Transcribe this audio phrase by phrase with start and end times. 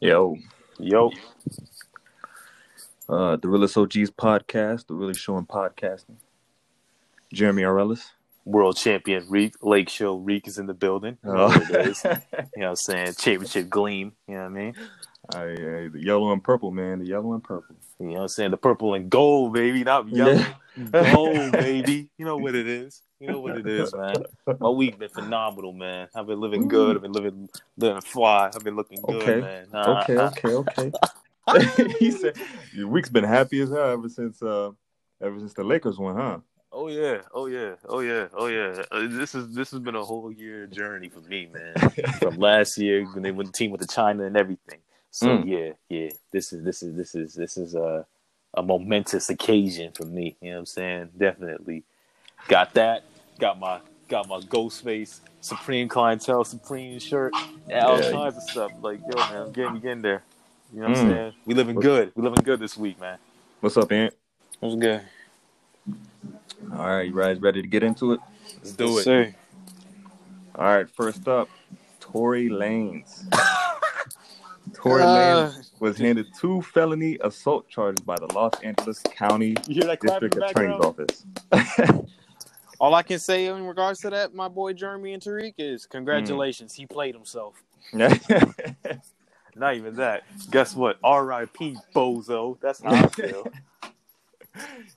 [0.00, 0.36] Yo,
[0.78, 1.10] Yo,
[3.08, 6.16] uh, the Realist OGs podcast, the Really Showing Podcasting.
[7.32, 8.02] Jeremy Arelis.
[8.46, 11.18] world champion Reek, Lake Show Reek is in the building.
[11.24, 11.48] You know Oh.
[11.48, 12.02] what it is.
[12.56, 13.12] You know what I'm saying?
[13.18, 14.12] Championship gleam.
[14.26, 14.74] You know what I mean?
[15.92, 16.98] The yellow and purple, man.
[17.00, 17.76] The yellow and purple.
[18.00, 18.50] You know what I'm saying?
[18.52, 20.42] The purple and gold, baby, not yellow.
[20.90, 22.08] Gold, baby.
[22.18, 23.02] You know what it is.
[23.20, 24.24] You know what it is, man.
[24.58, 26.08] My week been phenomenal, man.
[26.14, 26.96] I've been living good.
[26.96, 28.50] I've been living, living fly.
[28.52, 29.40] I've been looking good, Okay.
[29.40, 29.66] man.
[29.72, 30.92] Nah, Okay, okay, okay.
[31.98, 32.36] he said
[32.74, 34.70] your week's been happy as hell ever since uh
[35.20, 36.38] ever since the Lakers won, huh?
[36.72, 38.84] Oh yeah, oh yeah, oh yeah, oh yeah.
[38.92, 41.74] Uh, this is this has been a whole year journey for me, man.
[42.20, 44.78] From last year when they went the team with the China and everything.
[45.10, 45.48] So Mm.
[45.48, 46.10] yeah, yeah.
[46.30, 48.06] This is this is this is this is a
[48.54, 50.36] a momentous occasion for me.
[50.40, 51.08] You know what I'm saying?
[51.18, 51.82] Definitely
[52.46, 53.02] got that.
[53.40, 57.34] Got my got my Ghostface Supreme clientele Supreme shirt.
[57.68, 58.10] and all Yeah.
[58.10, 58.72] kinds of stuff.
[58.82, 60.22] Like yo, man, I'm getting getting there.
[60.72, 61.08] You know what I'm Mm.
[61.08, 61.32] saying?
[61.46, 62.12] We living good.
[62.14, 63.18] We living good this week, man.
[63.60, 64.14] What's up, Ant?
[64.60, 65.02] What's good?
[66.72, 68.20] All right, you guys ready to get into it?
[68.58, 69.04] Let's do it.
[69.04, 69.34] Sir.
[70.54, 71.50] All right, first up,
[72.00, 73.24] Tory Lanez.
[74.74, 79.74] Tory Uh, Lanez was handed two felony assault charges by the Los Angeles County You
[79.74, 80.80] hear that clap in District Attorney's?
[80.80, 81.26] Office.
[82.80, 86.74] All I can say in regards to that, my boy Jeremy and Tariq, is congratulations.
[86.74, 87.62] He played himself.
[87.92, 90.22] Not even that.
[90.50, 90.98] Guess what?
[91.04, 91.76] R.I.P.
[91.94, 92.58] Bozo.
[92.60, 93.46] That's how I feel.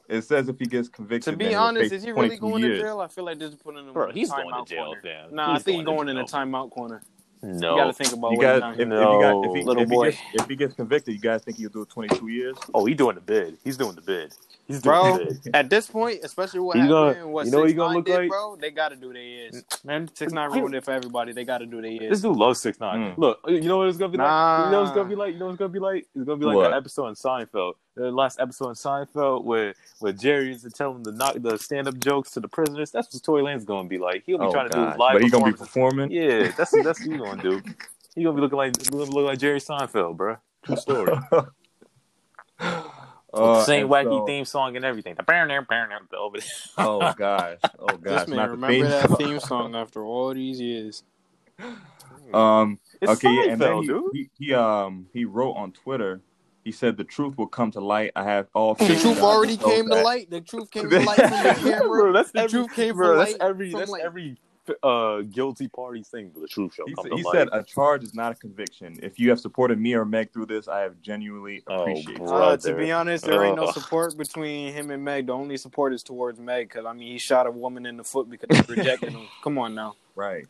[0.07, 2.79] it says if he gets convicted, To be honest, is he really going years.
[2.79, 2.99] to jail?
[3.01, 4.85] I feel like this is putting him Bro, in he's a going timeout to jail,
[4.85, 5.01] corner.
[5.01, 5.35] fam.
[5.35, 6.39] Nah, I think he's going going in a jail.
[6.39, 7.01] timeout corner.
[7.41, 7.71] no.
[7.71, 9.03] You got to think about You what guys, he's if, done.
[9.03, 11.19] if, you No, got, if, he, little if, he gets, if he gets convicted, you
[11.19, 12.57] guys think he'll do 22 years?
[12.73, 13.57] Oh, he's doing the bid.
[13.63, 14.33] He's doing the bid.
[14.67, 17.59] He's doing Bro, the at this point, especially what You happened, gonna- what you know
[17.59, 18.29] what he 6ix9ine gonna look did, like?
[18.29, 19.63] bro, they got to do their years.
[19.83, 21.33] Man, Six nine ruined it for everybody.
[21.33, 22.09] They got to do their ears.
[22.09, 23.11] This dude loves six nine.
[23.13, 23.17] Mm.
[23.17, 24.65] Look, you know what it's gonna be like.
[24.65, 25.33] You know what it's gonna be like.
[25.33, 26.07] You know what it's gonna be like.
[26.15, 26.69] It's gonna be like What?
[26.71, 27.73] that episode in Seinfeld.
[27.95, 31.57] The last episode in Seinfeld where where Jerry is to tell him to knock the
[31.57, 32.89] stand up jokes to the prisoners.
[32.91, 34.23] That's what Tory Lanez gonna be like.
[34.25, 34.89] He'll be Oh, trying to do God.
[34.91, 36.09] his live But he's going to be performing?
[36.11, 37.61] Yeah, that's that's what he's gonna do.
[38.15, 40.37] He gonna be looking like gonna look like Jerry Seinfeld, bro.
[40.63, 41.17] True story.
[43.33, 45.15] Uh, Same wacky so- theme song and everything.
[45.15, 46.47] The burn there, burn there, the over there.
[46.77, 47.57] Oh, gosh.
[47.79, 48.19] Oh, gosh.
[48.19, 49.17] This man the remember that song.
[49.17, 51.03] theme song after all these years.
[52.33, 54.03] Um, It's okay, yeah, and then Seinfeld, he, dude.
[54.39, 56.21] he, he um he wrote on Twitter.
[56.63, 58.11] He said the truth will come to light.
[58.15, 58.73] I have all.
[58.73, 60.31] The truth already know came to light.
[60.31, 61.87] The truth came to light from the camera.
[61.87, 64.01] bro, that's the every, truth came bro, from that's every from that's light.
[64.03, 64.37] every
[64.81, 66.31] uh guilty party thing.
[66.31, 66.85] for The truth show.
[66.85, 68.97] He, said, he said a charge is not a conviction.
[69.03, 72.17] If you have supported me or Meg through this, I have genuinely Oh, appreciated.
[72.17, 72.33] bro.
[72.33, 75.27] Uh, to be honest, there ain't no support between him and Meg.
[75.27, 78.03] The only support is towards Meg because I mean he shot a woman in the
[78.03, 79.27] foot because they rejected him.
[79.43, 80.45] Come on now, Right.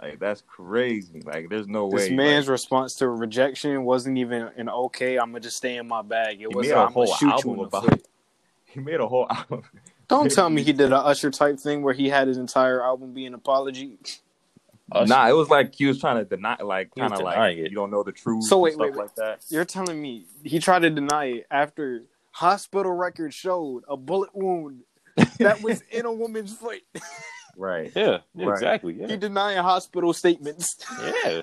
[0.00, 1.20] Like that's crazy.
[1.24, 2.08] Like there's no this way.
[2.08, 5.18] This man's like, response to rejection wasn't even an okay.
[5.18, 6.40] I'm gonna just stay in my bag.
[6.40, 8.06] It was made a I'm gonna whole shoot you in the about foot.
[8.64, 9.62] he made a whole album.
[10.10, 13.14] Don't tell me he did a Usher type thing where he had his entire album
[13.14, 13.98] be an apology.
[14.92, 17.70] Nah, it was like he was trying to deny, like kind of like it.
[17.70, 18.44] you don't know the truth.
[18.44, 18.98] So and wait, stuff wait, wait.
[18.98, 19.40] like that.
[19.48, 24.80] You're telling me he tried to deny it after hospital records showed a bullet wound
[25.38, 26.80] that was in a woman's foot.
[27.56, 27.92] Right.
[27.94, 28.54] Yeah, yeah, Right.
[28.54, 28.94] exactly.
[28.94, 30.76] He Yeah, denying hospital statements.
[31.24, 31.42] yeah,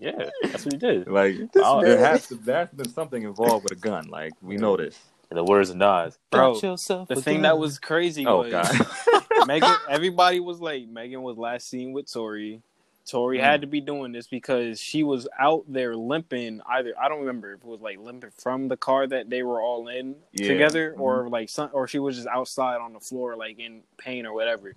[0.00, 0.30] yeah.
[0.50, 1.06] That's what he did.
[1.06, 4.08] Like Oh, there has to there has been something involved with a gun.
[4.08, 4.98] Like we know this.
[5.30, 8.38] In the words of Nas, Bro, "Got yourself The a thing that was crazy Oh
[8.38, 8.86] was God.
[9.46, 9.74] Megan.
[9.88, 10.88] Everybody was late.
[10.88, 12.62] Megan was last seen with Tory.
[13.06, 13.42] Tory Mm.
[13.42, 16.60] had to be doing this because she was out there limping.
[16.66, 19.60] Either I don't remember if it was like limping from the car that they were
[19.60, 20.48] all in Yeah.
[20.48, 21.00] together, Mhm.
[21.00, 24.32] or like some, or she was just outside on the floor like in pain or
[24.32, 24.74] whatever.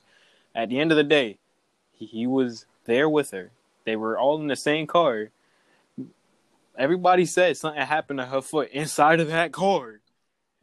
[0.53, 1.37] At the end of the day,
[1.93, 3.51] he, he was there with her.
[3.85, 5.31] They were all in the same car.
[6.77, 9.99] Everybody said something happened to her foot inside of that car.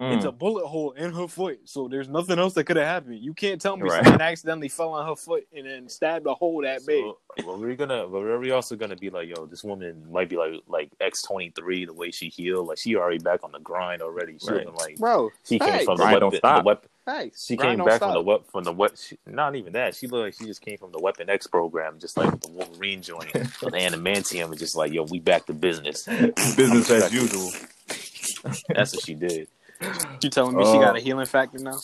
[0.01, 0.29] It's Mm.
[0.29, 3.19] a bullet hole in her foot, so there's nothing else that could have happened.
[3.19, 4.05] You can't tell me Right.
[4.05, 7.03] someone accidentally fell on her foot and then stabbed a hole that big.
[7.03, 10.37] So, well, we're gonna, but we're also gonna be like, yo, this woman might be
[10.37, 13.59] like, like X twenty three, the way she healed, like she already back on the
[13.59, 14.39] grind already.
[14.39, 14.67] She Right.
[14.67, 15.85] wasn't like Bro, she came facts.
[15.87, 16.63] from the Grind don't weapon, stop.
[16.63, 16.89] the weapon.
[17.05, 17.47] Facts.
[17.47, 18.11] She came don't back stop.
[18.11, 18.97] from the wep from the wep.
[18.97, 19.97] She, not even that.
[19.97, 23.03] She looked like she just came from the Weapon X program, just like the Wolverine
[23.03, 23.41] joint, the
[23.73, 26.05] adamantium, and just like, yo, we back to business.
[26.05, 27.51] Business as usual.
[28.69, 29.49] That's what she did.
[30.23, 30.81] You telling me she Oh.
[30.81, 31.79] got a healing factor now?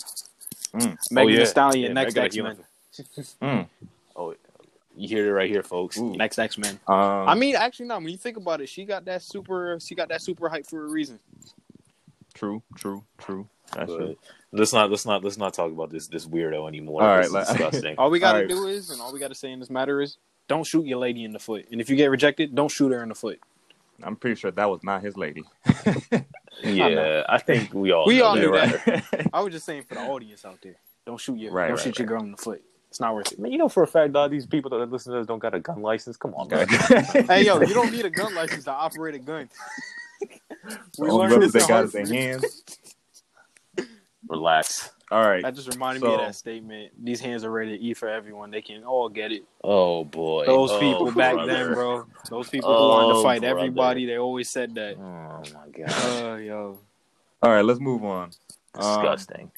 [0.75, 0.97] Mm.
[1.11, 1.39] Megan Oh, yeah.
[1.39, 3.69] Thee Stallion, Yeah, next Megan X Men.
[3.69, 3.69] Mm.
[4.17, 4.35] Oh,
[4.97, 5.99] you hear it right here, folks.
[5.99, 6.15] Ooh.
[6.17, 6.79] Next X Men.
[6.89, 6.97] Um,
[7.29, 7.97] I mean, actually, no.
[7.97, 9.79] When you think about it, she got that super.
[9.81, 11.19] She got that super hype for a reason.
[12.35, 13.49] true, true, true.
[13.75, 14.17] That's But true.
[14.53, 17.03] let's not let's not let's not talk about this this weirdo anymore.
[17.03, 17.95] All right, This is like- disgusting.
[17.99, 18.51] All we got to Alright.
[18.51, 20.17] do is, and all we got to say in this matter is,
[20.49, 21.67] don't shoot your lady in the foot.
[21.73, 23.41] And if you get rejected, don't shoot her in the foot.
[24.03, 25.45] I'm pretty sure that was not his lady.
[26.63, 28.85] Yeah, I think we all We know all knew that.
[28.85, 29.31] that.
[29.33, 31.85] I was just saying for the audience out there, don't shoot your Right, don't right,
[31.85, 32.63] shoot your girl in the foot.
[32.89, 33.41] It's not worth it.
[33.41, 35.55] Man, you know for a fact, dog, these people that listen to us don't got
[35.55, 36.17] a gun license.
[36.17, 36.69] Come on, man.
[37.27, 39.51] Hey yo, you don't need a gun license to operate a gun.
[40.99, 42.45] we learned this they got is their Hartford.
[43.81, 43.85] Oh,
[44.29, 44.91] Relax.
[45.15, 45.45] All right.
[45.45, 46.91] That just reminded me of that statement.
[47.01, 48.51] These hands are ready to eat for everyone.
[48.51, 49.45] They can all get it.
[49.63, 51.53] Oh boy, Those Oh, people back brother.
[51.53, 52.07] then, bro.
[52.29, 53.59] Those people who wanted to Oh, fight brother.
[53.59, 54.97] everybody, they always said that.
[54.99, 56.81] Oh my god, Uh, yo.
[57.45, 58.31] All right, let's move on.
[58.75, 59.53] Um, disgusting.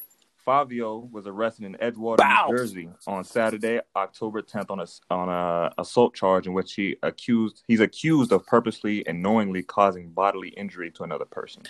[0.45, 2.45] Fivio was arrested in Edgewater, Bow.
[2.49, 6.95] New Jersey, on Saturday, October 10th, on a on a assault charge in which he
[7.01, 11.63] accused he's accused of purposely and knowingly causing bodily injury to another person.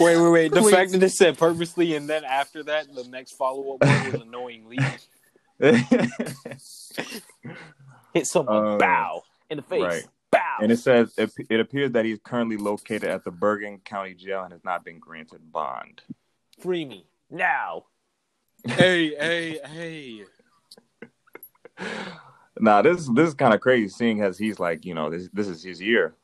[0.00, 0.52] Wait, wait, wait.
[0.52, 0.74] The Wait.
[0.74, 4.22] fact that it said purposely and then after that, the next follow up word was
[4.22, 4.78] annoyingly.
[8.14, 10.04] Hit someone, uh, bow in the face, right.
[10.30, 10.58] bow.
[10.62, 14.42] and it says it, it appears that he's currently located at the Bergen County Jail
[14.42, 16.02] and has not been granted bond.
[16.58, 17.84] Free me now.
[18.66, 20.24] hey, hey, hey.
[22.58, 25.48] Now this this is kind of crazy, seeing as he's like you know this this
[25.48, 26.14] is his year.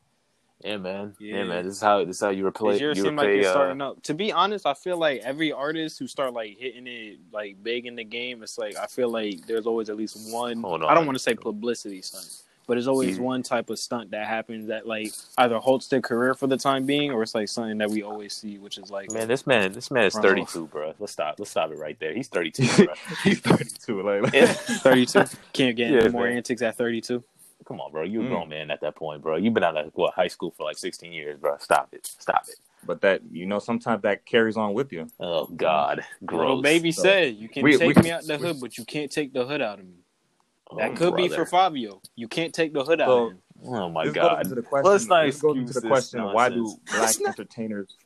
[0.62, 1.15] Yeah, man.
[1.19, 1.45] Yeah, Yeah.
[1.45, 1.65] man.
[1.67, 2.45] This is how this is how you
[2.79, 4.03] year you seem like it's uh, starting up.
[4.03, 7.87] To be honest, I feel like every artist who start like hitting it like big
[7.87, 10.61] in the game, it's like I feel like there's always at least one.
[10.62, 13.23] Hold I don't want to say publicity stunt, but there's always Yeah.
[13.25, 16.85] one type of stunt that happens that like either halts their career for the time
[16.85, 19.73] being, or it's like something that we always see, which is like Man, this man,
[19.73, 20.23] this man is Bro.
[20.23, 20.95] 32, bro.
[20.99, 21.37] Let's stop.
[21.39, 22.13] Let's stop it right there.
[22.13, 22.95] He's 32, bro.
[23.25, 24.03] he's 32.
[24.03, 24.47] Like, Yeah.
[24.53, 25.25] 32.
[25.55, 26.33] Can't get Yeah, any more bro.
[26.33, 27.25] antics at 32.
[27.70, 28.02] Come on, bro.
[28.02, 28.31] You're a Mm.
[28.31, 29.37] grown man at that point, bro.
[29.37, 31.56] You've been out of what high school for like 16 years, bro.
[31.61, 32.05] Stop it.
[32.05, 32.56] Stop it.
[32.84, 35.06] but that you know sometimes that carries on with you.
[35.20, 36.38] Oh God, gross.
[36.40, 38.84] Little baby So- said, "You can We- take we- me out the hood, but you
[38.94, 39.99] can't take the hood out of me."
[40.70, 42.00] Oh, That could be for Fivio.
[42.17, 43.38] You can't take the hood out So- of him.
[43.67, 44.37] Oh my this God.
[44.38, 44.90] goes into the question.
[44.90, 47.96] Let's not this goes into the question: Why do black entertainers?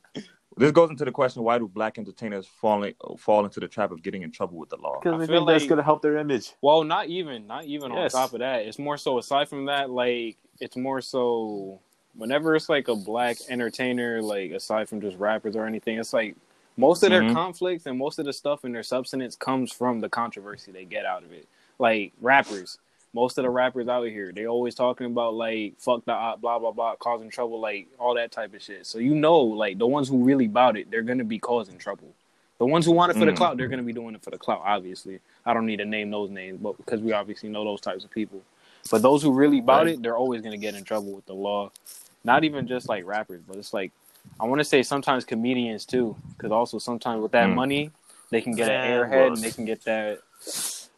[0.57, 2.87] This goes into the question: Why do black entertainers fall
[3.17, 4.99] fall into the trap of getting in trouble with the law?
[4.99, 6.53] Because I they feel think that's gonna help their image.
[6.61, 8.13] Well, not even, not even Yes.
[8.15, 8.65] on top of that.
[8.65, 11.79] It's more so aside from that, like it's more so
[12.15, 16.35] whenever it's like a black entertainer, like aside from just rappers or anything, it's like
[16.77, 17.33] most of their Mhm.
[17.33, 21.05] conflicts and most of the stuff in their substance comes from the controversy they get
[21.05, 21.47] out of it.
[21.79, 22.77] Like rappers,
[23.15, 26.59] most of the rappers out here, they always talking about like fuck the op, blah
[26.59, 28.85] blah blah, causing trouble, like all that type of shit.
[28.85, 32.09] So you know, like the ones who really about it, they're gonna be causing trouble.
[32.59, 33.37] The ones who want it for the Mm.
[33.37, 34.61] clout, they're gonna be doing it for the clout.
[34.65, 38.03] Obviously, I don't need to name those names, but because we obviously know those types
[38.03, 38.41] of people.
[38.91, 39.93] But those who really about Right.
[39.95, 41.71] it, they're always gonna get in trouble with the law.
[42.25, 43.91] Not even just like rappers, but it's like
[44.39, 47.55] I want to say sometimes comedians too, because also sometimes with that Mm.
[47.55, 47.91] money,
[48.29, 50.19] they can get an airhead and they can get that.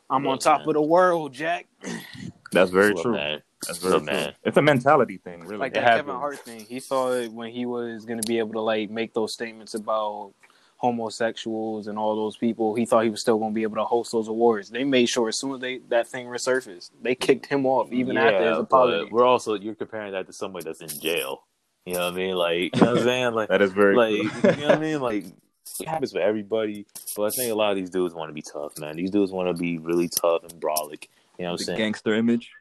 [0.10, 0.70] I'm on top man.
[0.70, 1.68] of the world, Jack.
[2.52, 3.12] That's very Look, true.
[3.14, 3.42] man.
[3.66, 4.14] That's very Look, true.
[4.14, 4.34] man.
[4.44, 5.58] It's a mentality thing, really.
[5.58, 6.20] Like It that Kevin happens.
[6.20, 6.62] Hart thing.
[6.62, 10.34] He saw it when he was gonna be able to like make those statements about
[10.78, 12.76] homosexuals and all those people.
[12.76, 14.70] He thought he was still gonna be able to host those awards.
[14.70, 18.18] They made sure as soon as they that thing resurfaced, they kicked him off even
[18.18, 19.10] after his apology.
[19.12, 21.44] We're also you're comparing that to somebody that's in jail.
[21.86, 22.36] You know what I mean?
[22.36, 23.34] Like you know what I'm saying?
[23.34, 24.52] Like that is very like true.
[24.52, 25.02] you know what I mean?
[25.02, 25.26] Like
[25.80, 26.86] it happens for everybody.
[27.16, 28.96] But I think a lot of these dudes want to be tough, man.
[28.96, 31.08] These dudes want to be really tough and brolic.
[31.38, 31.78] You know what I'm the saying?
[31.78, 32.52] gangster image.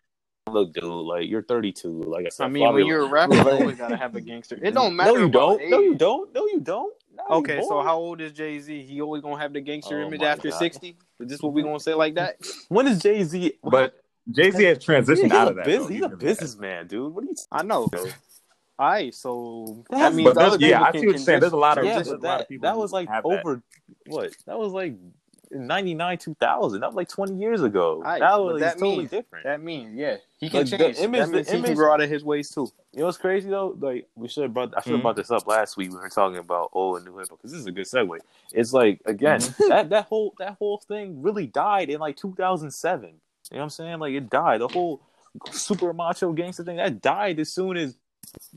[0.49, 2.03] Look, dude, like you're 32.
[2.03, 4.57] Like I said, I mean, when you're a rapper, you always gotta have a gangster.
[4.63, 5.13] It don't matter.
[5.13, 5.71] No, you don't.
[5.71, 6.33] No, you don't.
[6.35, 6.93] No, you don't.
[7.17, 8.83] No, you Okay, so how old is Jay Z?
[8.85, 10.59] He always gonna have the gangster Oh image after God.
[10.59, 10.97] sixty?
[11.19, 12.37] Is this what we gonna say like that?
[12.69, 13.55] when is Jay Z?
[13.65, 15.67] But Jay Z has transitioned he's out of that.
[15.67, 17.13] bus- he's a businessman, dude.
[17.13, 17.35] What are you?
[17.51, 17.89] I know.
[18.79, 21.41] All right, so That that means other yeah, people I can see what you're saying.
[21.41, 23.09] There's a lot of yeah, there's but a lot of that, people that was like
[23.09, 23.29] have that.
[23.41, 23.63] over
[24.07, 24.33] what?
[24.47, 24.95] That was like
[25.51, 26.81] in 99, 2000.
[26.81, 28.03] That was like 20 years ago.
[28.05, 29.45] Aight, that was that totally means- different.
[29.45, 30.99] That means, yeah, he can Like, the change.
[30.99, 32.69] image- that means the he can image- out of his ways too.
[32.93, 33.75] You know what's crazy though?
[33.79, 35.03] Like we should have brought I should have Mhm.
[35.03, 35.91] brought this up last week.
[35.93, 38.19] We were talking about old and new hip hop because this is a good segue.
[38.53, 39.69] It's like again Mm-hmm.
[39.71, 43.09] that that whole that whole thing really died in like 2007.
[43.09, 43.15] You
[43.53, 43.99] know what I'm saying?
[44.01, 44.61] Like it died.
[44.61, 45.01] The whole
[45.51, 47.97] super macho gangster thing that died as soon as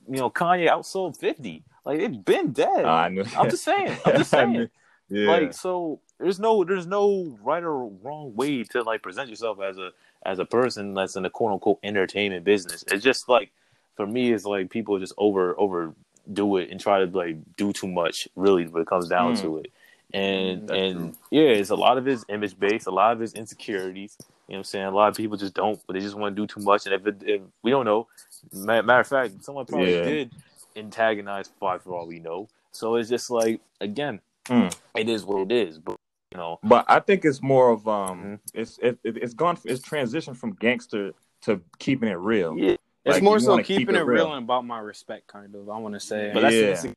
[0.08, 1.64] you know Kanye outsold 50.
[1.86, 2.86] Like it's been dead.
[2.86, 3.24] I knew.
[3.38, 3.98] I'm just saying.
[4.06, 4.70] I'm just I saying.
[5.10, 5.28] yeah.
[5.28, 9.78] Like so, there's no there's no right or wrong way to like present yourself as
[9.78, 9.92] a
[10.26, 12.84] as a person that's in the quote unquote entertainment business.
[12.92, 13.52] It's just like
[13.96, 17.88] for me, it's like people just over overdo it and try to like do too
[17.88, 18.28] much.
[18.36, 19.42] Really, when it comes down Mm.
[19.42, 19.72] to it,
[20.14, 23.34] and That's and yeah, it's a lot of his image based, a lot of his
[23.34, 24.18] insecurities.
[24.48, 24.86] You know what I'm saying?
[24.86, 26.88] A lot of people just don't, but they just want to do too much.
[26.88, 28.08] And if, it, if we don't know,
[28.54, 30.04] matter of fact, someone probably Yeah.
[30.04, 30.32] did
[30.76, 32.48] antagonize Five for all we know.
[32.72, 34.76] So it's just like again, Mm.
[34.96, 35.80] it is what it is.
[35.80, 35.98] But
[36.32, 38.40] you know, But I think it's more of um, Mhm.
[38.54, 42.58] it's it, it, it's gone, it's transitioned from gangster to keeping it real.
[42.58, 44.34] yeah, It's more so wanna keep keeping it it real real.
[44.34, 45.70] and about my respect, kind of.
[45.70, 46.32] I want to say.
[46.34, 46.70] But that's Yeah.
[46.70, 46.96] insecurity.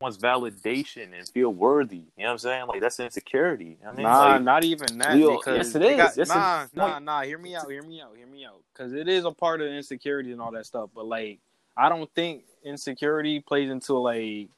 [0.00, 1.96] One's validation and feel worthy.
[1.96, 2.66] You know what I'm saying?
[2.66, 3.78] Like that's insecurity.
[3.86, 5.16] I mean, nah, like, not even that.
[5.16, 5.96] Leo- because yes, it is.
[5.96, 7.22] got- Yes, nah, nah, nah.
[7.22, 7.70] Hear me out.
[7.70, 8.10] Hear me out.
[8.16, 8.60] Hear me out.
[8.72, 10.90] Because it is a part of insecurity and all that stuff.
[10.94, 11.38] But like,
[11.76, 14.48] I don't think insecurity plays into like.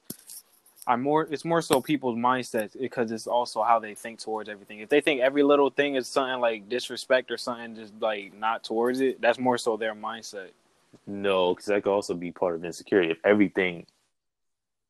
[0.88, 1.26] I'm more.
[1.30, 4.80] It's more so people's mindsets because it's also how they think towards everything.
[4.80, 8.62] If they think every little thing is something like disrespect or something, just like not
[8.64, 10.48] towards it, that's more so their mindset.
[11.06, 13.10] no, because that could also be part of insecurity.
[13.10, 13.84] If everything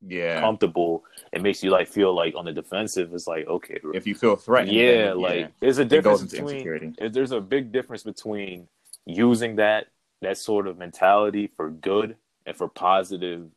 [0.08, 0.40] Yeah.
[0.40, 3.12] comfortable, it makes you like feel like on the defensive.
[3.12, 7.12] It's like okay, if you feel threatened, yeah, then, like there's a difference between if
[7.12, 8.68] there's a big difference between
[9.04, 9.86] using that
[10.22, 13.48] that sort of mentality for good and for positive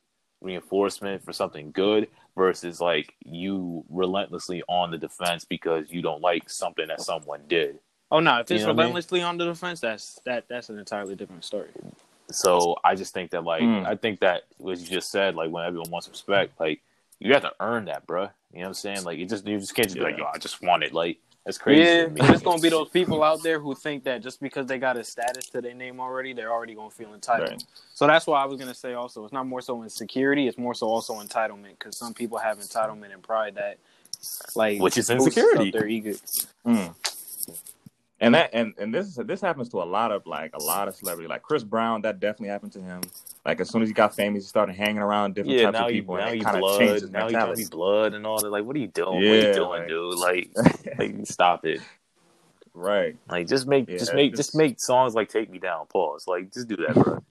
[0.41, 6.49] reinforcement for something good versus like you relentlessly on the defense because you don't like
[6.49, 7.79] something that someone did.
[8.11, 8.39] Oh no!
[8.39, 8.77] If You it's know what I mean?
[8.77, 10.45] relentlessly on the defense, that's that.
[10.49, 11.69] That's an entirely different story.
[12.31, 13.85] So I just think that like Mm.
[13.85, 16.81] I think that what you just said, like when everyone wants respect, like
[17.19, 18.29] you have to earn that, bruh.
[18.53, 19.03] You know what I'm saying?
[19.03, 20.93] Like you just you just can't just be like, yo, I just want it.
[20.93, 21.81] Like that's crazy.
[21.81, 22.21] Yeah, to me.
[22.21, 24.97] and it's gonna be those people out there who think that just because they got
[24.97, 27.49] a status to their name already, they're already gonna feel entitled.
[27.49, 27.63] Right.
[27.93, 30.73] So that's why I was gonna say also, it's not more so insecurity, it's more
[30.73, 33.77] so also entitlement because some people have entitlement and pride that,
[34.55, 35.71] like, Which is insecurity.
[35.71, 36.13] Their ego.
[36.65, 36.93] Mm.
[38.21, 40.87] And that and and this is this happens to a lot of like a lot
[40.89, 42.01] of celebrity like Chris Brown.
[42.01, 43.01] That definitely happened to him.
[43.45, 45.87] Like as soon as he got famous, he started hanging around different yeah, types of
[45.87, 47.63] people, now and kind of changed his blood, now mentality.
[47.63, 48.49] me blood and all that.
[48.49, 49.15] Like, what are you doing?
[49.15, 50.17] what are you doing, like- dude?
[50.17, 50.49] Like,
[50.99, 51.79] like stop it.
[52.73, 53.15] right.
[53.29, 56.27] Like, just make Yeah, just make it's- just make songs like "Take Me Down." Pause.
[56.27, 57.23] Like, just do that, bro.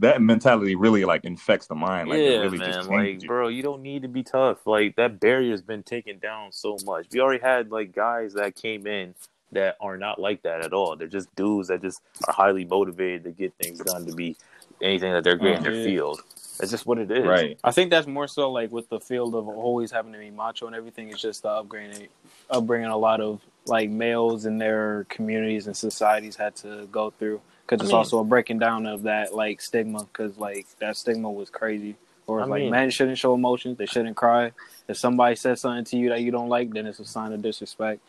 [0.00, 2.08] That mentality really like infects the mind.
[2.08, 2.72] Like, it yeah, really man.
[2.72, 3.28] just Like, you.
[3.28, 4.66] bro, you don't need to be tough.
[4.66, 7.06] Like that barrier's been taken down so much.
[7.12, 9.14] We already had like guys that came in
[9.52, 10.96] that are not like that at all.
[10.96, 14.36] They're just dudes that just are highly motivated to get things done to be
[14.82, 15.84] anything that they're great in their mm-hmm.
[15.84, 16.20] field.
[16.58, 17.26] That's just what it is.
[17.26, 17.58] Right.
[17.64, 20.66] I think that's more so like with the field of always having to be macho
[20.66, 21.08] and everything.
[21.10, 22.08] It's just the upbringing,
[22.48, 27.40] upbringing a lot of like males in their communities and societies had to go through.
[27.66, 30.04] Because it's mean- also a breaking down of that like stigma.
[30.04, 31.96] Because like that stigma was crazy.
[32.26, 33.78] Or I like mean- men shouldn't show emotions.
[33.78, 34.52] They shouldn't cry.
[34.88, 37.42] If somebody says something to you that you don't like, then it's a sign of
[37.42, 38.00] disrespect.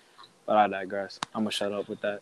[0.46, 1.20] But I digress.
[1.34, 2.22] I'm gonna shut up with that.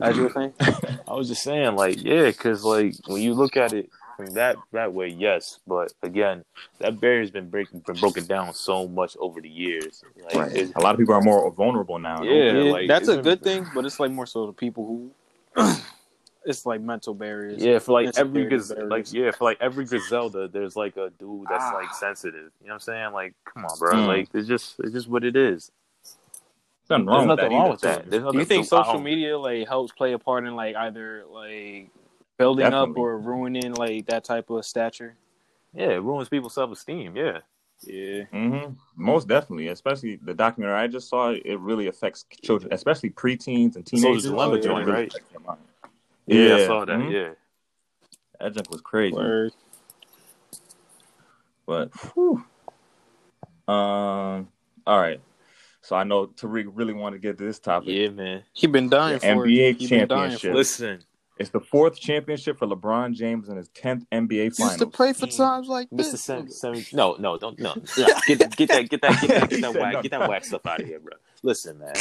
[0.00, 0.52] As you were saying,
[1.08, 4.56] I was just saying, like, yeah, because like when you look at it from that
[4.72, 6.44] that way, yes, but again,
[6.78, 10.02] that barrier's been breaking been broken down so much over the years.
[10.24, 10.52] Like, Right.
[10.52, 12.22] it's- A lot of people are more vulnerable now.
[12.22, 13.66] Yeah, Yeah, like, that's a it's- good thing.
[13.74, 15.10] But it's like more so the people who.
[16.44, 17.62] It's like mental barriers.
[17.62, 21.46] yeah, for like every Insecurity like yeah, for like every Griselda, there's like a dude
[21.50, 21.74] that's Ah.
[21.74, 22.50] like sensitive.
[22.60, 23.12] You know what I'm saying?
[23.12, 23.92] Like, come on, bro.
[23.94, 24.06] Mm.
[24.06, 25.70] Like, it's just it's just what it is.
[26.90, 28.04] Nothing There's wrong with nothing that wrong with that.
[28.04, 28.10] too.
[28.10, 30.74] There's Do you think so social don't- media like helps play a part in like
[30.74, 31.90] either like
[32.38, 35.14] building up or ruining like that type of stature?
[35.74, 37.14] Yeah, it ruins people's self esteem.
[37.14, 37.40] Yeah.
[37.84, 38.24] Yeah.
[38.32, 41.30] hmm Most definitely, especially the documentary I just saw.
[41.30, 44.22] It really affects children, especially preteens and teenagers.
[44.24, 45.14] Dilemma It joint, really right?
[46.36, 46.58] Affects their mind.
[46.58, 46.98] Yeah, I saw that.
[46.98, 47.12] mhm.
[47.12, 47.34] Yeah.
[48.40, 49.14] That junk was crazy.
[49.16, 49.52] Word.
[51.66, 52.44] But whew.
[53.66, 54.48] um,
[54.86, 55.20] all right.
[55.82, 57.88] So I know Tariq really wanted to get to this topic.
[57.90, 58.42] Yeah, man.
[58.52, 59.76] He been dying The for NBA it.
[59.80, 60.40] He been dying championship.
[60.40, 60.54] for it.
[60.54, 60.98] Listen,
[61.38, 64.58] It's the fourth championship for LeBron James in his tenth NBA finals.
[64.72, 66.16] Used to play for times like Mr.
[66.18, 67.74] Sem- Sem- no, no, don't, no.
[67.96, 70.02] Get, get that, get that, get that, get that, He said whack, no.
[70.02, 71.14] get that whack stuff out of here, bro.
[71.42, 71.94] Listen, man.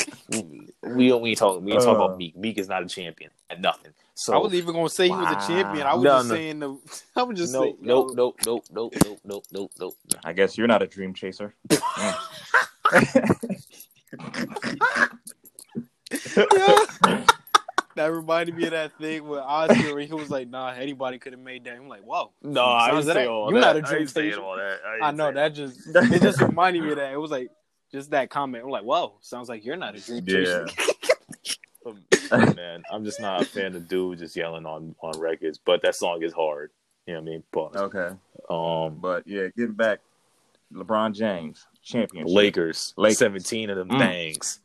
[0.96, 2.05] We don't, we ain't talking, we ain't talking Uh.
[2.05, 2.36] about Meek.
[2.36, 3.93] Meek is not a champion at nothing.
[4.19, 5.86] So I wasn't even gonna say he was a champion.
[5.86, 6.36] I was No, just no.
[6.36, 6.77] saying the.
[7.15, 7.77] I was just no, saying.
[7.81, 9.91] no, no, no, no, no, no, no, no.
[10.24, 11.53] I guess you're not a dream chaser.
[17.95, 21.33] That reminded me of that thing with Oscar where he was like, "Nah, anybody could
[21.33, 23.75] have made that." I'm like, "Whoa." No, I Sounds didn't say that- all you're that.
[23.75, 24.41] not a I dream ain't chaser.
[25.01, 27.12] I, I know that just it just reminded me of that.
[27.12, 27.50] It was like
[27.91, 28.63] just that comment.
[28.63, 30.33] I'm like, "Whoa, sounds like you're not a dream yeah.
[30.36, 30.67] chaser."
[32.56, 35.60] Man, I'm just not a fan of dudes just yelling on on records.
[35.63, 36.72] But that song is hard.
[37.06, 37.44] You know what I mean?
[37.51, 37.75] Pause.
[37.75, 38.10] Okay.
[38.50, 40.00] Um, But yeah, getting back,
[40.74, 42.34] LeBron James championship.
[42.36, 43.17] Lakers, Lakers.
[43.20, 44.00] seventeen of them Mm.
[44.00, 44.60] things.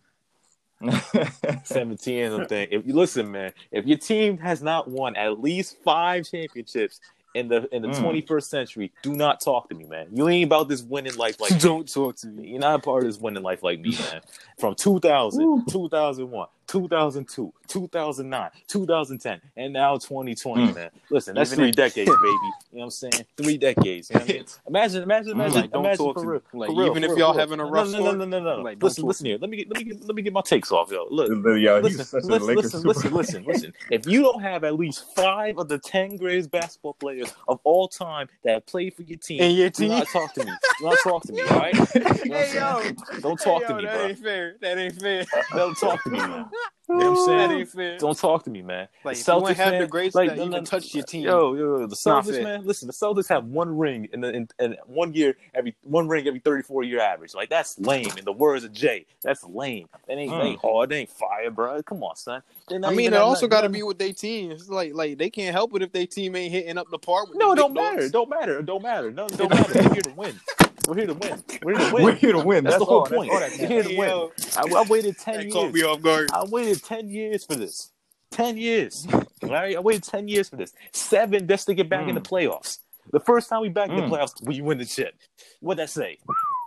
[1.64, 2.68] 17 of them things.
[2.72, 7.00] If you listen, man, if your team has not won at least five championships
[7.34, 8.00] in the in the Mm.
[8.02, 10.08] 21st century, do not talk to me, man.
[10.12, 12.48] You ain't about this winning life like Don't talk to me.
[12.48, 14.20] You're not a part of this winning life like me, man.
[14.58, 20.74] From 2000, 2001, 2002, 2009, 2010, and now 2020, Mm.
[20.74, 20.90] man.
[21.10, 22.54] Listen, that's Even three if- decades, baby.
[22.72, 23.12] You know what I'm saying?
[23.36, 24.10] Three decades.
[24.10, 24.44] You know what I mean?
[24.68, 26.40] Imagine, imagine, imagine, Like, don't imagine talk for to real.
[26.52, 26.60] me.
[26.60, 27.40] Like, for real, even for if real, y'all real.
[27.40, 28.62] having a rough no, no, no, no, no.
[28.62, 29.38] like, listen, listen here.
[29.40, 31.06] Let me get, let me get, let me get my takes off, yo.
[31.10, 31.28] Look,
[31.60, 33.72] Yo, he's listen, listen, listen, listen, listen, listen.
[33.90, 37.88] If you don't have at least five of the ten greatest basketball players of all
[37.88, 40.52] time that have played for your team, In your team, do not talk to me.
[40.78, 41.74] Do not talk to me, all right?
[41.94, 42.00] You
[42.30, 42.82] know Hey yo,
[43.20, 44.06] Don't talk hey, to yo, me, that bro.
[44.08, 44.56] ain't fair.
[44.60, 45.24] That ain't fair.
[45.54, 46.46] Don't talk to me, man.
[46.88, 47.58] You know what I'm saying?
[47.60, 47.98] That fair.
[47.98, 48.88] Don't talk to me, man.
[49.04, 50.94] Like, The if you ain't have man, the greats like, that no, even no, touched
[50.94, 51.22] your team.
[51.22, 52.66] Yo, yo, yo, the not Celtics, man.
[52.66, 56.26] Listen, the Celtics have one ring in the in, in one year every one ring
[56.26, 57.34] every 34 year average.
[57.34, 58.10] Like that's lame.
[58.18, 59.88] In the words of Jay, that's lame.
[60.06, 60.72] That ain't, that ain't mm.
[60.72, 60.90] hard.
[60.90, 61.82] That ain't fire, bro.
[61.82, 62.42] Come on, son.
[62.70, 64.50] I mean, even it also got to be with their team.
[64.50, 67.26] It's like, like they can't help it if their team ain't hitting up the par.
[67.26, 68.00] With No, the it don't matter.
[68.00, 68.10] dogs.
[68.10, 68.62] Don't matter.
[68.62, 69.10] Don't matter.
[69.10, 69.72] No, don't matter.
[69.74, 70.40] We're here to win.
[70.88, 71.42] We're here to win.
[71.62, 72.04] We're here to win.
[72.04, 72.64] We're here to win.
[72.64, 73.04] That's, That's, the whole all.
[73.04, 73.30] That's point.
[73.32, 74.30] all that We're here to win.
[74.56, 75.52] I, I waited 10 that years.
[75.54, 76.30] caught me off guard.
[76.32, 77.92] I waited 10 years for this.
[78.32, 79.06] 10 years.
[79.42, 79.76] Right?
[79.76, 80.72] I waited 10 years for this.
[80.92, 82.78] Seven just to get back in the playoffs.
[83.12, 84.08] The first time we back in Mm.
[84.10, 85.14] the playoffs, we win the shit.
[85.60, 86.18] What'd that say?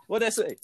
[0.08, 0.58] What'd that say?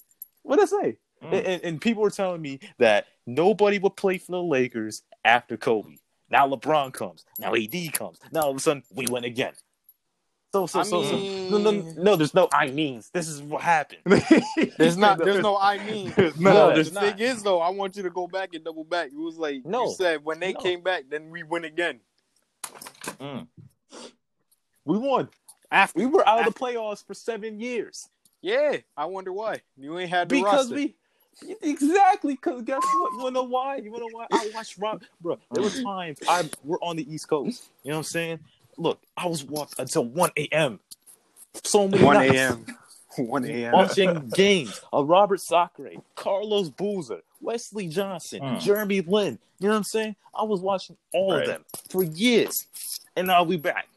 [0.43, 0.97] What'd that say?
[1.23, 1.27] Mm.
[1.33, 5.57] And, and, and people were telling me that nobody would play for the Lakers after
[5.57, 5.95] Kobe.
[6.29, 7.25] Now LeBron comes.
[7.39, 8.19] Now AD comes.
[8.31, 9.53] Now all of a sudden we win again.
[10.53, 13.09] So so I so, so no, no mean- no there's no I means.
[13.11, 14.01] This is what happened.
[14.77, 15.17] There's not.
[15.19, 15.57] There's no.
[15.57, 16.11] I mean.
[16.17, 17.17] There's No, none of there's the not.
[17.17, 19.07] thing is, though, I want you to go back and double back.
[19.07, 19.85] It was like No.
[19.85, 20.59] you said when they No.
[20.59, 22.01] came back, then we win again.
[23.19, 23.47] Mm.
[24.83, 25.29] We won.
[25.71, 28.09] After We were out of the playoffs for seven years.
[28.41, 30.75] yeah, I wonder why you ain't had the because roster.
[30.75, 30.95] we
[31.61, 33.11] exactly because guess what?
[33.13, 33.77] You wanna know why?
[33.77, 34.27] You wanna know why?
[34.33, 35.37] I watched Rob, bro.
[35.51, 37.69] There were times I we're on the East Coast.
[37.83, 38.39] You know what I'm saying?
[38.77, 40.79] Look, I was walked until one a.m.
[41.63, 42.65] So many 1 a.m.
[43.17, 43.73] 1 a.m.
[43.73, 48.61] watching games of Robert Sacre, Carlos Boozer, Wesley Johnson, Mm.
[48.61, 49.37] Jeremy Lin.
[49.59, 50.15] You know what I'm saying?
[50.33, 51.41] I was watching all Right.
[51.41, 52.67] of them for years,
[53.17, 53.87] and now we back.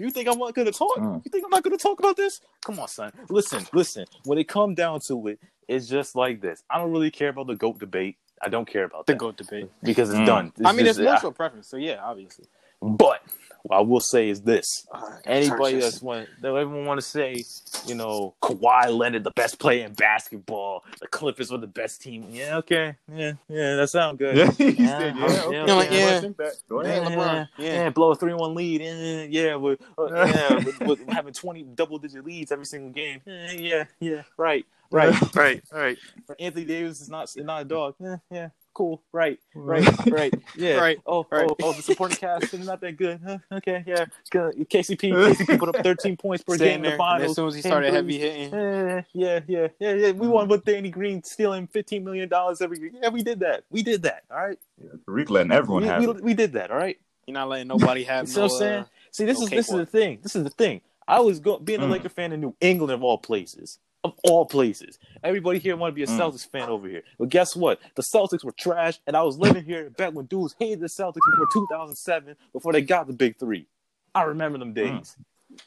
[0.00, 0.98] You think I'm not going to talk?
[0.98, 1.24] Mm.
[1.24, 2.40] You think I'm not going to talk about this?
[2.64, 3.12] Come on, son.
[3.28, 4.06] Listen, listen.
[4.24, 5.38] When it come down to it,
[5.68, 6.64] it's just like this.
[6.68, 8.16] I don't really care about the goat debate.
[8.42, 9.70] I don't care about The that goat debate.
[9.84, 10.26] because it's Mm.
[10.26, 10.52] done.
[10.64, 11.68] I mean, just- it's more so preference.
[11.68, 12.46] So yeah, obviously.
[12.82, 13.22] but what
[13.70, 14.86] I will say is this:
[15.24, 15.84] Anybody Churches.
[15.92, 17.44] that's want, that everyone want to say,
[17.86, 22.26] you know, Kawhi Leonard the best player in basketball, the Clippers were the best team.
[22.30, 24.36] Yeah, okay, yeah, yeah, that sounds good.
[24.58, 25.66] Yeah, he Yeah, said, yeah, yeah, yeah, okay.
[25.66, 25.74] yeah.
[25.74, 26.16] like, yeah.
[26.16, 26.52] I think that.
[26.68, 27.18] Go Yeah, ahead.
[27.18, 27.90] LeBron, yeah, yeah.
[27.90, 28.80] blow a three-one lead.
[28.82, 33.20] Yeah, yeah, with, uh, yeah, with, with having twenty double-digit leads every single game.
[33.26, 35.98] Yeah, yeah, yeah, right, right, right, right.
[36.38, 37.94] Anthony Davis is not not a dog.
[37.98, 41.46] Yeah, yeah, cool, right, right, right, yeah, Right, Oh, right.
[41.48, 43.20] oh, oh, the supporting cast is not that good.
[43.24, 43.38] Huh?
[43.52, 44.04] Okay, yeah.
[44.30, 44.56] Good.
[44.68, 47.30] KCP, KCP put up 13 points per Staying game in the finals.
[47.30, 47.94] as soon as he started threes.
[47.94, 50.10] heavy hitting, Yeah, yeah, yeah, yeah, yeah.
[50.12, 52.90] We won with Danny Green stealing fifteen million dollars every year.
[53.02, 53.64] Yeah, we did that.
[53.70, 54.24] We did that.
[54.30, 54.58] All right.
[54.82, 56.20] Yeah, Rick letting everyone We, have we, it.
[56.22, 56.70] we did that.
[56.70, 56.98] All right.
[57.26, 58.46] you're not letting nobody have You see no.
[58.46, 58.82] what I'm saying?
[58.82, 60.18] uh, See, this no is this is the thing.
[60.22, 60.80] This is the thing.
[61.06, 61.90] I was go- being a Mm.
[61.90, 63.78] Laker fan in New England of all places.
[64.04, 66.18] Of all places, everybody here want to be a Mm.
[66.18, 67.02] Celtics fan over here.
[67.18, 67.80] But guess what?
[67.94, 71.20] The Celtics were trash, and I was living here back when dudes hated the Celtics
[71.30, 73.66] before 2007, before they got the big three.
[74.14, 75.16] I remember them days.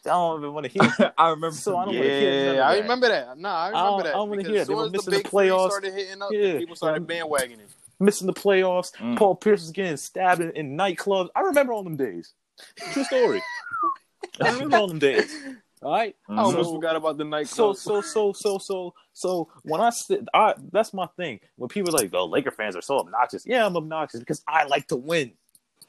[0.06, 1.13] I don't even want to hear.
[1.17, 1.56] I remember.
[1.56, 3.38] So I don't wanna hear yeah, I remember that.
[3.39, 4.10] Nah, I I don't- remember that.
[4.10, 4.67] I don't wanna hear it.
[4.67, 5.69] They were as the missing the big three playoffs.
[5.69, 6.58] started hitting up, Yeah.
[6.60, 7.60] people started bandwagoning.
[8.00, 8.93] missing the playoffs.
[8.97, 9.17] Mm.
[9.17, 11.30] Paul Pierce was getting stabbed in, in nightclubs.
[11.36, 12.34] I remember all them days.
[12.93, 13.41] True story.
[14.41, 15.36] I remember all them days.
[15.81, 16.15] All right.
[16.27, 17.47] I almost forgot about the night.
[17.47, 21.39] So so so so so so when I sit, I that's my thing.
[21.55, 24.63] When people are like, "Oh, Laker fans are so obnoxious," yeah, I'm obnoxious because I
[24.65, 25.33] like to win.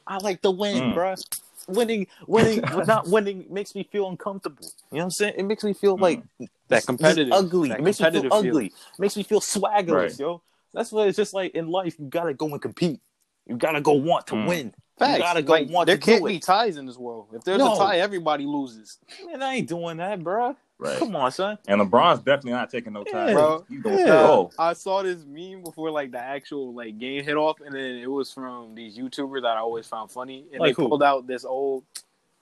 [0.06, 0.94] I like to win, Mm.
[0.94, 1.22] bruh.
[1.68, 4.70] Winning, winning, not winning makes me feel uncomfortable.
[4.90, 5.34] You know what I'm saying?
[5.36, 7.68] It makes me feel like that this is competitive, ugly.
[7.70, 8.66] that it makes me feel competitive ugly.
[8.66, 10.18] It makes me feel swaggerless, Right.
[10.18, 10.42] yo.
[10.72, 11.98] That's what it's just like in life.
[11.98, 13.00] You gotta go and compete.
[13.48, 14.46] You gotta go want to Mm.
[14.48, 14.74] win.
[14.98, 15.18] Facts.
[15.18, 16.42] You gotta go like, want there to can't do be it.
[16.42, 17.28] ties in this world.
[17.32, 17.74] If there's No.
[17.74, 18.98] a tie, everybody loses.
[19.24, 20.56] Man, I ain't doing that, bruh.
[20.80, 20.98] Right.
[20.98, 21.58] Come on, son.
[21.66, 23.28] And LeBron's definitely not taking no time.
[23.28, 23.34] Yeah.
[23.34, 23.64] Bro.
[23.68, 24.26] He's Yeah.
[24.28, 24.50] oh.
[24.58, 28.10] I saw this meme before like the actual like game hit off, and then it
[28.10, 30.88] was from these YouTubers that I always found funny, and Like they who?
[30.88, 31.84] pulled out this old.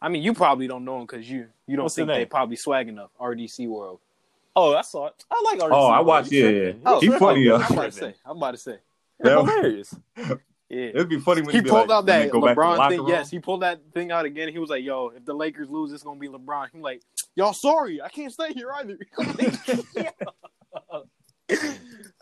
[0.02, 2.24] I mean, you probably don't know them because you you don't What's the think they
[2.26, 3.10] probably swag enough.
[3.20, 4.00] RDC World.
[4.54, 5.24] Oh, I saw it.
[5.30, 5.70] I like RDC.
[5.72, 6.80] Oh, I watched- You yeah, tripping.
[6.84, 6.92] yeah.
[6.92, 7.18] You He tripping.
[7.18, 7.56] funny, yo.
[7.56, 8.14] I'm about to say.
[8.24, 8.78] I'm about to say.
[9.18, 9.36] It's Yeah.
[9.42, 9.94] hilarious.
[10.68, 10.86] Yeah.
[10.86, 13.06] It'd be funny when He pulled like, out that go back to the LeBron thing.
[13.06, 14.48] Yes, he pulled that thing out again.
[14.48, 17.02] He was like, "Yo, if the Lakers lose, it's gonna be LeBron." He's like,
[17.36, 18.98] "Y'all sorry, I can't stay here either."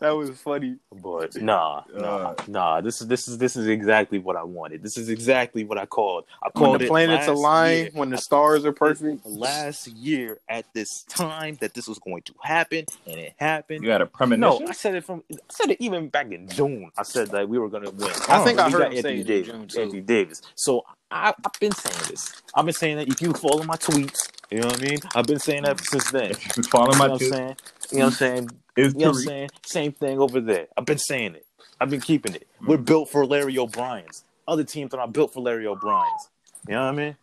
[0.05, 0.75] that that was funny.
[0.91, 2.35] But nah, nah, Uh.
[2.47, 2.81] nah.
[2.81, 4.83] This is this is this is exactly what I wanted.
[4.83, 6.25] This is exactly what I called.
[6.43, 7.89] I called When the it planets align, year.
[7.93, 9.25] when the stars are perfect.
[9.25, 13.83] last year at this time that this was going to happen, and it happened.
[13.83, 14.65] You had a premonition.
[14.65, 14.69] No.
[14.69, 15.23] I said it from.
[15.31, 16.91] I said it even back in June.
[16.97, 18.09] I said that we were going to win.
[18.29, 19.47] I think But I heard got him say Anthony it in Davis.
[19.51, 19.81] June, too.
[19.81, 20.41] Anthony Davis.
[20.55, 22.41] So I, I've been saying this.
[22.53, 23.07] I've been saying that.
[23.07, 24.99] If you follow my tweets, you know what I mean.
[25.15, 26.31] I've been saying that since then.
[26.31, 27.55] If you follow You know my what I'm tips, saying?
[27.91, 28.49] You know what I'm saying?
[28.77, 29.49] is You know what I'm saying?
[29.65, 30.67] Same thing over there.
[30.77, 31.45] I've been saying it.
[31.79, 32.47] I've been keeping it.
[32.65, 34.23] We're built for Larry O'Brien's.
[34.47, 36.29] Other teams are not built for Larry O'Brien's.
[36.67, 37.15] You know what I mean?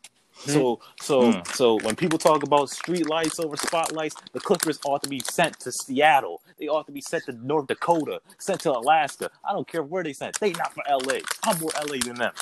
[0.45, 1.41] So, so, Hmm.
[1.53, 5.59] so when people talk about street lights over spotlights, the Clippers ought to be sent
[5.61, 6.43] to Seattle.
[6.59, 9.31] They ought to be sent to North Dakota, sent to Alaska.
[9.49, 10.39] I don't care where they sent.
[10.41, 11.19] They not for LA.
[11.45, 12.33] I'm more LA than them.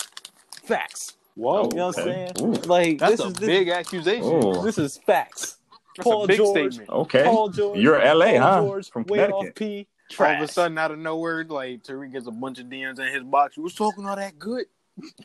[0.64, 1.14] Facts.
[1.34, 2.32] Whoa, You know what I'm okay.
[2.36, 2.62] saying?
[2.62, 4.22] Like that's this a is this, big accusation.
[4.42, 4.62] Oh.
[4.64, 5.56] this is facts.
[5.96, 6.72] That's Paul a big George.
[6.74, 6.90] statement.
[6.90, 7.24] Okay.
[7.24, 7.78] Paul George.
[7.78, 8.60] You're LA, Paul huh?
[8.62, 9.54] George, From way off Connecticut.
[9.56, 9.86] P.
[10.18, 13.12] All of a sudden, out of nowhere, like Tariq gets a bunch of DMs in
[13.14, 13.56] his box.
[13.56, 14.66] You was talking all that good.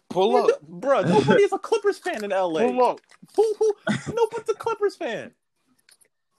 [0.09, 0.61] Pull up.
[0.61, 1.01] bro.
[1.01, 2.59] Nobody's a Clippers fan in LA.
[2.67, 2.99] Pull up.
[3.35, 3.73] Who, who?
[4.13, 5.31] Nobody's a Clippers fan.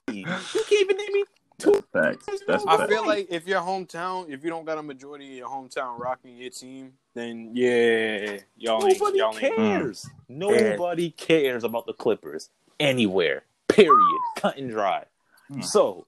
[0.09, 1.36] You can't even name me two.
[1.59, 2.27] Facts.
[2.45, 5.37] That's I I feel like if your hometown, if you don't got a majority of
[5.37, 9.55] your hometown rocking your team, then yeah, y'all ain't, Nobody y'all ain't.
[9.55, 10.07] cares.
[10.29, 13.43] Nobody cares about the Clippers anywhere.
[13.67, 14.19] Period.
[14.35, 15.05] Cut and dry.
[15.47, 15.61] Hmm.
[15.61, 16.05] So,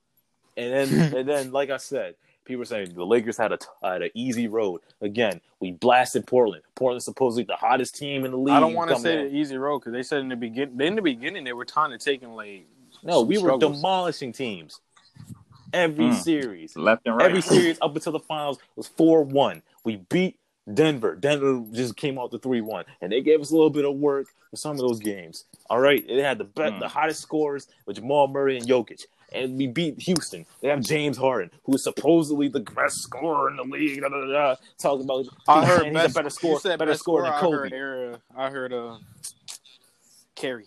[0.55, 2.13] and then and then, like I said,
[2.45, 4.81] people are saying the Lakers had a had an easy road.
[5.01, 6.61] Again, we blasted Portland.
[6.75, 8.53] Portland's supposedly the hottest team in the league.
[8.53, 9.25] I don't want to say in.
[9.31, 11.91] the easy road because they said in the beginning, in the beginning, they were kind
[11.91, 12.67] of taking like
[13.03, 14.79] No, some we were demolishing teams.
[15.73, 16.21] Every Mm.
[16.21, 16.75] series.
[16.75, 17.25] left and right.
[17.29, 19.61] Every series up until the finals was 4 1.
[19.83, 20.37] We beat
[20.71, 21.15] Denver.
[21.15, 22.85] Denver just came out to 3 1.
[23.01, 25.45] And they gave us a little bit of work for some of those games.
[25.69, 26.05] All right.
[26.07, 26.79] They had the best, Mm.
[26.79, 29.05] the hottest scorers with Jamal Murray and Jokic.
[29.31, 30.45] And we beat Houston.
[30.61, 34.01] They have James Harden, who is supposedly the best scorer in the league.
[34.01, 34.55] Da, da, da, da.
[34.79, 37.23] Talking about I heard saying best, he's a better you scorer, said better best scorer
[37.25, 37.57] than I Kobe.
[37.57, 38.97] heard, era, I heard uh,
[40.35, 40.65] Curry.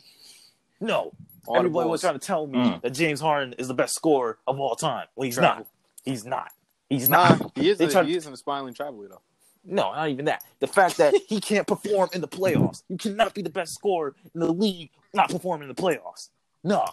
[0.80, 1.12] No.
[1.46, 2.82] All Everybody was trying to tell me Mm.
[2.82, 5.06] that James Harden is the best scorer of all time.
[5.16, 5.58] Well, he's Travel.
[5.64, 5.66] not.
[6.04, 6.50] He's not.
[6.88, 7.52] He's Nah, not.
[7.56, 7.80] he is.
[7.80, 9.20] A, tried- he is an aspiring traveler though.
[9.64, 10.42] No, not even that.
[10.60, 12.82] The fact that he can't perform in the playoffs.
[12.88, 16.28] You cannot be the best scorer in the league, not performing in the playoffs.
[16.64, 16.84] No.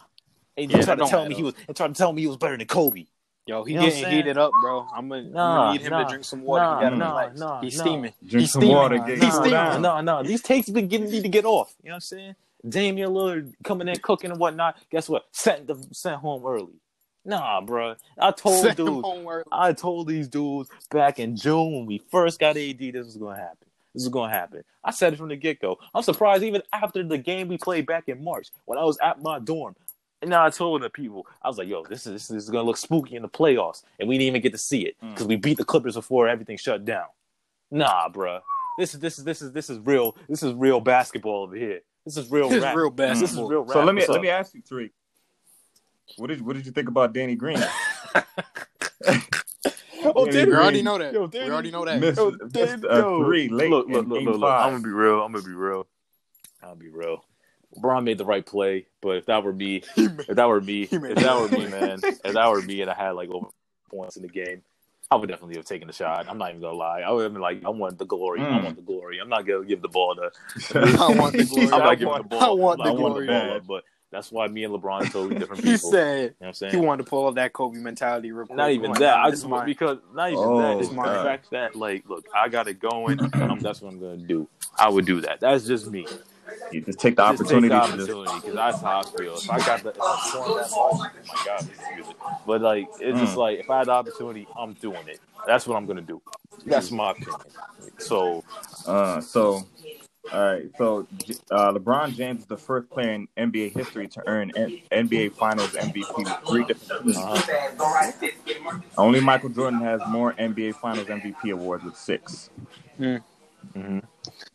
[0.56, 2.22] And Yeah, you tried to tell add me he was and tried to tell me
[2.22, 3.06] he was better than Kobe.
[3.48, 4.86] Yo, he You know getting heated up, bro.
[4.94, 6.64] I'm gonna, Nah, gonna need him nah, to drink some water.
[6.64, 7.40] nah, he gotta nah, relax.
[7.40, 8.14] nah, He's steaming.
[8.24, 8.76] Drink He's some steaming.
[8.78, 9.52] water, No, get He's steaming.
[9.52, 9.82] down.
[9.82, 10.22] no, no.
[10.24, 11.74] These takes been getting need to get off.
[11.82, 12.36] You know what I'm saying?
[12.68, 14.78] Damian Lillard coming in cooking and whatnot.
[14.92, 15.26] Guess what?
[15.32, 16.80] Sent the sent home early.
[17.26, 17.96] Nah, bro.
[18.18, 19.44] I told Send him dudes.
[19.52, 23.36] I told these dudes back in June when we first got AD this was going
[23.36, 23.68] to happen.
[23.94, 24.64] This is going to happen.
[24.84, 25.80] I said it from the get go.
[25.94, 29.22] I'm surprised even after the game we played back in March when I was at
[29.22, 29.76] my dorm.
[30.22, 32.64] And now I told the people, I was like, yo, this is this is going
[32.64, 33.84] to look spooky in the playoffs.
[34.00, 35.12] And we didn't even get to see it mm.
[35.12, 37.06] because we beat the Clippers before everything shut down.
[37.72, 38.42] Nah, bruh.
[38.78, 40.16] This is this is this is this is real.
[40.28, 41.82] This is real basketball over here.
[42.10, 42.76] This is real This is rap.
[42.76, 43.50] real This is basketball.
[43.50, 43.74] real rap.
[43.74, 44.22] So let me What's let up?
[44.24, 44.90] me ask you, Tariq.
[46.18, 47.60] What did what did you think about Danny Green?
[50.02, 51.14] Oh, We Danny We already know that.
[51.14, 52.00] Yo, we already know that.
[52.00, 53.24] Missed, Yo, missed Danny- uh, yo.
[53.26, 54.50] three late look, look, look, look, look.
[54.50, 55.22] I'm gonna be real.
[55.22, 55.86] I'm gonna be real.
[56.64, 57.26] I'll be real.
[57.78, 60.90] LeBron made the right play, but if that were me, if that were me, if
[60.92, 63.48] that were me, man, if that were me, and I had like over
[63.92, 64.62] points in the game,
[65.12, 66.28] I would definitely have taken the shot.
[66.30, 67.02] I'm not even gonna lie.
[67.02, 68.42] I would have been like, I want the glory.
[68.42, 68.64] I Mm.
[68.66, 69.20] want the glory.
[69.20, 70.32] I'm not gonna give the ball to.
[71.02, 71.74] I want the glory.
[71.74, 72.42] I'm I giving want- the ball.
[72.44, 73.28] I want the not giving glory.
[73.28, 75.92] ball, but that's why me and LeBron are totally different people.
[75.92, 76.74] He said you know what I'm saying?
[76.76, 78.58] he wanted to pull up that Kobe mentality real quick.
[78.58, 79.18] Not even Like, that.
[79.18, 79.66] I just mine.
[79.66, 80.80] because not even Oh, that.
[80.80, 81.26] It's the God.
[81.26, 83.20] fact that like, look, I got it going.
[83.34, 84.48] and that's what I'm gonna do.
[84.78, 85.40] I would do that.
[85.40, 86.06] That's just me.
[86.72, 89.38] You just take the Just take opportunity the opportunity because that's how I feel.
[89.40, 92.16] If I got the, if I scored that ball, oh my god, this is music.
[92.46, 93.38] But like, it's just Mm.
[93.38, 95.20] like if I had the opportunity, I'm doing it.
[95.46, 96.22] That's what I'm gonna do.
[96.66, 97.40] That's my opinion.
[97.98, 98.44] So
[98.86, 99.66] Uh, so,
[100.32, 100.70] all right.
[100.78, 101.08] So,
[101.52, 105.72] uh, LeBron James is the first player in NBA history to earn N- NBA Finals
[105.74, 107.18] MVP with three different teams.
[107.18, 107.42] uh,
[108.98, 112.50] Only Michael Jordan has more NBA Finals MVP awards with six.
[113.76, 114.04] Mhm.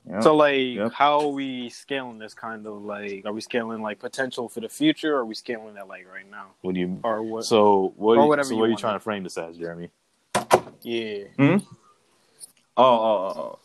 [0.09, 0.21] Yeah.
[0.21, 0.93] So like, Yep.
[0.93, 3.25] how are we scaling this kind of like?
[3.27, 5.15] Are we scaling like potential for the future?
[5.17, 7.01] or Are we scaling that like right now, what do you?
[7.03, 7.45] or what?
[7.45, 8.19] So what?
[8.19, 9.91] Or whatever so you what are you trying to frame this as, Jeremy?
[10.83, 11.57] yeah, Hmm?
[12.77, 13.59] Oh, oh, oh, oh.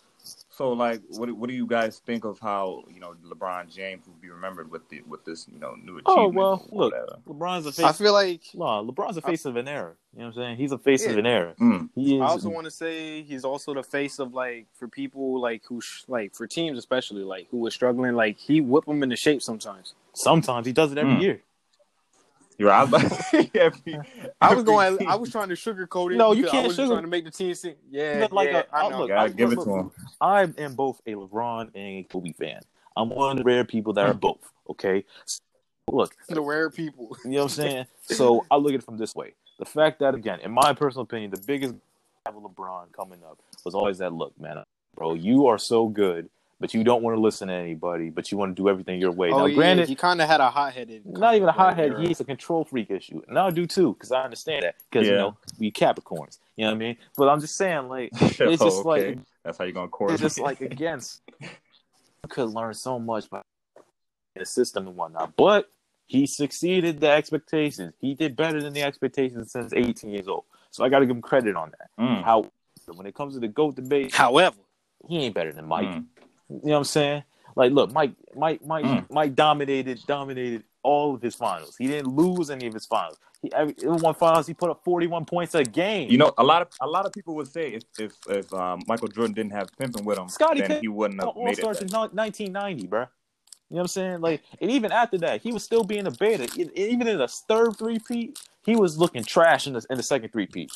[0.60, 4.16] So, like, what what do you guys think of how you know LeBron James will
[4.22, 6.06] be remembered with the with this you know new achievement?
[6.08, 6.94] Oh well, look.
[7.26, 7.86] LeBron's a face.
[7.86, 9.94] I feel like no, LeBron's a face of an era.
[10.12, 10.58] You know what I'm saying?
[10.58, 11.54] He's a face of an era.
[11.62, 11.90] Mm.
[11.96, 12.22] He is.
[12.22, 15.80] I also want to say he's also the face of like for people like who
[15.80, 18.16] sh- like for teams especially like who are struggling.
[18.16, 19.94] Like he whip them into shape sometimes.
[20.14, 21.22] sometimes he does it every Mm.
[21.22, 21.42] year.
[22.60, 22.94] You're right.
[23.56, 24.00] every,
[24.42, 24.86] I was going.
[24.94, 26.18] every I was trying to sugarcoat it.
[26.18, 27.76] No, you can't I was sugar- trying to make the team sing.
[27.90, 29.00] Yeah, But like yeah, a- I I- know.
[29.00, 29.92] look, Gotta I- give it look, to him.
[30.20, 32.60] I am both a LeBron and a Kobe fan.
[32.98, 34.20] I'm one of the rare people that are hmm.
[34.20, 34.52] both.
[34.70, 35.40] Okay, So,
[35.90, 37.16] look, the rare people.
[37.24, 37.86] you know what I'm saying.
[38.04, 41.04] so I look at it from this way: the fact that, again, in my personal
[41.04, 41.76] opinion, the biggest
[42.26, 44.64] of LeBron coming up was always that look, man,
[44.96, 48.38] bro, you are so good, but you don't want to listen to anybody, but you
[48.38, 49.32] want to do everything your way.
[49.32, 51.06] Oh, now, yeah, granted, he kind of had a hot headed.
[51.06, 51.96] not even a hothead.
[52.00, 54.76] He's a control freak issue, and I do too, because I understand that.
[54.92, 56.98] Because you know we Capricorns, you know what I mean.
[57.18, 60.12] But I'm just saying, like, it's Oh, just like that's how you're gonna court.
[60.12, 61.22] it's just like against
[62.30, 63.42] could learn so much by
[64.36, 65.36] the system and whatnot.
[65.36, 65.70] But
[66.08, 67.94] he succeeded the expectations.
[68.00, 70.44] He did better than the expectations since 18 years old.
[70.72, 71.90] So I got to give him credit on that.
[72.04, 72.46] Mm, How
[72.96, 74.58] when it comes to the goat debate, However,
[75.08, 75.88] he ain't better than Mike.
[75.88, 76.06] mm.
[76.50, 77.24] You know what I'm saying?
[77.56, 79.06] Like, look, Mike, Mike, Mike, Mm.
[79.12, 81.76] Mike dominated, dominated all of his finals.
[81.78, 83.18] He didn't lose any of his finals.
[83.42, 86.10] He every one finals he put up 41 points a game.
[86.10, 88.82] You know, a lot of a lot of people would say if if, if um,
[88.88, 91.60] Michael Jordan didn't have Pippen with him, Scottie then Pippen- he wouldn't have made it.
[91.60, 92.00] in there.
[92.12, 93.00] 1990, bro.
[93.02, 93.08] You know
[93.70, 94.22] what I'm saying?
[94.22, 96.50] Like, and even after that, he was still being a beta.
[96.76, 100.72] Even in the third three-peat, he was looking trash in the in the second three-peat.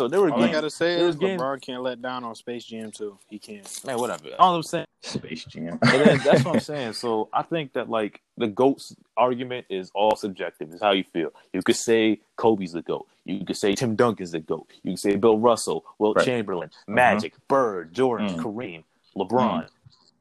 [0.00, 2.24] So there were all I gotta say There is was games- LeBron can't let down
[2.24, 3.18] on Space Jam too.
[3.28, 3.68] He can't.
[3.84, 4.24] man, whatever.
[4.38, 5.76] All I'm saying, Space Jam.
[5.78, 6.94] but then, that's what I'm saying.
[6.94, 10.70] So I think that like the goats argument is all subjective.
[10.72, 11.32] It's how you feel.
[11.52, 13.06] You could say Kobe's the goat.
[13.26, 14.70] You could say Tim Duncan's the goat.
[14.82, 16.24] You could say Bill Russell, Wilt Right.
[16.24, 18.42] Chamberlain, Magic, Bird, Jordan, Mm.
[18.42, 18.84] Kareem,
[19.18, 19.68] LeBron.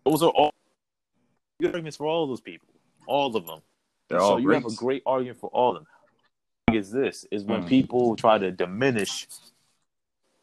[0.05, 0.51] Those are all
[1.61, 2.67] good arguments for all those people.
[3.07, 3.61] All of them.
[4.09, 4.61] They're so all you great.
[4.63, 5.87] have a great argument for all of them.
[6.67, 7.67] The thing Is this is when Mm.
[7.69, 9.25] people try to diminish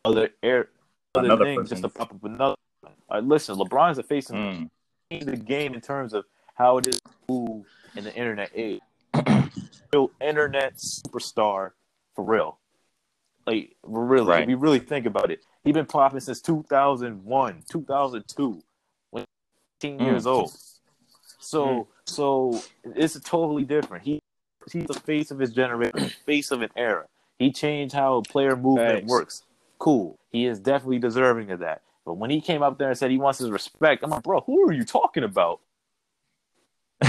[0.06, 0.68] other air
[1.14, 1.70] other Another things person.
[1.70, 2.54] just to pop up another.
[3.10, 4.70] right, listen, LeBron's a face of Mm.
[5.10, 7.64] the game in terms of how it is move
[7.96, 8.80] in the internet age.
[9.92, 11.72] real internet superstar
[12.14, 12.58] for real.
[13.46, 14.42] Like for real, Right.
[14.42, 18.62] if you really think about it, he's been popping since 2001, 2002,
[19.10, 19.24] when
[19.80, 20.04] 18 Mm.
[20.04, 20.52] years old.
[21.38, 21.86] So, Mm.
[22.06, 24.04] so it's totally different.
[24.04, 24.20] He
[24.72, 27.06] he's the face of his generation, face of an era.
[27.38, 29.08] He changed how player movement Facts.
[29.10, 29.42] works.
[29.78, 30.18] Cool.
[30.30, 31.82] He is definitely deserving of that.
[32.04, 34.40] But when he came up there and said he wants his respect, I'm like, bro,
[34.42, 35.60] who are you talking about?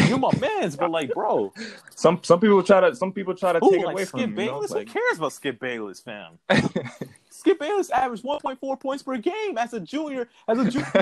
[0.07, 1.53] You're my man's, but like, bro,
[1.95, 4.11] Some some people try to some people try to who take it like away Skip
[4.11, 4.29] from him.
[4.31, 4.51] You know?
[4.51, 4.71] Bayless?
[4.71, 6.39] Like, Who cares about Skip Bayless, fam?
[7.29, 10.27] Skip Bayless averaged 1.4 points per game as a junior.
[10.47, 10.91] As a junior,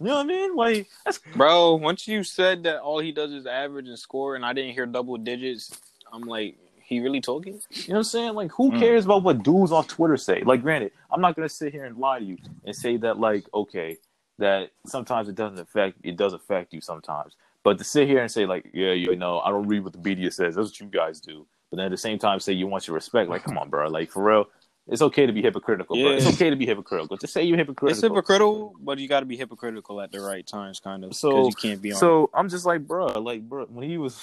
[0.00, 0.56] you know what I mean?
[0.56, 4.44] Like, that's Bro, once you said that all he does is average and score, and
[4.44, 5.70] I didn't hear double digits,
[6.12, 6.56] I'm like,
[6.86, 7.54] he really talking?
[7.70, 8.34] You know what I'm saying?
[8.34, 8.78] Like, who Mm.
[8.80, 10.42] cares about what dudes on Twitter say?
[10.44, 13.44] Like, granted, I'm not gonna sit here and lie to you and say that, like,
[13.54, 13.98] okay,
[14.38, 17.36] that sometimes it doesn't affect it does affect you sometimes.
[17.62, 19.98] But to sit here and say, like, yeah, you know, I don't read what the
[20.00, 20.54] media says.
[20.56, 21.46] That's what you guys do.
[21.70, 23.30] But then at the same time, say you want your respect.
[23.30, 23.88] Like, come on, bro.
[23.88, 24.46] Like, for real,
[24.86, 25.96] it's okay to be hypocritical.
[25.96, 26.12] Bro.
[26.12, 27.16] It's okay to be hypocritical.
[27.16, 27.90] Just say you're hypocritical.
[27.90, 31.14] It's hypocritical, but you got to be hypocritical at the right times, kind of.
[31.16, 31.98] So- you can't be on.
[31.98, 34.22] So I'm just like, bro, like, bro, when he was,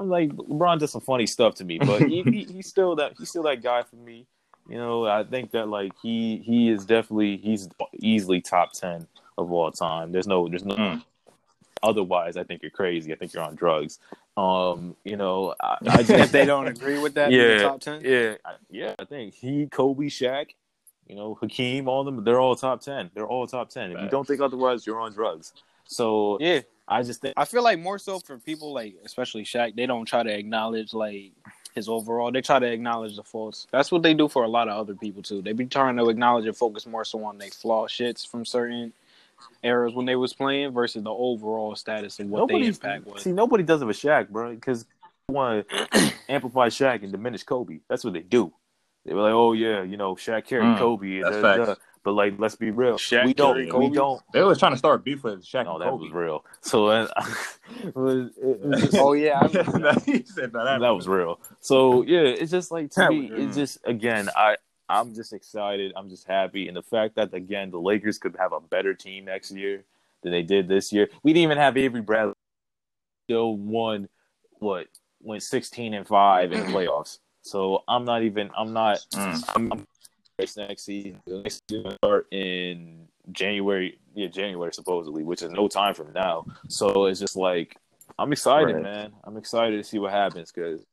[0.00, 3.12] I'm like, LeBron did some funny stuff to me, but he, he he's still that
[3.18, 4.26] he's still that guy for me.
[4.68, 9.52] You know, I think that like he he is definitely he's easily top ten of
[9.52, 10.12] all time.
[10.12, 11.02] There's no there's no Mm.
[11.82, 12.36] otherwise.
[12.36, 13.12] I think you're crazy.
[13.12, 13.98] I think you're on drugs.
[14.36, 18.00] Um, you know, I, I if they don't agree with that, yeah, top ten.
[18.04, 18.94] yeah, I- yeah.
[18.98, 20.50] I think he, Kobe, Shaq,
[21.08, 22.24] you know, Hakeem, all of them.
[22.24, 23.10] They're all top ten.
[23.14, 23.92] They're all top ten.
[23.92, 25.52] If you don't think otherwise, you're on drugs.
[25.86, 27.34] So Yeah, I just think.
[27.36, 30.92] I feel like more so for people like, especially Shaq, they don't try to acknowledge
[30.92, 31.32] like
[31.74, 32.32] his overall.
[32.32, 33.66] They try to acknowledge the faults.
[33.70, 35.40] That's what they do for a lot of other people too.
[35.40, 38.92] They be trying to acknowledge and focus more so on their flaw shits from certain
[39.62, 43.22] eras when they was playing versus the overall status of what their Nobody's- impact was.
[43.22, 44.84] See, nobody does it with Shaq, bro, because
[45.28, 47.78] want to amplify Shaq and diminish Kobe.
[47.88, 48.52] That's what they do.
[49.06, 51.68] They were like, "Oh yeah, you know, Shaq carried Mm, Kobe." that's da, da, facts.
[51.68, 51.74] da.
[52.02, 53.54] But like, let's be real, Shaq we don't.
[53.54, 54.22] carried We don't.
[54.32, 56.04] they was trying to start beef with Shaq No, and that Kobe.
[56.04, 56.44] was real.
[56.62, 57.08] So uh,
[57.84, 60.02] it was, it was just, oh yeah, I remember that.
[60.04, 60.78] he said that.
[60.80, 61.40] that was real.
[61.60, 64.56] So yeah, it's just like to me, it's just again, I
[64.88, 65.92] I'm just excited.
[65.94, 69.26] I'm just happy, and the fact that again the Lakers could have a better team
[69.26, 69.84] next year
[70.22, 71.08] than they did this year.
[71.22, 72.34] We didn't even have Avery Bradley.
[73.26, 74.08] Still won
[74.58, 74.86] what
[75.22, 77.18] went 16 and five in the playoffs.
[77.42, 78.50] So I'm not even.
[78.56, 78.98] I'm not.
[79.14, 79.44] Mm.
[79.56, 79.86] I'm, I'm
[80.38, 81.20] next season.
[81.26, 83.98] The next season start in January.
[84.14, 86.46] Yeah, January supposedly, which is no time from now.
[86.68, 87.76] So it's just like
[88.18, 88.82] I'm excited, Right.
[88.82, 89.12] man.
[89.24, 90.84] I'm excited to see what happens because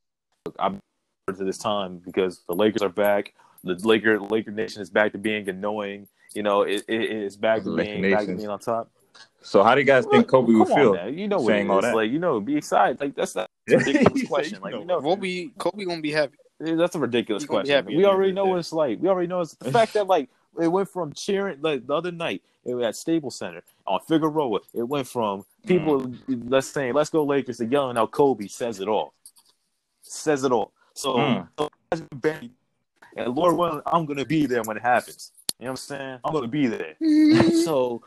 [0.59, 0.79] I'm
[1.27, 3.33] to this time because the Lakers are back.
[3.63, 6.07] The Laker Laker Nation is back to being annoying.
[6.33, 8.89] You know, it, it it's back to being back to being on top.
[9.41, 10.93] So how do you guys think Kobe would come on, feel?
[10.93, 11.17] man.
[11.17, 11.95] You know what saying it all that?
[11.95, 12.99] Like you know, be excited.
[13.01, 14.61] Like that's not ridiculous question.
[14.61, 14.99] Like you we know.
[14.99, 16.37] know, Kobe, Kobe gonna be happy.
[16.59, 17.85] that's a ridiculous He's question.
[17.85, 18.99] We already know what it's like.
[19.01, 20.29] We already know it's the fact that like
[20.61, 24.59] it went from cheering like the other night it was at Staples Center on Figueroa.
[24.73, 26.45] It went from people Mm.
[26.49, 29.13] let's say let's go Lakers to yelling out Kobe says it all.
[30.01, 30.71] Says it all.
[30.93, 31.47] So, Mm.
[31.59, 31.69] so
[33.15, 35.31] and Lord willing, I'm gonna be there when it happens.
[35.59, 36.19] You know what I'm saying?
[36.23, 36.95] I'm gonna be there.
[37.63, 38.01] so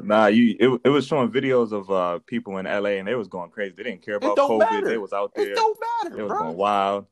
[0.00, 3.28] Nah, you it, it was showing videos of uh people in LA and they was
[3.28, 3.74] going crazy.
[3.76, 4.58] They didn't care about COVID.
[4.60, 4.88] matter.
[4.88, 5.52] They was out there.
[5.52, 6.42] it don't matter, They was bro.
[6.44, 7.06] going wild.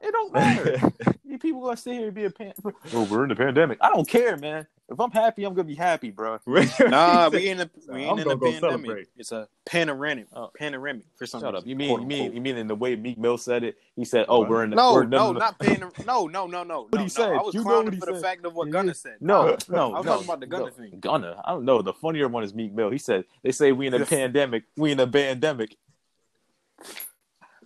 [0.00, 0.92] It don't matter.
[1.40, 2.52] People gonna sit here and be a pan.
[2.92, 3.78] Oh, we're in the pandemic.
[3.80, 4.66] I don't care, man.
[4.86, 6.38] If I'm happy, I'm gonna be happy, bro.
[6.46, 8.60] Nah, we in the we I'm ain't in the gonna go pandemic.
[8.60, 9.06] celebrate.
[9.16, 10.26] It's a panoramic.
[10.34, 10.50] Oh.
[10.58, 11.66] Panoramic for some Shut up.
[11.66, 12.34] You mean Quote, you mean unquote.
[12.34, 13.76] you mean in the way Meek Mill said it?
[13.96, 14.50] He said, "Oh, What?
[14.50, 16.06] we're in the No, we're, no, not panor.
[16.06, 16.82] No, no, no, no.
[16.82, 17.08] What no, he no.
[17.08, 17.30] said.
[17.32, 18.72] I was You know clowning what he for the fact of what Yeah.
[18.72, 19.16] Gunna said.
[19.20, 20.70] No, no, I was no, talking about the Gunna no.
[20.70, 20.98] thing.
[21.00, 21.40] Gunna.
[21.44, 21.80] I don't know.
[21.80, 22.90] The funnier one is Meek Mill.
[22.90, 24.64] He said they say we in a pandemic.
[24.76, 25.76] We in a pandemic.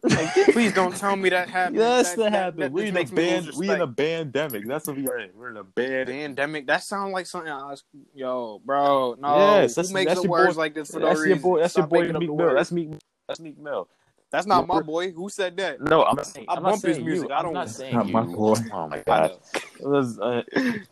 [0.03, 1.77] Like, please don't tell me that happened.
[1.77, 2.73] Yes, that, that happened.
[2.75, 3.51] We just in a makes band.
[3.57, 4.67] We in a pandemic.
[4.67, 5.31] That's what we are in.
[5.35, 6.09] We're in a band.
[6.09, 6.67] pandemic.
[6.67, 7.51] That sounds like something.
[7.51, 7.85] I was,
[8.15, 9.37] yo, bro, no.
[9.39, 11.27] Yes, Who that's- makes that's up your words boy- like this for no That's your
[11.27, 11.43] reason?
[11.43, 11.61] boy.
[11.61, 12.55] That's your boy Meek Mill.
[12.55, 12.91] That's Meek.
[13.27, 13.89] That's Meek Mill.
[14.31, 15.11] That's not my boy.
[15.13, 15.81] Who said that?
[15.81, 16.47] No, I'm not saying.
[16.51, 17.29] I I'm not bump his saying music.
[17.29, 17.35] You.
[17.35, 18.13] I I'm don't- saying Not you.
[18.13, 18.55] my boy.
[18.73, 19.33] Oh my god.
[19.81, 20.43] was, uh,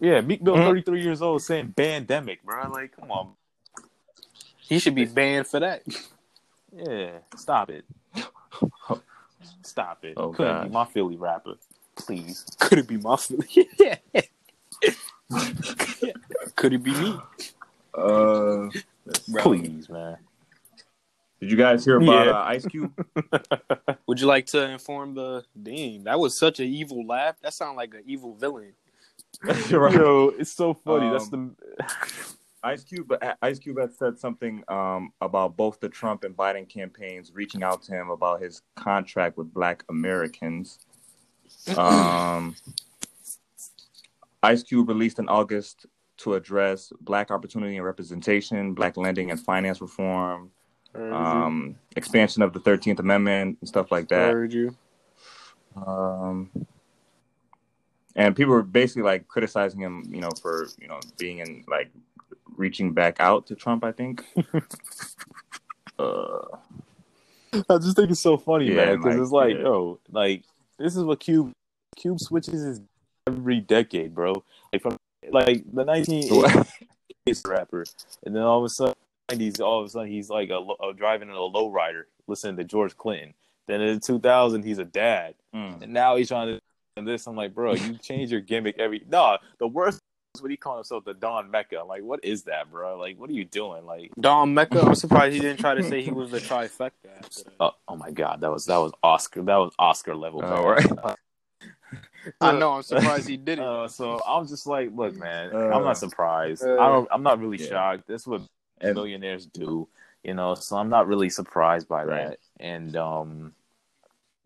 [0.00, 0.64] yeah, Meek Mill, Mhm.
[0.68, 2.68] 33 years old, saying pandemic, bro.
[2.70, 3.32] Like, come on.
[4.58, 5.82] He should be banned for that.
[6.78, 7.86] Yeah, stop it.
[9.62, 10.14] Stop it.
[10.16, 10.64] Oh, Couldn't God.
[10.64, 11.54] be my Philly rapper.
[11.96, 12.44] Please.
[12.58, 13.46] Could it be my Philly?
[16.56, 17.18] Could it be me?
[17.94, 18.68] Uh,
[19.38, 20.16] Please, man.
[21.40, 22.32] did you guys hear about Yeah.
[22.32, 22.92] uh, Ice Cube?
[24.06, 26.04] Would you like to inform the dean?
[26.04, 27.36] that was such an evil laugh.
[27.42, 28.72] That sounded like an evil villain.
[29.42, 29.70] Right.
[29.94, 31.10] Yo, it's so funny.
[31.10, 31.50] That's the.
[32.62, 37.32] Ice Cube, Ice Cube had said something um, about both the Trump and Biden campaigns
[37.34, 40.80] reaching out to him about his contract with Black Americans.
[41.76, 42.56] Um,
[44.42, 45.86] Ice Cube released in August
[46.18, 50.50] to address Black opportunity and representation, Black lending and finance reform,
[50.94, 54.32] um, expansion of the Thirteenth Amendment, and stuff like that.
[54.32, 54.74] Heard you.
[55.86, 56.50] Um,
[58.14, 61.90] and people were basically like criticizing him, you know, for you know being in like
[62.56, 63.84] reaching back out to Trump.
[63.84, 64.24] I think.
[65.98, 66.38] uh,
[67.68, 69.62] I just think it's so funny, Yeah, man, because like, it's like, yeah.
[69.62, 70.44] yo, like
[70.78, 71.52] this is what Cube
[71.96, 72.80] Cube switches is
[73.26, 74.44] every decade, bro.
[74.72, 74.96] Like from
[75.30, 77.84] like the 1980s rapper,
[78.24, 78.94] and then all of a sudden,
[79.30, 82.64] 90s, all of a sudden he's like a, a driving in a lowrider, listening to
[82.64, 83.34] George Clinton.
[83.66, 85.82] Then in 2000, he's a dad, mm.
[85.82, 86.60] and now he's trying to
[86.96, 87.26] do this.
[87.26, 89.02] I'm like, bro, you change your gimmick every.
[89.08, 90.00] No, the worst
[90.42, 91.82] when he called himself the Don Mega.
[91.84, 92.98] Like, what is that, bro?
[92.98, 93.84] Like, what are you doing?
[93.86, 94.80] Like, Don Mega.
[94.80, 97.44] I'm surprised he didn't try to say he was the trifecta.
[97.60, 100.40] Oh, oh my god, that was that was Oscar, that was Oscar level.
[100.44, 100.96] Oh, man.
[101.04, 101.16] right.
[102.40, 102.72] I know.
[102.72, 103.64] I'm surprised he didn't.
[103.64, 106.64] Uh, so I'm just like, look, man, Uh, I'm not surprised.
[106.64, 107.08] uh, I don't.
[107.12, 107.68] I'm not really yeah.
[107.68, 108.08] shocked.
[108.08, 108.42] That's what
[108.82, 109.88] millionaires do,
[110.24, 110.54] you know.
[110.56, 112.28] So I'm not really surprised by Right.
[112.30, 112.38] that.
[112.58, 113.52] And um,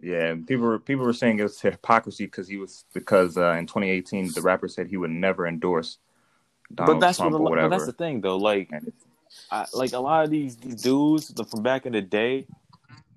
[0.02, 3.66] yeah, people were people were saying it was hypocrisy because he was because uh, in
[3.66, 5.98] 2018 the rapper said he would never endorse
[6.74, 7.52] Donald but that's Trump what.
[7.52, 8.36] or But that's the thing, though.
[8.36, 8.70] Like,
[9.50, 12.46] I, like a lot of these these dudes from back in the day,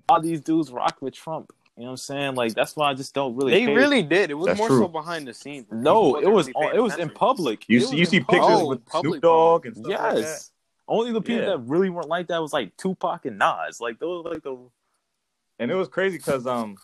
[0.08, 1.52] all these dudes rock with Trump.
[1.76, 2.34] You know what I'm saying?
[2.36, 3.50] Like that's why I just don't really.
[3.52, 4.30] they pay- really did.
[4.30, 4.78] It was That's more true.
[4.80, 5.66] so behind the scenes.
[5.72, 7.64] No, it was wasn't really it was paying in public.
[7.68, 10.16] you It see, you see pictures Oh, with public, Snoop Dogg and stuff like that.
[10.18, 10.50] Yes.
[10.86, 11.50] Only the people Yeah.
[11.50, 13.80] that really weren't like that was like Tupac and Nas.
[13.80, 14.56] Like those, like the
[15.58, 16.76] and it was crazy because um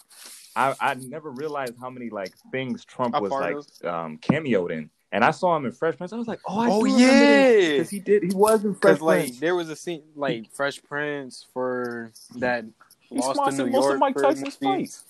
[0.56, 4.90] I I never realized how many like things Trump was like of- um cameoed in,
[5.12, 6.12] and I saw him in Fresh Prince.
[6.12, 7.70] I was like, oh, I Oh, yeah.
[7.70, 10.82] because he did he was in Fresh Because like there was a scene like Fresh
[10.82, 12.64] Prince for that
[13.00, 14.82] he Lost in New most York of Mike Tyson's movie.
[14.82, 15.04] fights.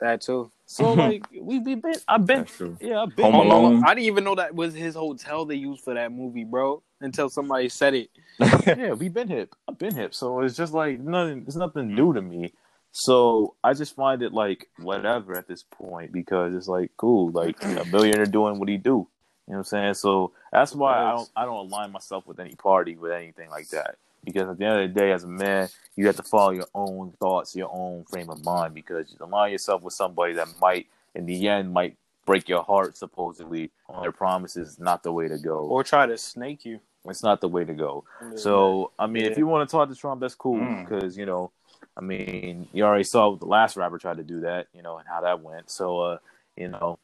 [0.00, 0.50] That too.
[0.66, 3.64] So like we we been I've been That's yeah I've been Home Home Alone.
[3.72, 3.84] Alone.
[3.86, 6.82] I didn't even know that was his hotel they used for that movie, bro.
[7.04, 8.10] Until somebody said it.
[8.66, 12.12] yeah we've been hip I've been hip so it's just like nothing it's nothing new
[12.12, 12.52] to me.
[12.90, 17.62] So I just find it like whatever at this point because it's like cool like
[17.62, 19.08] a millionaire doing what he do.
[19.46, 19.94] You know what I'm saying?
[19.94, 23.68] So that's why I don't I don't align myself with any party with anything like
[23.68, 23.96] that.
[24.24, 26.68] Because at the end of the day, as a man, you have to follow your
[26.74, 28.74] own thoughts, your own frame of mind.
[28.74, 32.96] Because you align yourself with somebody that might, in the end, might break your heart.
[32.96, 35.58] Supposedly, on their promises, not the way to go.
[35.58, 36.80] Or try to snake you.
[37.06, 38.04] It's not the way to go.
[38.36, 40.84] So I mean, if you want to talk to Trump, that's cool Mm.
[40.84, 41.52] because you know,
[41.96, 45.08] I mean, you already saw the last rapper tried to do that, you know, and
[45.08, 45.70] how that went.
[45.70, 46.18] So, uh,
[46.56, 46.98] you know,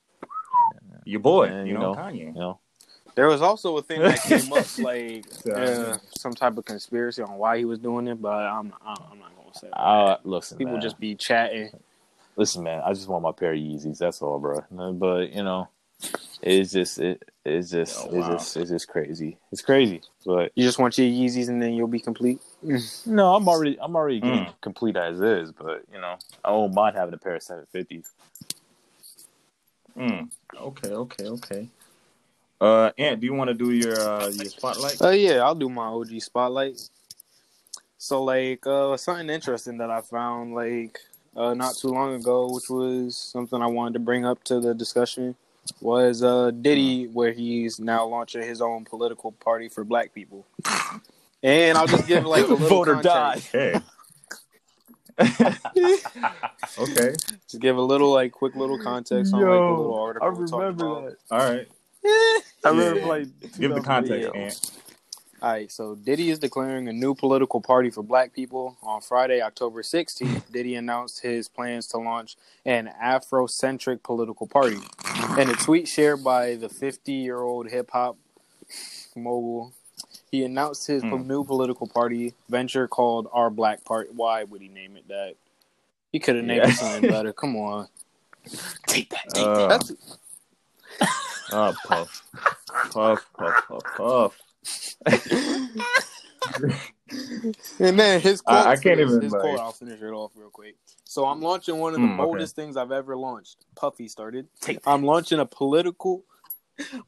[1.04, 1.94] Your boy, Yeah, you you know, know.
[1.96, 2.34] Kanye.
[2.34, 2.60] you know,
[3.16, 7.34] There was also a thing that came up, like uh, some type of conspiracy on
[7.38, 10.58] why he was doing it, but I'm I'm, I'm not gonna don't say Uh, listen,
[10.58, 10.80] People man.
[10.80, 11.70] just be chatting.
[12.36, 12.82] listen, man.
[12.84, 13.98] I just want my pair of Yeezys.
[13.98, 14.64] That's all, bro.
[14.94, 15.68] But you know,
[16.42, 18.36] it's just it, it's just Oh, it's wow.
[18.36, 19.36] just it's just crazy.
[19.52, 22.40] It's crazy, but You just want your Yeezys and then you'll be complete.
[23.06, 24.54] no, I'm already I'm already getting Mm.
[24.60, 25.52] complete as is.
[25.52, 28.06] But you know, I won't mind having a pair of 750s.
[29.98, 30.30] Mm.
[30.56, 31.68] Okay, okay, okay.
[32.60, 35.00] Uh, Ant, do you want to do your uh, your spotlight?
[35.02, 36.76] Uh, yeah, I'll do my OG spotlight.
[37.98, 40.98] So, like, uh, something interesting that I found, like,
[41.36, 44.74] uh, not too long ago, which was something I wanted to bring up to the
[44.74, 45.36] discussion,
[45.80, 50.46] was uh, Diddy, where he's now launching his own political party for black people.
[51.42, 53.54] And I'll just give, like, a little Vote or context.
[53.54, 53.80] Okay.
[56.78, 57.14] okay.
[57.48, 61.10] Just give a little, like, quick little context on, like, the little article I remember
[61.10, 61.16] that.
[61.30, 61.68] All right.
[62.64, 63.06] I remember Yeah.
[63.06, 64.34] like Give the context, 2008.
[64.34, 64.70] Ant.
[65.42, 68.76] All right, so Diddy is declaring a new political party for black people.
[68.82, 72.36] On Friday, October 16th, Diddy announced his plans to launch
[72.66, 74.76] an Afrocentric political party.
[75.38, 78.18] In a tweet shared by the 50 year old hip hop
[79.16, 79.72] mogul,
[80.30, 81.26] he announced his Hmm.
[81.26, 84.10] new political party venture called Our Black Party.
[84.14, 85.36] Why would he name it that?
[86.12, 86.68] He could have named Yeah.
[86.70, 87.32] it something better.
[87.32, 87.88] Come on.
[88.86, 89.24] Take that.
[89.32, 89.92] Take Uh, That's
[91.52, 92.22] oh, puff,
[92.92, 94.38] puff, puff, puff, puff.
[97.80, 99.58] And then his quote, I- I can't his, even, his like- quote.
[99.58, 100.76] I'll finish it off real quick.
[101.04, 102.16] So I'm launching one of the okay.
[102.16, 103.66] boldest things I've ever launched.
[103.74, 104.46] Puffy started.
[104.86, 106.24] I'm launching a political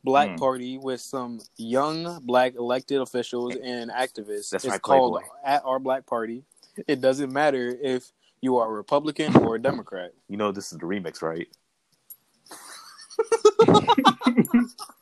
[0.04, 0.36] black Hmm.
[0.36, 4.50] party with some young black elected officials and activists.
[4.50, 5.28] That's it's right, called Playboy.
[5.44, 6.44] at our black party.
[6.88, 10.12] It doesn't matter if you are a Republican or a Democrat.
[10.28, 11.48] You know this is the remix, right?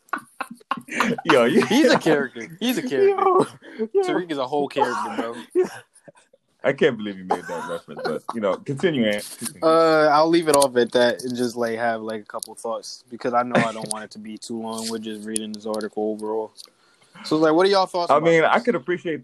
[1.24, 2.48] Yo, you, He's a character.
[2.60, 3.08] He's a character.
[3.08, 3.46] Yo,
[3.94, 4.02] yo.
[4.02, 5.64] Tariq is a whole character, bro.
[6.64, 9.38] I can't believe you made that reference, but you know, continue, Ant.
[9.62, 13.02] Uh, I'll leave it off at that and just like have like a couple thoughts
[13.10, 14.86] because I know I don't want it to be too long.
[14.90, 16.52] We're just reading this article overall.
[17.24, 18.10] So like, what are y'all thoughts?
[18.10, 18.50] I about mean, this?
[18.52, 19.22] I could appreciate,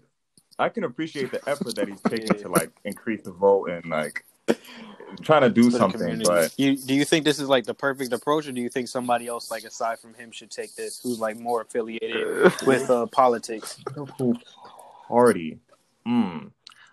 [0.57, 2.43] I can appreciate the effort that he's taking Yeah.
[2.43, 4.25] to like increase the vote and like
[5.21, 6.19] trying to do For something.
[6.23, 8.87] But you do you think this is like the perfect approach, or do you think
[8.87, 13.05] somebody else like aside from him should take this, who's like more affiliated with uh,
[13.07, 13.79] politics?
[15.07, 15.59] party,
[16.05, 16.37] hmm.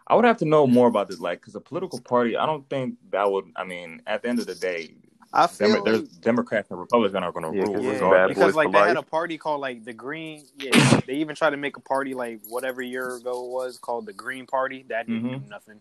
[0.06, 2.68] I would have to know more about this, like, because a political party, I don't
[2.68, 3.46] think that would.
[3.56, 4.94] I mean, at the end of the day,
[5.32, 7.90] I feel Demo- there's like, Democrats and Republicans are going to Yeah, rule 'cause yeah,
[7.90, 8.20] it's regardless.
[8.20, 10.44] bad because like for they had a party called like the Green.
[10.58, 14.06] Yeah, they even tried to make a party like whatever year ago it was called
[14.06, 14.84] the Green Party.
[14.88, 15.42] That didn't Mhm.
[15.42, 15.80] do nothing.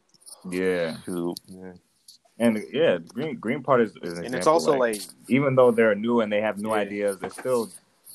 [0.49, 0.97] Yeah,
[1.47, 1.73] Yeah.
[2.39, 5.95] And yeah, Green Green Party is, is an And it's also like even though they're
[5.95, 6.75] new and they have new Yeah.
[6.75, 7.69] ideas, they're still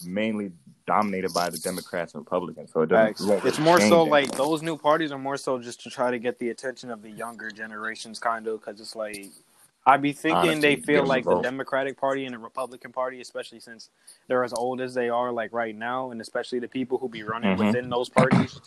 [0.04, 0.52] mainly
[0.86, 2.72] dominated by the Democrats and Republicans.
[2.72, 3.44] So it doesn't.
[3.44, 6.38] It's more so like those new parties are more so just to try to get
[6.38, 9.26] the attention of the younger generations, kind of, because it's like
[9.86, 11.40] I'd be thinking Honestly, they feel like the.
[11.40, 13.88] Democratic Party and the Republican Party, especially since
[14.26, 17.22] they're as old as they are, like right now, and especially the people who be
[17.22, 17.66] running Mhm.
[17.66, 18.60] within those parties,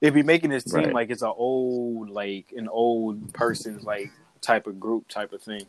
[0.00, 0.94] it'd be making it seem Right.
[0.94, 4.10] like it's an old, like an old person's like
[4.42, 5.62] type of group type of thing.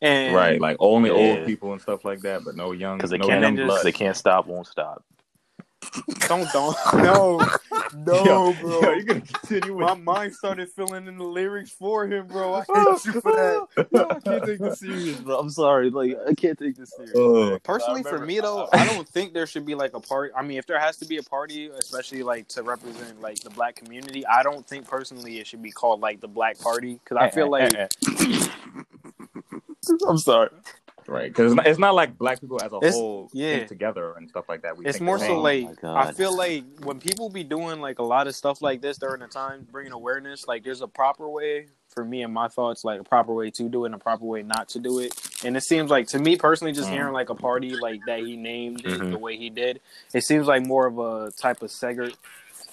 [0.00, 1.38] And right, like only Yeah.
[1.38, 3.42] old people and stuff like that, but no young, Because they no can't.
[3.42, 3.84] young just- blood.
[3.84, 4.46] They can't stop.
[4.46, 5.04] Won't stop.
[6.28, 7.40] Don't don't no
[8.04, 8.80] no Yo, bro.
[8.80, 12.54] yo, you're gonna continue with My mind started filling in the lyrics for him, bro.
[12.54, 13.66] I hate you for that.
[14.10, 15.38] I can't take this serious, bro.
[15.38, 15.90] I'm sorry.
[15.90, 17.16] Like I can't take this serious.
[17.16, 17.62] Ugh.
[17.62, 20.32] Personally, I for me though, I don't think there should be like a party.
[20.36, 23.50] I mean, if there has to be a party, especially like to represent like the
[23.50, 27.16] black community, I don't think personally it should be called like the Black Party because
[27.16, 27.88] I eh, feel eh, like eh,
[30.08, 30.50] I'm sorry.
[31.08, 33.56] Right, because it's not, it's not like black people as a It's- whole yeah.
[33.56, 34.76] think together and stuff like that.
[34.76, 35.96] We it's more so like my God.
[36.06, 39.20] I feel like when people be doing like a lot of stuff like this during
[39.20, 43.00] the time, bringing awareness, like there's a proper way for me and my thoughts, like
[43.00, 45.12] a proper way to do it and a proper way not to do it.
[45.44, 46.92] And it seems like to me personally, just Mm.
[46.92, 49.10] hearing like a party like that he named it Mhm.
[49.10, 49.80] the way he did,
[50.12, 52.14] it seems like more of a type of segre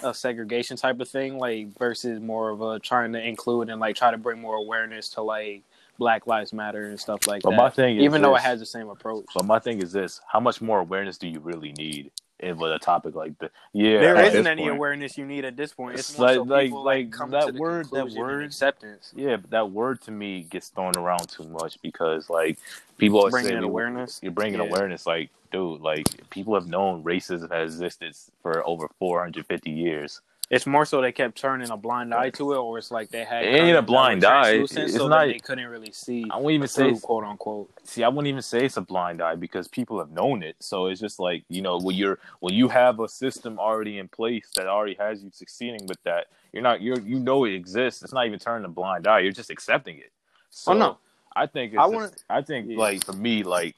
[0.04, 3.96] a segregation type of thing, like versus more of a trying to include and like
[3.96, 5.64] try to bring more awareness to like
[5.98, 7.58] Black Lives Matter and stuff like But that.
[7.58, 9.26] my thing is Even though it has the same approach.
[9.34, 12.74] But my thing is this: How much more awareness do you really need in with
[12.74, 13.50] a topic like this?
[13.74, 14.76] Yeah, There at isn't any point.
[14.76, 15.98] awareness you need at this point.
[15.98, 19.14] It's, It's like- so like- people, like come that to the word- that word- acceptance,
[19.16, 22.58] Yeah, but that word to me gets thrown around too much because like
[22.98, 24.20] people are bringing say awareness.
[24.22, 24.68] You're bringing Yeah.
[24.68, 30.20] awareness, like dude, like people have known racism has existed for over 450 years.
[30.52, 33.24] It's more so they kept turning a blind eye to it, or it's like they
[33.24, 33.44] had.
[33.46, 34.52] It ain't a blind eye.
[34.52, 36.26] It's so not- that they couldn't really see.
[36.30, 37.72] I wouldn't even say through, quote unquote.
[37.84, 40.86] see i wouldn't even say it's a blind eye because people have known it so
[40.88, 44.48] it's just like you know when you're when you have a system already in place
[44.56, 48.14] that already has you succeeding with that you're not you're you know it exists it's
[48.14, 50.12] not even turning a blind eye you're just accepting it
[50.50, 50.98] so Oh, no.
[51.36, 52.78] i think it's I wanna- I think Yeah.
[52.78, 53.76] like for me like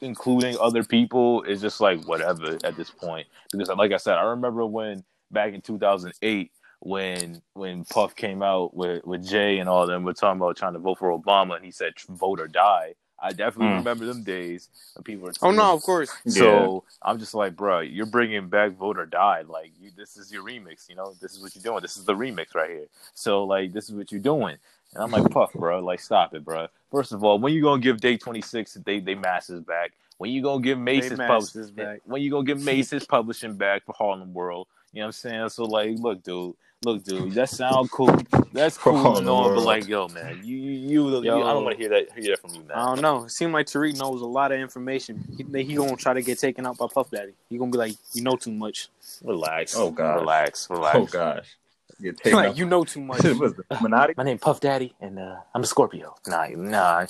[0.00, 4.22] including other people is just like whatever at this point because like i said i
[4.24, 9.86] remember when back in 2008 when when Puff came out with with Jay and all
[9.86, 12.94] them were talking about trying to vote for Obama and he said vote or die.
[13.24, 13.78] I definitely Mm.
[13.78, 15.32] remember them days when people were.
[15.42, 16.10] Oh no, of course.
[16.26, 19.42] So I'm just like, bro, you're bringing back vote or die.
[19.42, 20.88] Like you, this is your remix.
[20.88, 21.82] You know, this is what you're doing.
[21.82, 22.86] This is the remix right here.
[23.14, 24.56] So like, this is what you're doing.
[24.94, 26.66] And I'm like, Puff, bro, like stop it, bro.
[26.90, 29.92] First of all, when you gonna give Day 26 they they masses back?
[30.18, 32.00] When you gonna give Mase's masses publishing back.
[32.04, 34.66] When you gonna give Mase's publishing back for Harlem World?
[34.92, 35.48] You know what I'm saying?
[35.50, 38.14] So like, look, dude, look, dude, that sound cool.
[38.52, 41.52] That's For cool and Harlem all, but like, yo, man, you you, you, you I
[41.52, 42.76] don't want to hear that hear that from you, man.
[42.76, 43.24] I don't know.
[43.24, 45.24] It seemed like Tariq knows a lot of information.
[45.36, 47.32] He, he gonna try to get taken out by Puff Daddy.
[47.48, 48.88] He gonna be like, you know too much.
[49.24, 49.76] Relax.
[49.76, 50.20] Oh, god.
[50.20, 50.68] Relax.
[50.68, 50.96] Relax.
[50.96, 51.56] Oh gosh.
[51.98, 53.22] You're like up- you know too much.
[53.38, 53.54] was?
[53.80, 56.16] My name Puff Daddy, and uh, I'm a Scorpio.
[56.26, 57.06] Nah, nah.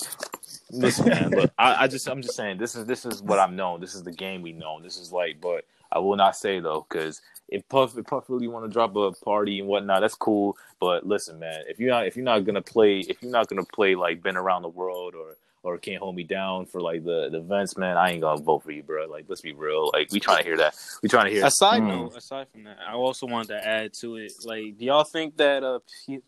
[0.71, 1.29] Listen, man.
[1.31, 3.81] Look, I, I just, I'm just saying, this is this is what I'm known.
[3.81, 4.79] This is the game we know.
[4.81, 7.21] This is like, but I will not say though, because
[7.53, 10.57] if Puff, if Puff really want to drop a party and whatnot, that's cool.
[10.79, 13.63] But listen, man, if you're not, if you're not gonna play, if you're not gonna
[13.63, 17.29] play like been around the world or or can't hold me down for like the,
[17.29, 19.05] the events, man, I ain't gonna vote for you, bro.
[19.07, 19.89] Like, let's be real.
[19.93, 20.75] Like, we trying to hear that.
[21.01, 21.45] We trying to hear.
[21.45, 21.87] Aside Mm.
[21.87, 24.33] note, aside from that, I also wanted to add to it.
[24.43, 25.79] Like, do y'all think that uh,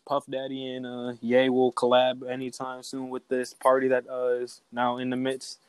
[0.08, 4.62] Puff Daddy and uh, Ye will collab anytime soon with this party that uh, is
[4.72, 5.60] now in the midst?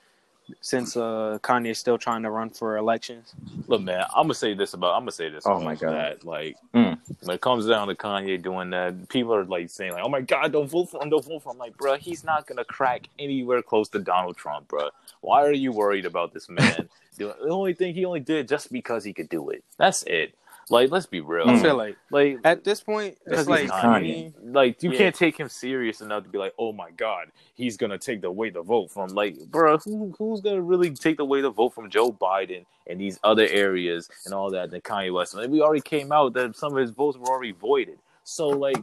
[0.62, 3.34] Since uh, Kanye's still trying to run for elections,
[3.68, 4.94] Look, man, I'm gonna say this about.
[4.96, 5.46] I'm gonna say this.
[5.46, 5.92] Oh, my God.
[5.94, 6.26] That.
[6.26, 6.98] Like, Mm.
[7.24, 10.22] when it comes down to Kanye doing that, people are like saying, like, "Oh my
[10.22, 11.10] God, don't vote for him!
[11.10, 14.68] Don't vote for him!" Like, bro, he's not gonna crack anywhere close to Donald Trump,
[14.70, 14.90] bro.
[15.22, 16.88] Why are you worried about this man?
[17.18, 19.64] doing the only thing he only did just because he could do it.
[19.78, 20.36] That's it.
[20.70, 21.48] Like, let's be real.
[21.50, 24.34] I feel like Like, at this point, it's like Kanye.
[24.44, 24.98] like you Yeah.
[24.98, 28.50] can't take him serious enough to be like, oh my god, he's gonna take away
[28.50, 29.10] the vote from.
[29.12, 33.18] Like, bro, who, who's gonna really take away the vote from Joe Biden and these
[33.24, 35.36] other areas and all that than Kanye West?
[35.36, 38.00] Like, we already came out that some of his votes were already voided.
[38.26, 38.76] So like,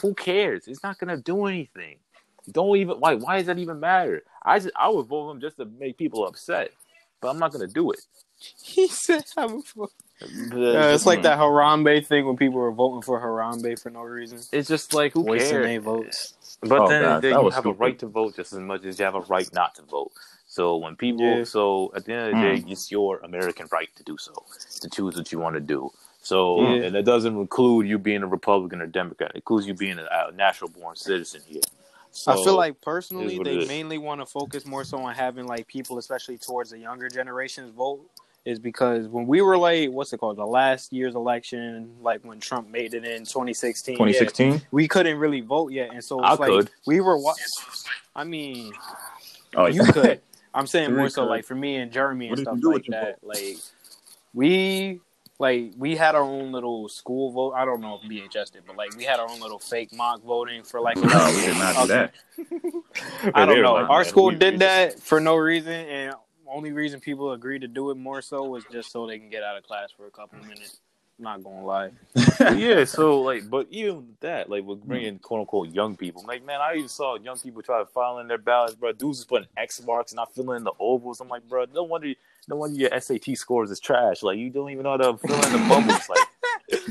[0.00, 0.66] who cares?
[0.68, 1.96] It's not gonna do anything.
[2.50, 3.14] Don't even why?
[3.14, 4.22] Why does that even matter?
[4.42, 6.70] I just I would vote him just to make people upset,
[7.20, 8.00] but I'm not gonna do it.
[8.64, 9.86] he said, I'm a-
[10.20, 14.40] Yeah, it's like that Harambe thing when people were voting for Harambe for no reason,
[14.52, 15.66] It's just like who wasting cares?
[15.66, 16.34] their votes.
[16.62, 18.84] But Oh, then, God, then you was have a right to vote just as much
[18.84, 20.12] as you have a right not to vote.
[20.48, 21.44] So when people, Yeah.
[21.44, 22.64] so at the end of the Mm.
[22.64, 24.32] day, it's your American right to do so,
[24.80, 25.90] to choose what you want to do.
[26.22, 26.86] So, Yeah.
[26.86, 29.32] and that doesn't include you being a Republican or Democrat.
[29.32, 31.60] It includes you being a, a natural born citizen here.
[32.10, 35.66] So, I feel like personally they mainly want to focus more so on having like
[35.68, 38.00] people, especially towards the younger generations, vote.
[38.46, 42.38] Is because when we were like, what's it called, the last year's election, like when
[42.38, 44.62] Trump made it in 2016, yeah, 2016?
[44.70, 46.70] we couldn't really vote yet, and so I like could.
[46.86, 47.18] we were.
[47.18, 47.34] Wa-
[48.14, 48.72] I mean,
[49.56, 50.20] Oh, you could.
[50.54, 53.18] I'm saying more so like for me and Jeremy and stuff like that.
[53.22, 53.56] Like
[54.34, 55.00] we
[55.38, 57.52] like we had our own little school vote.
[57.54, 60.22] I don't know if BHS did, but like we had our own little fake mock
[60.22, 60.96] voting for like.
[60.96, 62.14] No, we did not do that.
[63.34, 63.76] I don't know.
[63.76, 66.14] Our school did that for no reason, and
[66.48, 69.42] only reason people agreed to do it more so was just so they can get
[69.42, 70.80] out of class for a couple of minutes.
[71.18, 71.90] I'm not gonna lie.
[72.56, 76.24] yeah, so like, but even with that, like, we're bringing quote unquote young people.
[76.26, 78.92] Like, man, I even saw young people try to file in their ballots, bro.
[78.92, 81.20] Dudes is putting X marks and not filling in the ovals.
[81.20, 82.12] I'm like, bro, no wonder,
[82.48, 84.22] no wonder your SAT scores is trash.
[84.22, 86.08] Like, you don't even know how to fill in the bubbles.
[86.08, 86.28] Like,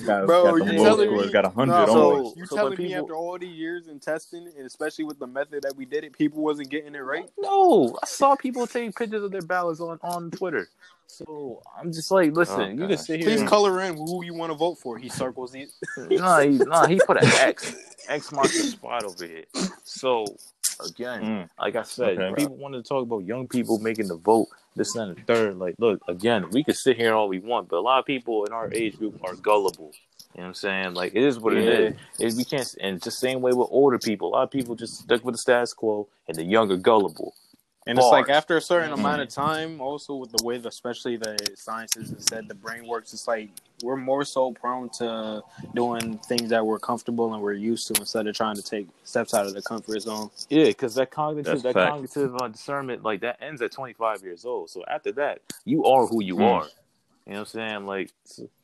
[0.06, 3.04] Got, Bro, you telling me- got hundred No, so- you so telling when me people-
[3.04, 6.14] after all these years in testing, and especially with the method that we did it,
[6.14, 7.30] people wasn't getting it right?
[7.38, 10.70] no, I saw people taking pictures of their ballots on on Twitter.
[11.08, 13.30] So I'm just like, listen, Oh, you can sit here.
[13.30, 14.98] Please and- color in who you want to vote for.
[14.98, 15.76] He circles these.
[15.98, 17.76] nah, he, nah, he put an X.
[18.08, 19.44] X marks the spot over here.
[19.84, 20.26] So
[20.80, 21.50] again, Mm.
[21.60, 22.36] like I said, Okay.
[22.36, 25.58] people wanted to talk about young people making the vote, this and the third.
[25.58, 28.46] Like, look, again, we could sit here all we want, but a lot of people
[28.46, 29.92] in our age group are gullible.
[30.34, 30.94] You know what I'm saying?
[30.96, 31.96] Like, it is what it is.
[32.20, 34.30] It, we can't, and just same way with older people.
[34.30, 37.34] A lot of people just stuck with the status quo, and the younger gullible.
[37.88, 38.96] And it's like after a certain Mm.
[38.96, 42.88] amount of time, also with the way, that, especially the sciences and said the brain
[42.88, 43.52] works, it's like
[43.86, 45.42] we're more so prone to
[45.74, 49.34] doing things that we're comfortable and we're used to instead of trying to take steps
[49.34, 50.30] out of the comfort zone.
[50.50, 51.92] Yeah, because that cognitive, That's that fact.
[51.92, 54.70] cognitive uh, discernment, like that ends at 25 years old.
[54.70, 56.42] So after that, you are who you Mm.
[56.52, 56.68] are.
[57.28, 57.86] You know what I'm saying?
[57.86, 58.12] Like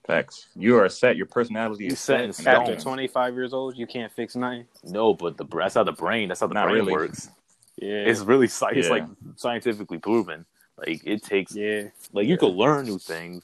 [0.05, 0.47] Facts.
[0.55, 1.15] You are set.
[1.15, 2.25] Your personality You is set set.
[2.25, 2.55] in stone.
[2.55, 4.65] After 25 years old, you can't fix nothing.
[4.83, 6.91] no, but the that's how the brain that's how the Not brain really.
[6.91, 7.29] works.
[7.77, 8.03] Yeah.
[8.09, 8.93] It's really sci- it's Yeah.
[8.93, 9.03] like
[9.35, 10.45] scientifically proven.
[10.77, 11.89] Like it takes yeah.
[12.13, 13.43] like you can learn new things,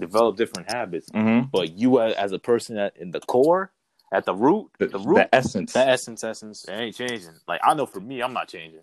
[0.00, 1.50] develop different habits, Mhm.
[1.50, 3.72] but you as, as a person at, in the core,
[4.12, 5.72] at the root, The, the root, the essence.
[5.72, 6.64] The essence, essence.
[6.68, 7.34] it ain't changing.
[7.48, 8.82] Like I know for me, I'm not changing.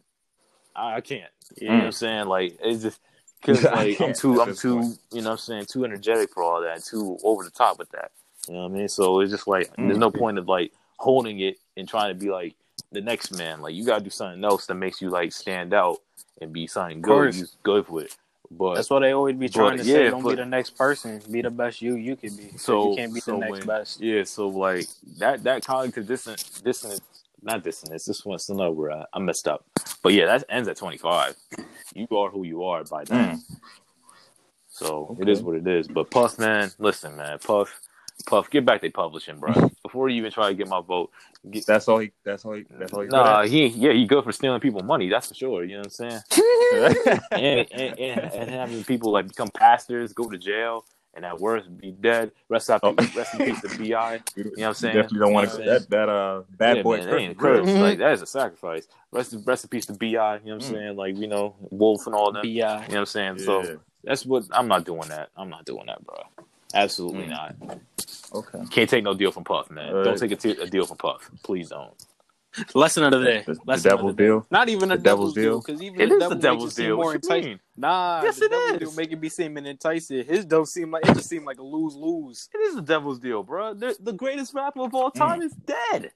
[0.76, 1.32] I, I can't.
[1.58, 1.80] You know Mm.
[1.80, 2.26] what I'm saying?
[2.28, 3.00] Like it's just
[3.42, 5.00] because I like I'm too, I'm too, point.
[5.12, 7.90] you know what I'm saying, too energetic for all that, too over the top with
[7.92, 8.12] that.
[8.48, 8.88] You know what I mean?
[8.90, 10.20] So it's just like there's no Mm.
[10.20, 12.56] point of like holding it and trying to be like
[12.92, 13.62] the next man.
[13.62, 16.00] Like you gotta do something else that makes you like stand out
[16.42, 17.36] and be something good.
[17.36, 18.18] You good with it.
[18.52, 20.04] But That's what they always be But, trying to say.
[20.06, 21.22] yeah, Don't but- be the next person.
[21.32, 22.52] Be the best you you can be.
[22.58, 24.02] So you can't be so the next when- best.
[24.02, 24.86] Yeah, so like
[25.18, 27.02] that that cognitive dissonance, dissonance,
[27.42, 28.06] not dissonance.
[28.06, 29.66] This one's still where I, I messed up.
[30.04, 31.36] But yeah, that ends at 25.
[31.96, 33.38] You are who you are by then.
[33.38, 33.58] Mm.
[34.68, 35.32] So it Okay.
[35.32, 35.88] is what it is.
[35.88, 37.80] But Puff, man, listen, man, Puff,
[38.26, 39.54] Puff, get back to publishing, bro.
[39.94, 41.12] Before you even try to get my vote,
[41.52, 42.12] get, That's all he.
[42.26, 42.66] That's all he.
[42.80, 43.10] That's all he.
[43.10, 45.08] nah, he, yeah, he good for stealing people money.
[45.08, 45.64] That's for sure.
[45.64, 46.24] You know what I'm
[46.72, 46.96] saying?
[47.32, 50.84] and, and, and, and having people like become pastors, go to jail,
[51.14, 52.32] and at worst be dead.
[52.50, 52.96] Rest up, Oh.
[53.14, 53.84] rest in peace to Bi.
[54.36, 54.96] You know what I'm saying?
[54.96, 55.64] Definitely don't want You to.
[55.66, 56.98] know That that uh bad yeah, boy.
[56.98, 57.64] man, curse that ain't a is real.
[57.66, 57.82] curse.
[57.82, 58.88] Like that is a sacrifice.
[59.12, 60.08] Rest, rest in peace to Bi.
[60.08, 60.70] You know what I'm Mm.
[60.72, 60.96] saying?
[60.96, 62.42] Like you know, Wolf and all that.
[62.42, 62.48] Bi.
[62.50, 63.36] You know what I'm saying?
[63.38, 63.46] Yeah.
[63.46, 65.10] So that's what I'm not doing.
[65.10, 66.16] That I'm not doing that, bro.
[66.74, 67.30] Absolutely Mm.
[67.30, 67.56] not.
[68.34, 68.64] Okay.
[68.72, 69.90] Can't take no deal from Puff, man.
[69.96, 70.18] All Don't right.
[70.20, 71.30] take a, t- a deal from Puff.
[71.44, 71.94] Please don't.
[72.76, 73.44] Lesson of the day.
[73.48, 74.24] The, the devil's the day.
[74.26, 74.48] deal.
[74.52, 75.60] Not even a The devil's, devil's deal, deal?
[75.62, 76.96] because even It the is devil the makes devil's seem deal.
[76.98, 77.50] more What you enticing.
[77.50, 77.60] mean?
[77.78, 78.80] Nah, Yes, the it devil's is.
[78.80, 80.26] deal make it be seeming enticing.
[80.26, 82.50] His don't seem like it just seemed like a lose lose.
[82.54, 83.74] It is the devil's deal, bro.
[83.74, 85.46] The, the greatest rapper of all time Mm.
[85.46, 86.12] is dead.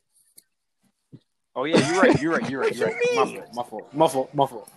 [1.55, 2.21] Oh yeah, you're right.
[2.21, 2.49] You're right.
[2.49, 2.75] You're right.
[2.75, 2.95] You're right.
[2.95, 3.41] What you My mean?
[3.63, 3.93] fault.
[3.93, 4.33] My fault.
[4.33, 4.69] My fault.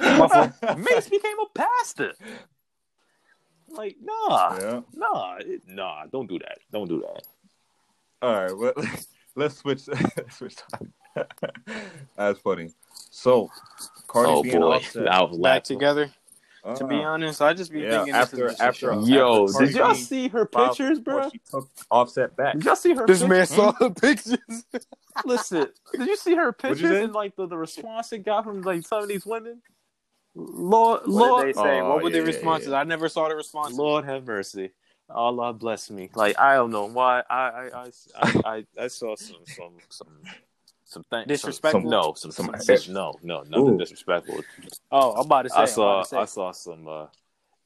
[0.00, 0.52] My fault.
[0.60, 0.78] My fault.
[0.78, 2.12] Mase became a pastor.
[3.72, 4.80] Like, nah, Yeah.
[4.94, 6.06] nah, it- nah.
[6.06, 6.58] Don't do that.
[6.70, 7.22] Don't do that.
[8.20, 8.56] All right.
[8.56, 8.72] Well,
[9.36, 9.80] let's switch.
[10.30, 10.88] switch topic.
[12.16, 12.70] That's funny.
[13.10, 13.50] So,
[14.06, 15.08] Cardi oh B and boy, Offset.
[15.10, 15.62] I Back laughing.
[15.78, 16.10] together.
[16.64, 19.00] Uh, To be honest, I just be Yeah, thinking after- this is just a after-
[19.10, 21.28] Yo, After did y'all see her pictures, bro?
[21.30, 22.54] She took Offset back.
[22.54, 23.04] Did y'all see her?
[23.06, 23.28] This pictures?
[23.28, 24.38] man saw the pictures.
[25.24, 28.86] Listen, did you see her pictures and like the, the response it got from like
[28.86, 29.60] some of these women?
[30.34, 31.80] Lord, What Lord, did they say?
[31.80, 32.70] Oh, what were yeah, the responses?
[32.70, 32.78] yeah.
[32.78, 33.76] I never saw the responses.
[33.76, 34.70] Lord have mercy.
[35.10, 36.08] Allah bless me.
[36.14, 37.22] Like I don't know why.
[37.28, 40.08] I I I I, I, I saw some some some
[40.84, 41.26] some things.
[41.28, 41.82] Disrespectful?
[41.82, 43.78] Some, no, some, some, Some- some no no nothing Ooh.
[43.78, 44.42] disrespectful.
[44.90, 45.56] Oh, I'm about to say.
[45.56, 46.16] I saw say.
[46.16, 47.06] I saw some uh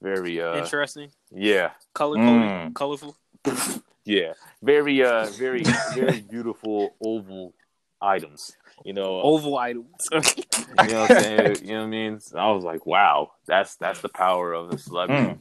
[0.02, 2.74] very uh interesting, yeah color Mm.
[2.74, 3.16] colorful.
[4.04, 5.62] yeah very uh very
[5.94, 7.54] very beautiful oval
[8.00, 8.56] items.
[8.84, 9.86] You know, Oval items.
[10.12, 11.56] you know what I'm saying?
[11.62, 12.20] You know what I mean?
[12.20, 15.38] So I was like, wow, that's that's the power of a celebrity.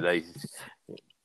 [0.00, 0.24] Like,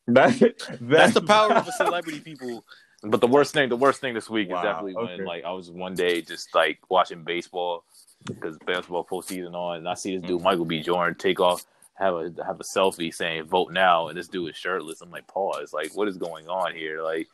[0.08, 2.64] That, That's the power of a celebrity, people.
[3.04, 5.18] but the worst thing, the worst thing this week Wow, is definitely okay.
[5.18, 7.84] when like I was one day just like watching baseball
[8.26, 10.44] because basketball postseason on, and I see this dude Mhm.
[10.44, 10.82] Michael B.
[10.82, 11.66] Jordan take off.
[11.96, 15.02] Have a have a selfie saying "Vote now," and this dude is shirtless.
[15.02, 15.74] I'm like, pause.
[15.74, 17.02] Like, what is going on here?
[17.04, 17.28] Like,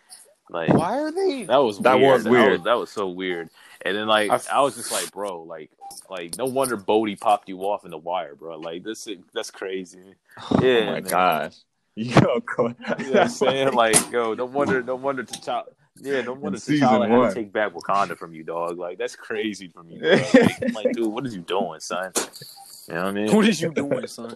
[0.49, 1.43] like Why are they?
[1.45, 2.13] that was That weird.
[2.13, 2.63] was weird.
[2.65, 3.49] That was, so weird.
[3.83, 5.71] And then like I- I, was just like, bro, like
[6.09, 8.57] like no wonder Bodie popped you off in the wire, bro.
[8.59, 9.99] Like this is that's crazy.
[10.51, 11.03] Oh Yeah, my man.
[11.03, 11.55] gosh.
[11.95, 12.67] Yo, go.
[12.67, 12.75] You
[13.05, 13.73] know what I'm saying?
[13.73, 15.63] Like, yo, no wonder no wonder T'Challa
[16.01, 17.29] yeah, no wonder season T'Challa had one.
[17.29, 18.77] to take back Wakanda from you, dog.
[18.77, 20.09] Like that's crazy from you, bro.
[20.11, 22.11] Like, I'm like, dude, what is you doing, son?
[22.89, 23.33] You know what I mean?
[23.35, 24.35] What is you doing, son?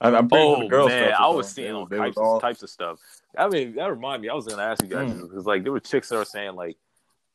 [0.00, 2.62] I'm, I'm pretty Oh the girls man, felt I was seeing all types, all- types
[2.62, 2.98] of stuff.
[3.36, 4.28] I mean, that reminded me.
[4.28, 5.22] I was gonna ask you guys Mm.
[5.28, 6.76] because like there were chicks that were saying like,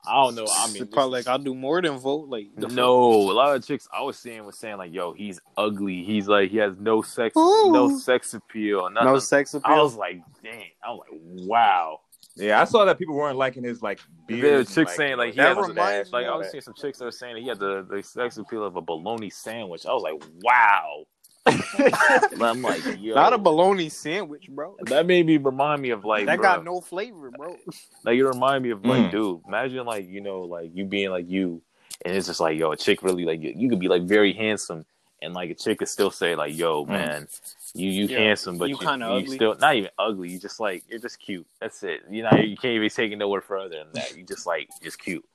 [0.06, 0.46] I don't know.
[0.50, 2.28] I mean, probably like I'll do more than vote.
[2.28, 5.40] Like the no, a lot of chicks I was seeing was saying like, "Yo, he's
[5.56, 6.04] ugly.
[6.04, 7.72] He's like he has no sex, Ooh.
[7.72, 9.74] no sex appeal, nothing." no sex appeal.
[9.74, 12.02] I was like, "Dang!" I was like, "Wow."
[12.36, 14.44] Yeah, I saw that people weren't liking his like beard.
[14.44, 16.62] There were chicks like, saying like he that had reminds mustache like I was seeing
[16.62, 19.30] some chicks that were saying that he had the, the sex appeal of a bologna
[19.30, 19.86] sandwich.
[19.86, 21.06] I was like, "Wow."
[21.46, 24.76] I'm like, yo, Not a bologna sandwich, bro.
[24.84, 27.58] That made me remind me of like that bruh, got no flavor, bro.
[28.04, 29.12] Like you remind me of like, Mm.
[29.12, 31.62] dude, imagine like you know, like you being like you,
[32.06, 34.34] and it's just like, yo, a chick really like you, you could be like very
[34.34, 34.86] handsome,
[35.22, 36.90] and like a chick could still say like, yo, Mm.
[36.90, 37.28] man,
[37.74, 39.36] you you Yeah, handsome, but you you, kinda you ugly.
[39.38, 40.30] still not even ugly.
[40.30, 41.46] You just like you're just cute.
[41.60, 42.02] That's it.
[42.10, 44.16] You know, you can't even take it nowhere further than that.
[44.16, 45.26] You just like just cute.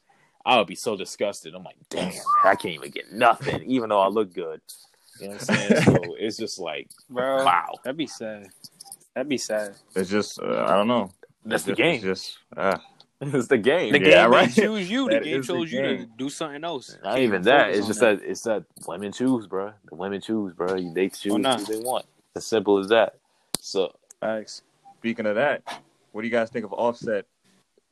[0.46, 1.54] I would be so disgusted.
[1.54, 4.62] I'm like, damn, I can't even get nothing, even though I look good.
[5.20, 5.82] You know what I'm saying?
[5.82, 8.48] so it's just like, Bro, wow, that'd be sad.
[9.14, 9.74] That'd be sad.
[9.94, 11.10] It's just uh, I don't know.
[11.44, 12.00] that's the It's game.
[12.00, 12.78] just uh,
[13.20, 13.92] it's the game.
[13.92, 14.52] The Yeah, game right.
[14.52, 15.08] choose you.
[15.08, 16.96] The That game is the chose you to do something else.
[17.02, 17.70] Not Can't even that.
[17.70, 18.20] It's just that.
[18.22, 19.72] it's that women choose, bro.
[19.88, 20.76] The women choose, bro.
[20.92, 21.58] They choose Oh, nah.
[21.58, 22.06] who they want.
[22.36, 23.16] As simple as that.
[23.60, 24.62] So Facts.
[24.98, 25.62] Speaking of that,
[26.12, 27.24] what do you guys think of Offset?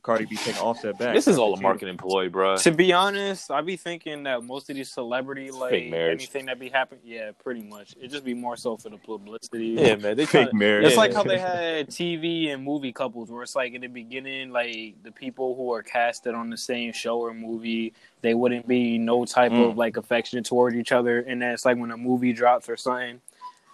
[0.06, 1.14] Cardi B taking Offset back.
[1.16, 2.56] this is all a marketing ploy, bro.
[2.58, 6.20] To be honest, I be thinking that most of these celebrity like Fake marriage.
[6.20, 7.96] anything that be happening, yeah, pretty much.
[8.00, 9.66] It just be more so for the publicity.
[9.78, 10.16] Yeah, man.
[10.16, 10.84] They Fake tryna- marriage.
[10.86, 11.00] It's Yeah.
[11.00, 14.94] like how they had TV and movie couples, where it's like in the beginning, like
[15.02, 17.92] the people who are casted on the same show or movie,
[18.22, 19.70] they wouldn't be no type Mm.
[19.70, 22.76] of like affection toward each other, and then it's like when a movie drops or
[22.76, 23.20] something,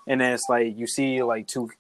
[0.09, 1.71] and then it's like you see like two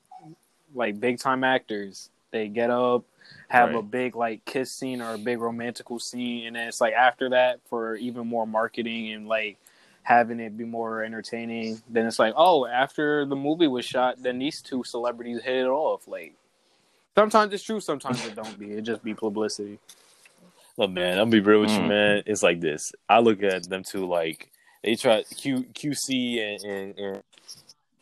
[0.75, 3.05] like big time actors, they get up,
[3.49, 6.95] have a big like kiss scene or a big romantical scene, and then it's like
[6.95, 9.59] after that for even more marketing and like
[10.03, 11.81] having it be more entertaining.
[11.89, 15.69] Then it's like, oh, after the movie was shot, then these two celebrities hit it
[15.69, 16.09] off.
[16.09, 16.35] Like
[17.15, 18.73] sometimes it's true, sometimes it don't be.
[18.73, 19.79] It just be publicity.
[20.77, 21.89] Look, man, I'm gonna be real with you, Mm.
[21.89, 22.23] man.
[22.27, 22.93] It's like this.
[23.09, 24.51] I look at them too, like
[24.83, 27.23] they try Q QC and, and, and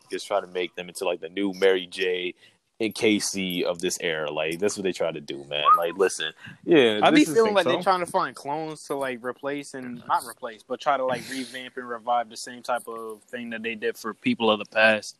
[0.09, 2.33] just try to make them into like the new Mary J.
[2.81, 4.31] and Casey of this era.
[4.31, 5.63] Like that's what they try to do, man.
[5.77, 6.33] Like, listen,
[6.65, 7.71] yeah, I be feeling like so?
[7.71, 11.21] they're trying to find clones to like replace and not replace, but try to like
[11.29, 14.65] revamp and revive the same type of thing that they did for people of the
[14.65, 15.15] past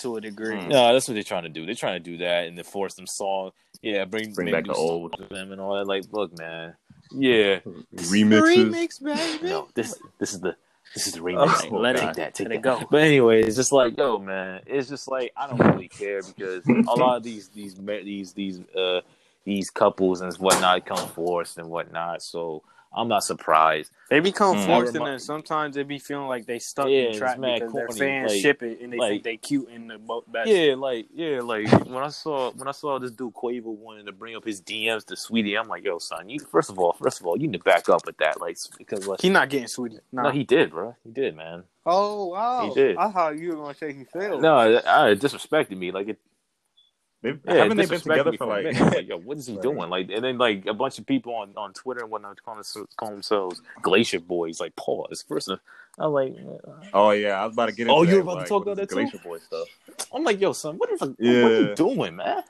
[0.00, 0.56] to a degree.
[0.56, 0.68] Mm.
[0.68, 1.66] No, that's what they're trying to do.
[1.66, 3.50] They're trying to do that and then force them song.
[3.82, 5.14] Yeah, bring Bring back the old.
[5.18, 5.86] songs them and all that.
[5.86, 6.74] Like, look, man.
[7.12, 7.58] Yeah,
[7.94, 9.02] remixes.
[9.02, 9.46] baby.
[9.46, 10.56] no, this this is the
[10.94, 11.68] this is the remix.
[11.70, 12.82] Oh, let it, take that, take let it go.
[12.90, 16.66] But anyway, it's just like, yo, man, it's just like I don't really care because
[16.66, 19.00] a lot of these these these these uh
[19.44, 22.22] these couples and whatnot come forth and whatnot.
[22.22, 22.62] So
[22.92, 23.92] I'm not surprised.
[24.08, 24.66] They become Mm.
[24.66, 27.38] forced, and Remi- then sometimes they be feeling like they stuck Yeah, in it's trap
[27.38, 29.86] mad because their corny, fans like- ship it and they like- think they cute in
[29.86, 30.48] the bo- best.
[30.50, 34.12] Yeah, like yeah, like when I saw when I saw this dude Quavo wanting to
[34.12, 37.20] bring up his DMs to Saweetie, I'm like, yo, son, you first of all, first
[37.20, 39.66] of all, you need to back up with that, like because like, He not getting
[39.68, 40.00] Saweetie.
[40.10, 40.22] Nah.
[40.22, 41.62] no, he did, bro, he did, man.
[41.86, 42.96] oh wow, He did.
[42.96, 44.42] I thought you were gonna say he failed.
[44.42, 46.18] No, I, I disrespected me, like it
[47.22, 48.80] They've, Yeah, haven't they been together for like?
[48.80, 49.62] like, yo, what is he Right.
[49.62, 49.90] doing?
[49.90, 52.86] Like, and then like a bunch of people on, on Twitter and whatnot call, them-
[52.96, 54.60] call themselves Glacier Boyz.
[54.60, 55.24] Like, pause.
[55.28, 55.60] First, of-
[55.98, 57.88] I'm like, uh, oh yeah, I was about to get.
[57.88, 59.68] Oh, into Oh, you were about to talk about that Glacier Boy stuff.
[60.14, 62.42] I'm like, yo, son, what is what are you doing, man?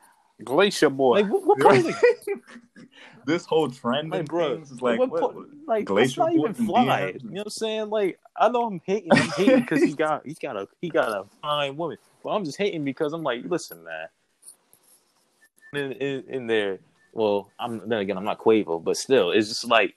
[0.44, 1.20] Glacier boy.
[1.20, 1.96] Like, what, what kind of like,
[3.26, 5.34] this whole trend, like, bro, is like, what, what,
[5.66, 7.12] like, Glacier not even fly.
[7.22, 7.90] You know what I'm saying?
[7.90, 11.08] Like, I know I'm hating, I'm hating because he got, he got a, he got
[11.08, 14.08] a fine woman, but I'm just hating because I'm like, listen, man,
[15.72, 16.78] in, in, in there.
[17.12, 19.94] Well, I'm then again, I'm not Quavo, but still, it's just like.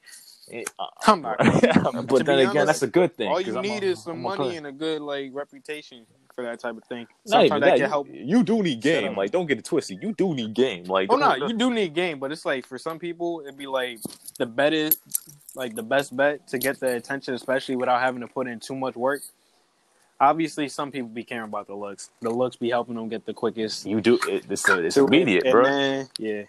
[0.50, 1.38] It, uh, I'm not.
[2.08, 3.30] but then be again, that's a good thing.
[3.30, 6.06] All you need a- is some I'm money and a good like reputation
[6.36, 7.08] for that type of thing.
[7.26, 8.08] Sometimes that, that you, help.
[8.12, 9.16] you do need game.
[9.16, 10.02] Like, don't get it twisted.
[10.02, 10.84] You do need game.
[10.86, 13.68] Like, Oh no, you do need game, but it's like for some people it'd be
[13.68, 14.00] like
[14.38, 14.98] the bet is
[15.56, 18.76] like the best bet to get the attention, especially without having to put in too
[18.76, 19.22] much work.
[20.24, 22.10] Obviously, some people be caring about the looks.
[22.22, 23.86] The looks be helping them get the quickest.
[23.86, 24.18] you do.
[24.30, 25.66] It, it's it's immediate, bro.
[25.66, 26.44] then, yeah,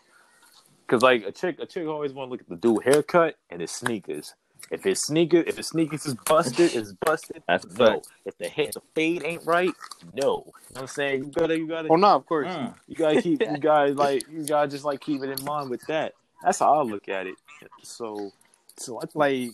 [0.86, 3.60] Because like a chick, a chick always want to look at the dude haircut and
[3.60, 4.34] his sneakers.
[4.70, 7.42] If his sneaker, if his sneakers is busted, is busted.
[7.48, 7.86] That's no.
[7.86, 8.08] fact.
[8.24, 9.72] If the hair, the fade ain't right,
[10.12, 10.12] no.
[10.14, 11.24] You know what I'm saying?
[11.24, 12.46] You gotta, you gotta, oh no, of course.
[12.46, 12.74] Mm.
[12.86, 15.84] you gotta keep, you gotta like, you gotta just like keep it in mind with
[15.88, 16.14] that.
[16.44, 17.34] That's how I look at it.
[17.82, 18.30] So,
[18.76, 19.50] so I like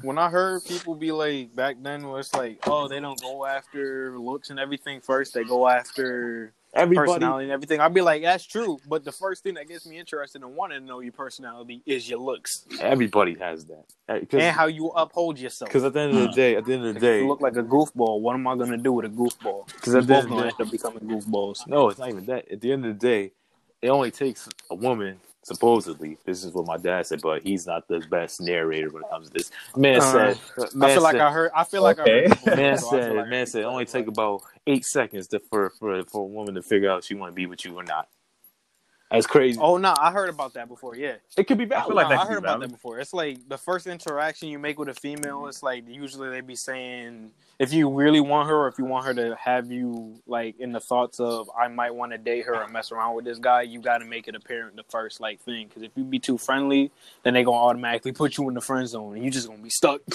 [0.00, 4.18] when I heard people be like back then was like, oh, they don't go after
[4.18, 5.34] looks and everything first.
[5.34, 7.80] They go after everybody, personality and everything.
[7.80, 8.78] I'd be like, that's true.
[8.88, 12.08] But the first thing that gets me interested in wanting to know your personality is
[12.08, 13.84] your looks everybody has that.
[14.08, 15.68] Uh, and how you uphold yourself.
[15.68, 15.88] Because hmm.
[15.88, 17.40] at the end of the day, at the end of the If day, you look
[17.40, 19.66] like a goofball, what am I gonna do with a goofball?
[19.66, 21.66] because We at the both end of gonna end up becoming goofballs.
[21.66, 22.50] No, it's not even that.
[22.50, 23.32] At the end of the day,
[23.80, 26.18] it only takes a woman, supposedly.
[26.24, 29.28] This is what my dad said, but he's not the best narrator when it comes
[29.28, 29.50] to this.
[29.76, 30.40] Man Uh, said,
[30.74, 31.52] man I feel like I heard.
[31.54, 32.26] I feel like Okay.
[32.30, 32.56] I heard.
[32.56, 34.00] before, man so said, like man said, it only before.
[34.00, 37.14] take about eight seconds to, for for for a woman to figure out if she
[37.14, 38.08] want to be with you or not.
[39.12, 39.58] That's crazy.
[39.60, 40.96] Oh no, I heard about that before.
[40.96, 41.86] Yeah, It could be I valid.
[41.88, 42.70] feel like No, I heard be about valid.
[42.70, 42.98] that before.
[42.98, 45.46] It's like the first interaction you make with a female.
[45.46, 49.06] It's like usually they be saying if you really want her, or if you want
[49.06, 52.56] her to have you like in the thoughts of I might want to date her
[52.56, 55.40] or mess around with this guy, you got to make it apparent the first like
[55.40, 55.68] thing.
[55.68, 56.90] Because if you be too friendly,
[57.22, 59.70] then they gonna automatically put you in the friend zone, and you just gonna be
[59.70, 60.00] stuck.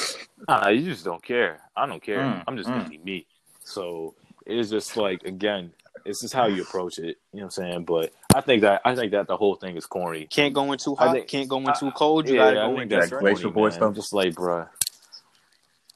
[0.47, 1.61] Nah, you just don't care.
[1.75, 2.19] I don't care.
[2.19, 2.77] Mm, I'm just mm.
[2.77, 3.25] gonna be me.
[3.63, 4.13] So
[4.45, 5.73] it's just like again,
[6.07, 7.17] it's just how you approach it.
[7.33, 7.85] You know what I'm saying?
[7.85, 10.25] But I think that I think that the whole thing is corny.
[10.25, 11.13] Can't go in too hot.
[11.13, 12.27] think- can't go in too cold.
[12.27, 13.21] You yeah, gotta I go think in that's just that right.
[13.35, 13.71] Glacier corny, Boy man.
[13.71, 13.95] stuff.
[13.95, 14.67] Just like, bruh.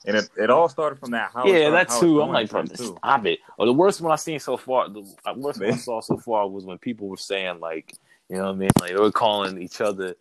[0.05, 1.47] And it, it all started from that house.
[1.47, 2.21] Yeah, that too.
[2.23, 2.97] I'm like, bro, too.
[2.97, 3.39] stop it.
[3.59, 5.03] Or the worst one I've seen so far, the
[5.35, 7.93] worst one I saw so far was when people were saying like,
[8.27, 8.69] you know what I mean?
[8.79, 10.15] Like they were calling each other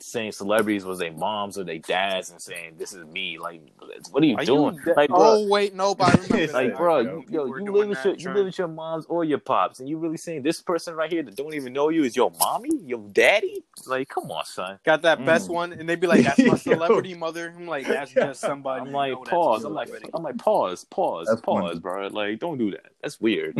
[0.00, 3.38] saying celebrities was their moms or their dads and saying this is me.
[3.38, 3.62] Like,
[4.10, 4.80] what are you Are you doing?
[4.84, 6.22] de- like, bro, oh wait, nobody.
[6.28, 6.76] but like, that.
[6.76, 7.02] bro, yo.
[7.02, 9.80] you, yo, you live with that, your you live with your moms or your pops,
[9.80, 12.30] and you really saying this person right here that don't even know you is your
[12.40, 13.64] mommy, your daddy?
[13.86, 14.78] Like, come on, son.
[14.84, 15.54] Got that best Mm.
[15.54, 18.92] one, and they be like, "That's my celebrity mother." I'm like, "That's just somebody." I'm
[18.92, 19.64] like, pause.
[19.64, 19.90] I'm like.
[20.14, 21.80] I'm like, pause, pause, That's pause, funny.
[21.80, 22.08] bro.
[22.08, 22.86] Like, don't do that.
[23.02, 23.56] That's weird.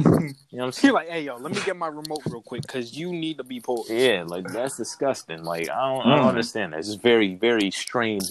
[0.53, 0.95] You know what I'm You're saying?
[0.95, 3.61] like, "Hey, yo, let me get my remote real quick because you need to be
[3.61, 5.45] pulled." Yeah, like that's disgusting.
[5.45, 6.31] Like, I don't, I don't Mm.
[6.31, 6.79] understand that.
[6.81, 8.25] It's just very, very strange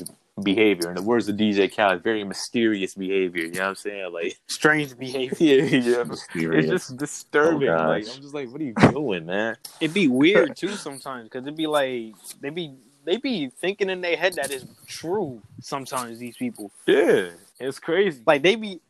[0.44, 0.90] behavior.
[0.90, 3.46] In the words of DJ Khaled, very mysterious behavior.
[3.46, 4.12] You know what I'm saying?
[4.14, 5.64] Like, Strange behavior.
[5.64, 6.04] yeah, yeah.
[6.58, 7.70] It's just disturbing.
[7.70, 8.04] Oh, like.
[8.08, 9.56] I'm just like, what are you doing, man?
[9.80, 12.74] It'd be weird too sometimes because it'd be like they'd be
[13.06, 15.42] they'd be thinking in their head that it's true.
[15.62, 17.30] Sometimes these people Yeah,
[17.60, 18.22] it's crazy.
[18.26, 18.82] like they be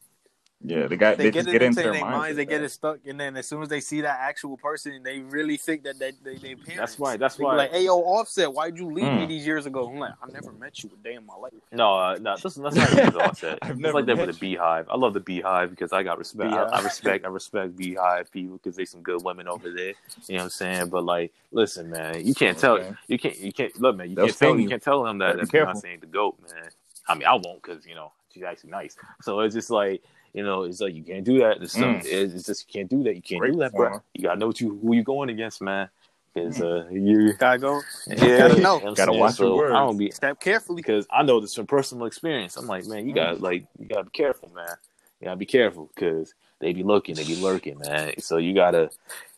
[0.64, 2.18] yeah, the guy they, they, get just it get into into their their minds.
[2.18, 5.03] minds, they get it stuck, and then as soon as they see that actual person,
[5.03, 6.76] they really think that they they, they parents.
[6.78, 7.18] That's why.
[7.18, 7.56] That's They why.
[7.56, 9.28] like, "Hey, yo, Offset, why'd you leave me Mm.
[9.28, 11.93] these years ago?" I'm like, "I never met you a day in my life." No,
[11.93, 13.60] uh, no, that's, that's not even what I said.
[13.62, 14.86] I've It's never like that met with the BeyHive.
[14.89, 16.51] I love the BeyHive because I got respect.
[16.51, 17.26] I, I respect.
[17.26, 19.93] I respect BeyHive people because they some good women over there.
[20.28, 20.88] You know what I'm saying?
[20.89, 22.78] But like, listen, man, you can't tell.
[22.78, 22.93] Okay.
[23.08, 23.38] You can't.
[23.38, 23.80] You can't.
[23.80, 24.56] Look, man, you They'll can't tell.
[24.56, 24.70] You you.
[24.70, 25.82] can't tell them that Better be if you're not careful.
[25.82, 26.70] saying the goat, man.
[27.08, 28.95] I mean, I won't because you know she's actually nice.
[29.22, 30.01] So it's just like.
[30.36, 31.62] You know, it's like you can't do that.
[31.62, 32.04] It's, Mm.
[32.04, 33.16] it's just you can't do that.
[33.16, 34.02] You can't Great do that, bro.
[34.14, 35.88] You gotta know what you who you going against, man.
[36.34, 38.82] Because uh, you, Gotta go yeah, Gotta know.
[38.86, 39.74] I'm Gotta watch your words.
[39.74, 40.82] I don't be step carefully.
[40.82, 42.58] because I know this from personal experience.
[42.58, 44.76] I'm like, man, you got to like, you gotta be careful, man.
[45.22, 48.16] You gotta be careful because they be looking, they be lurking, man.
[48.20, 48.90] So you gotta,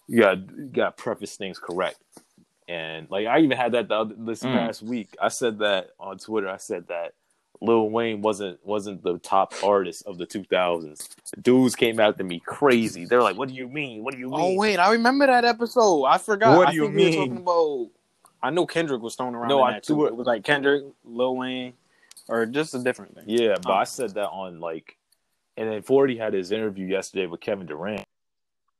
[0.07, 1.99] you gotta, you gotta preface things correct.
[2.67, 4.53] And like, I even had that the other, this Mm.
[4.53, 5.15] past week.
[5.21, 6.49] I said that on Twitter.
[6.49, 7.13] I said that
[7.61, 11.09] Lil Wayne wasn't wasn't the top artist of the 2000s.
[11.41, 13.05] Dudes came out to me crazy.
[13.05, 14.03] They're like, "What do you mean?
[14.03, 16.05] What do you oh, mean?" Oh wait, I remember that episode.
[16.05, 16.57] I forgot.
[16.57, 17.17] What I do you think we were mean?
[17.29, 17.87] talking about.
[18.43, 19.49] I know Kendrick was thrown around.
[19.49, 20.05] No, in I that too.
[20.05, 21.73] it- It was like Kendrick, Lil Wayne,
[22.27, 23.23] or just a different thing.
[23.27, 23.75] Yeah, but Oh.
[23.75, 24.95] I said that on like,
[25.57, 28.03] and then Forty had his interview yesterday with Kevin Durant.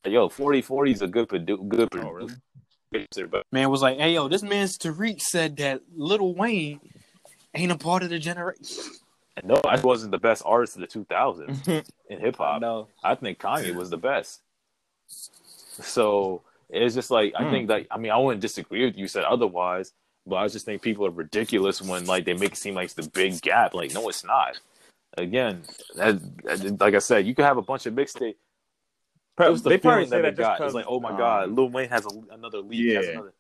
[0.05, 2.34] Yo, 40 40 is a good produ- good Oh, really?
[2.91, 6.80] producer, but Man was like, "Hey yo, this man's Tariq said that Lil Wayne
[7.58, 8.93] ain't a part of the generation."
[9.43, 12.62] no, I wasn't the best artist of the 2000s in hip hop.
[12.62, 14.41] No, I think Kanye was the best.
[15.80, 17.49] So it's just like I Hmm.
[17.51, 19.01] think that I mean I wouldn't disagree with you.
[19.03, 19.93] you Said otherwise,
[20.26, 22.93] but I just think people are ridiculous when like they make it seem like it's
[22.95, 23.74] the big gap.
[23.74, 24.60] Like no, it's not.
[25.18, 25.64] Again,
[25.95, 28.36] that, that- like I said, you could have a bunch of mixtape.
[29.39, 30.66] It was the they probably feeling say that that they just got.
[30.66, 32.95] It's like, oh my um, god, Lil Wayne has a, another leak.
[32.95, 33.12] Has Yeah.
[33.14, 33.34] another,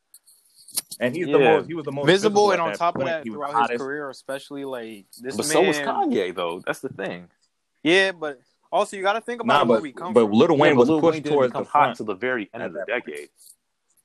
[0.99, 1.67] and he's the most.
[1.67, 3.79] He was the most visible, and on that top of that, he throughout his hottest.
[3.79, 5.53] career, especially like this but man.
[5.53, 6.61] so was Kanye though.
[6.65, 7.27] That's the thing.
[7.83, 8.39] Yeah, but
[8.71, 10.31] also you got to think Nah, about where but we come but from.
[10.31, 12.63] Lil Yeah, Wayne but was Lil pushed Wayne towards the hot to the very end
[12.63, 13.05] of the that point.
[13.05, 13.29] decade.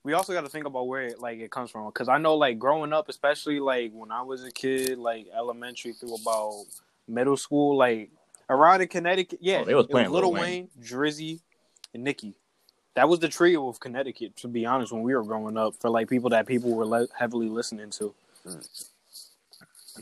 [0.04, 2.36] we also got to think about where it, like it comes from because I know
[2.36, 6.64] like growing up, especially like when I was a kid, like elementary through about
[7.08, 8.10] middle school, like
[8.50, 10.68] around in Connecticut, yeah, Oh, they was it playing Lil Lil Wayne, Wayne.
[10.80, 11.40] Drizzy,
[11.94, 12.34] and Nicki.
[12.94, 15.74] That was the trio of Connecticut, to be honest, when we were growing up.
[15.80, 18.14] For like people that people were le- heavily listening to.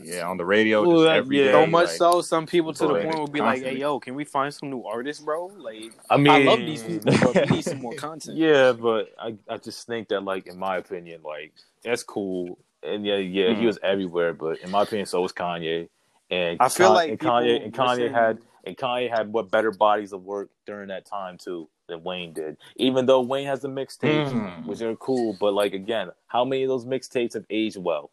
[0.01, 1.45] Yeah, on the radio, Well, just that- every yeah.
[1.47, 3.99] day, So much like, so, some people to the point would be like, "Hey, yo,
[3.99, 5.47] can we find some new artists, bro?
[5.47, 9.09] Like, I mean, I love these people, but we need some more content." Yeah, but
[9.19, 11.51] I, I just think that like in my opinion, like
[11.83, 12.57] that's cool.
[12.83, 13.67] And yeah, yeah, he Mm.
[13.67, 15.89] was everywhere, but in my opinion, so was Kanye.
[16.29, 19.49] And I feel Con- like and Kanye and Kanye listen- had and Kanye had what
[19.51, 22.57] better bodies of work during that time too than Wayne did.
[22.75, 24.65] Even though Wayne has the mixtapes, Mm.
[24.65, 28.11] which are cool, but like again, how many of those mixtapes have aged well?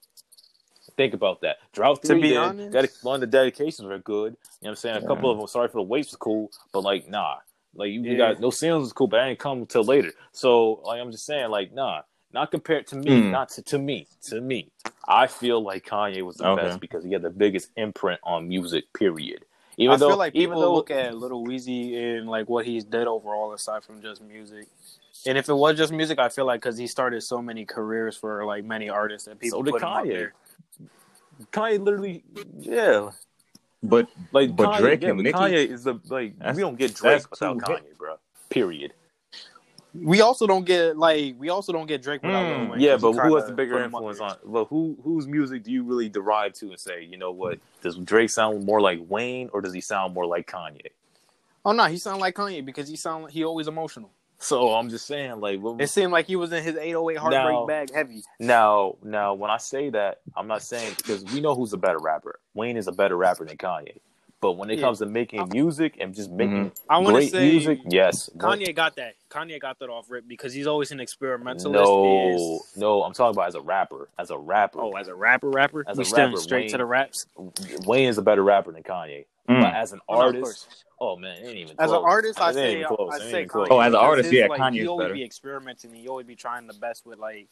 [0.97, 1.59] Think about that.
[1.73, 2.39] Drought To three be did.
[2.39, 4.33] honest- one of the dedications were good.
[4.33, 4.97] You know what I'm saying?
[4.97, 5.07] A Yeah.
[5.07, 7.37] couple of them, Sorry for the Wait, was cool, but like nah,
[7.75, 10.13] like you, you got No Ceilings was cool, but I didn't come till later.
[10.33, 13.31] So like I'm just saying, like nah, not compared to me, Mm.
[13.31, 14.71] not to, to me, to me.
[15.07, 16.63] I feel like Kanye was the Okay.
[16.63, 18.93] best because he had the biggest imprint on music.
[18.93, 19.45] Period.
[19.81, 22.67] Even I though, feel like even people though, look at Lil Weezy and like what
[22.67, 24.67] he's did overall, aside from just music.
[25.25, 28.17] And if it was just music, I feel like because he started so many careers
[28.17, 30.09] for like many artists that people So did put him up Kanye.
[30.09, 30.33] there.
[31.53, 32.25] Kanye literally,
[32.59, 33.11] yeah,
[33.83, 36.77] But like But Kanye, Drake yeah, and but Nicki- Kanye is the like we don't
[36.77, 38.17] get Drake that's without two Kanye, bro.
[38.51, 38.93] Period.
[40.03, 42.61] We also don't get like we also don't get Drake without Mm.
[42.63, 42.81] Lil Wayne.
[42.81, 44.37] Yeah, 'cause he but who has the bigger put him up influence on?
[44.45, 47.97] But who whose music do you really derive to and say, you know what, does
[47.97, 50.89] Drake sound more like Wayne or does he sound more like Kanye?
[51.65, 54.11] Oh no, he sound like Kanye because he sound like he always emotional.
[54.41, 57.43] So I'm just saying, like, what, It seemed like he was in his 808 heartbreak
[57.45, 58.23] Now- bag heavy.
[58.39, 61.99] now, now, when I say that, I'm not saying because we know who's a better
[61.99, 62.39] rapper.
[62.55, 63.97] Wayne is a better rapper than Kanye,
[64.41, 64.87] But when it Yeah.
[64.87, 68.31] comes to making music and just making I want to great say music, yes.
[68.37, 69.15] Kanye got that.
[69.31, 71.73] Kanye got that off rip because he's always an experimentalist.
[71.73, 72.29] No,
[72.61, 74.09] is- no, I'm talking about as a rapper.
[74.17, 76.85] As a rapper, Oh, as a rapper, rapper, As we a rapper, straight to the
[76.85, 77.27] raps.
[77.85, 79.25] Wayne is a better rapper than Kanye.
[79.49, 79.63] Mm.
[79.63, 81.99] But as an no, artist, oh man, it ain't even As close.
[81.99, 83.11] an artist, I say even close.
[83.15, 83.47] I say.
[83.47, 83.67] Kanye.
[83.71, 85.15] Oh, as an artist, his, yeah, like, Kanye's He always better.
[85.15, 85.95] be experimenting.
[85.95, 87.49] He always be trying the best with like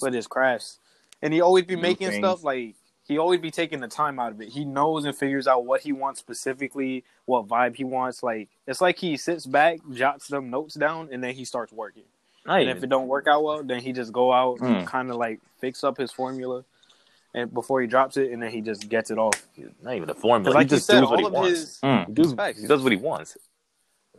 [0.00, 0.78] with his crafts,
[1.22, 2.18] and he always be New making things.
[2.18, 2.74] stuff like
[3.06, 4.48] he always be taking the time out of it.
[4.48, 8.22] He knows and figures out what he wants specifically, what vibe he wants.
[8.22, 12.04] Like it's like he sits back, jots them notes down, and then he starts working.
[12.46, 14.78] Not And even, if it don't work out well, then he just go out Mm.
[14.78, 16.64] and kind of like fix up his formula,
[17.34, 19.46] and before he drops it, and then he just gets it off.
[19.82, 20.54] not even the formula.
[20.54, 21.48] Like he just said, does what he wants.
[21.50, 22.06] his Mm.
[22.08, 23.36] He does, he does what he wants.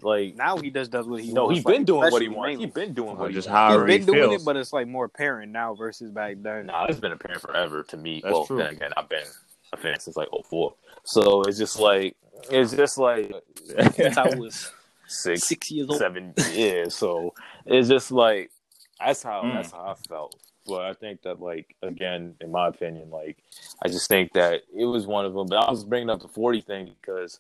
[0.01, 1.57] Like now he just does what he no, wants.
[1.57, 2.47] he's been doing what he wants.
[2.49, 2.65] mainly.
[2.65, 3.57] He's been doing Or what he just wants.
[3.57, 4.41] how- He's However he doing feels.
[4.41, 6.65] it, but it's like more apparent now versus back then.
[6.67, 8.19] Nah, it's been apparent forever to me.
[8.23, 8.57] That's well, true.
[8.57, 9.23] then again, I've been
[9.73, 10.73] a fan since like 04.
[11.05, 12.15] So it's just like
[12.51, 13.33] it's just like
[13.93, 14.71] Since I was
[15.07, 15.97] six, six years old.
[15.99, 16.93] seven years.
[16.95, 17.33] So
[17.65, 18.51] it's just like
[18.99, 19.53] that's how Mm.
[19.55, 20.35] that's how I felt.
[20.67, 23.37] But I think that like again, in my opinion, like
[23.83, 25.47] I just think that it was one of them.
[25.47, 27.39] But I was bringing up the forty thing because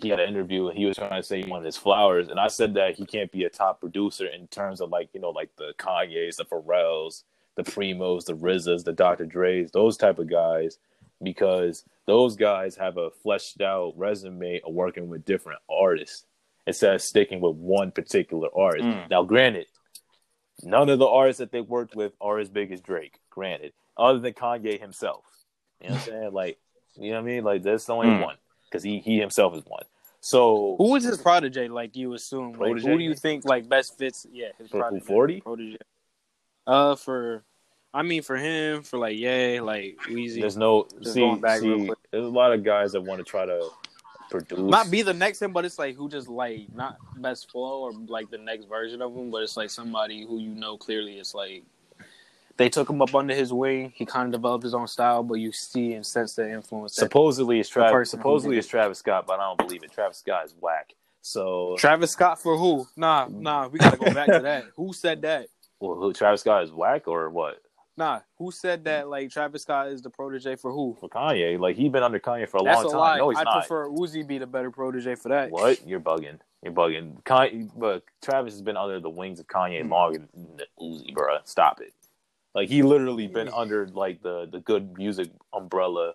[0.00, 2.40] he had an interview and he was trying to say he wanted his flowers, and
[2.40, 5.30] I said that he can't be a top producer in terms of like you know
[5.30, 7.24] like the Kanyes, the Pharrells,
[7.56, 9.26] the Primos, the RZAs, the Dr.
[9.26, 10.78] Dre's, those type of guys,
[11.22, 16.24] because those guys have a fleshed out resume of working with different artists
[16.66, 18.84] instead of sticking with one particular artist.
[18.84, 19.10] Mm.
[19.10, 19.66] Now, granted,
[20.62, 23.18] none of the artists that they worked with are as big as Drake.
[23.30, 25.24] Granted, other than Kanye himself.
[25.80, 26.32] You know what I'm saying?
[26.32, 26.58] Like,
[26.96, 27.44] you know what I mean?
[27.44, 28.22] Like, there's only Mm.
[28.22, 28.36] one
[28.72, 29.84] because he he himself is one.
[30.20, 31.68] So who is his protege?
[31.68, 32.52] Like you assume?
[32.52, 32.88] Like, Protege?
[32.90, 34.24] who do you think like best fits?
[34.32, 35.04] Yeah, his For protege.
[35.04, 35.40] 40?
[35.40, 35.78] Protege.
[36.66, 37.42] Uh, for
[37.92, 41.80] I mean, for him, for like Ye, like Weezy, there's no see, going back real
[41.80, 41.98] see quick.
[42.10, 43.68] there's a lot of guys that want to try to
[44.30, 44.58] produce.
[44.60, 47.92] not be the next him, but it's like who just like not best flow or
[48.06, 51.34] like the next version of him, but it's like somebody who you know clearly it's
[51.34, 51.64] like
[52.62, 53.92] they took him up under his wing.
[53.92, 56.94] He kind of developed his own style, but you see and sense the influence.
[56.94, 58.10] Supposedly it's Travis.
[58.10, 59.90] Supposedly did it's Travis Scott, but I don't believe it.
[59.90, 60.94] Travis Scott is whack.
[61.22, 62.86] So Travis Scott for who?
[62.96, 63.40] Nah, mm.
[63.40, 64.66] nah, we gotta go back to that.
[64.76, 65.48] Who said that?
[65.80, 67.60] well, who, Travis Scott is whack or what?
[67.96, 69.08] Nah, who said that?
[69.08, 70.96] Like Travis Scott is the protege for who?
[71.00, 72.98] For Kanye, like he's been under Kanye for a That's long a time.
[73.00, 73.18] lie.
[73.18, 73.66] No, he's I not.
[73.66, 75.50] prefer Uzi be the better protege for that.
[75.50, 75.84] What?
[75.84, 76.38] You're bugging.
[76.62, 77.20] You're bugging.
[77.24, 79.90] Kanye, but Travis has been under the wings of Kanye mm.
[79.90, 81.38] longer than Uzi, bro.
[81.44, 81.92] Stop it.
[82.54, 86.14] Like he literally been under like the the good music umbrella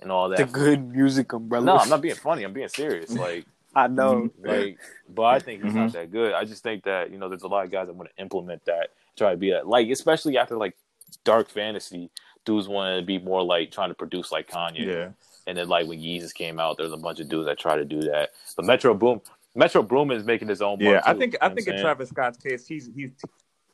[0.00, 0.38] and all that.
[0.38, 1.64] The good music umbrella.
[1.66, 2.44] no, I'm not being funny.
[2.44, 3.10] I'm being serious.
[3.16, 4.30] Like, I know.
[4.42, 4.78] like,
[5.08, 5.80] but I think he's Mm-hmm.
[5.82, 6.32] not that good.
[6.32, 8.64] I just think that you know, there's a lot of guys that want to implement
[8.66, 9.66] that, try to be that.
[9.66, 10.76] Like, especially after like
[11.24, 12.10] dark fantasy,
[12.44, 14.86] dudes want to be more like trying to produce like Kanye.
[14.86, 15.08] Yeah.
[15.46, 17.84] And then like when Yeezus came out, there's a bunch of dudes that try to
[17.84, 18.30] do that.
[18.56, 19.20] But Metro Boom,
[19.54, 20.78] Metro Boomin is making his own.
[20.80, 23.10] Yeah, mark, I think I think in I'm Travis Scott's case, he's he's.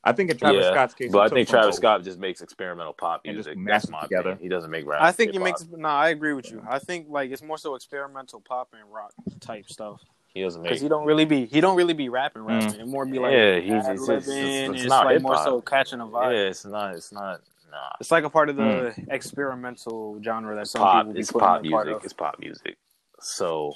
[0.06, 1.10] I think in Travis Yeah, Scott's case.
[1.10, 1.76] But I think Travis.
[1.76, 3.66] Scott just makes experimental pop And just music.
[3.66, 4.30] That's my together.
[4.30, 4.38] opinion.
[4.42, 5.00] He doesn't make rap.
[5.02, 5.60] I think he hip-hop.
[5.70, 5.78] makes.
[5.80, 6.62] Nah, I agree with you.
[6.68, 10.00] I think like it's more so experimental pop and rock type stuff
[10.34, 10.70] He doesn't make.
[10.70, 12.78] because he don't really be he don't really be rapping rapping.
[12.80, 14.16] It more be like Yeah, he's- ad it's- libbing.
[14.16, 16.32] it's- it's- It's, it's not like more so catching a vibe.
[16.32, 16.94] yeah, it's not.
[16.94, 17.40] It's not.
[17.70, 17.90] Nah.
[17.98, 19.08] It's like a part of the Mm.
[19.10, 20.98] experimental genre that some pop.
[21.02, 22.04] people be It's putting pop a part music.
[22.04, 22.76] It's pop music.
[23.20, 23.74] So,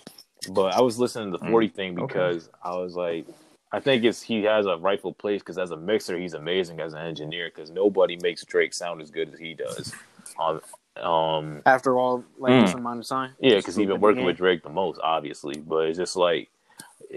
[0.52, 2.06] but I was listening to the Mm, forty thing okay.
[2.06, 3.26] because I was like,
[3.70, 6.94] I think it's he has a rightful place because as a mixer, he's amazing as
[6.94, 9.92] an engineer because nobody makes Drake sound as good as he does.
[10.38, 10.60] On,
[10.96, 12.66] um, After all, like Mm.
[12.66, 15.58] this amount of yeah, because he's been working with Drake the most, obviously.
[15.58, 16.48] But it's just like,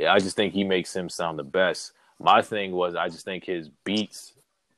[0.08, 1.94] I just think he makes him sound the best.
[2.20, 4.34] My thing was, I just think his beats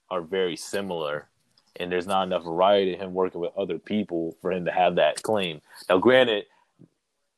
[0.09, 1.27] are very similar,
[1.77, 4.95] and there's not enough variety in him working with other people for him to have
[4.95, 5.61] that claim.
[5.89, 6.45] Now, granted,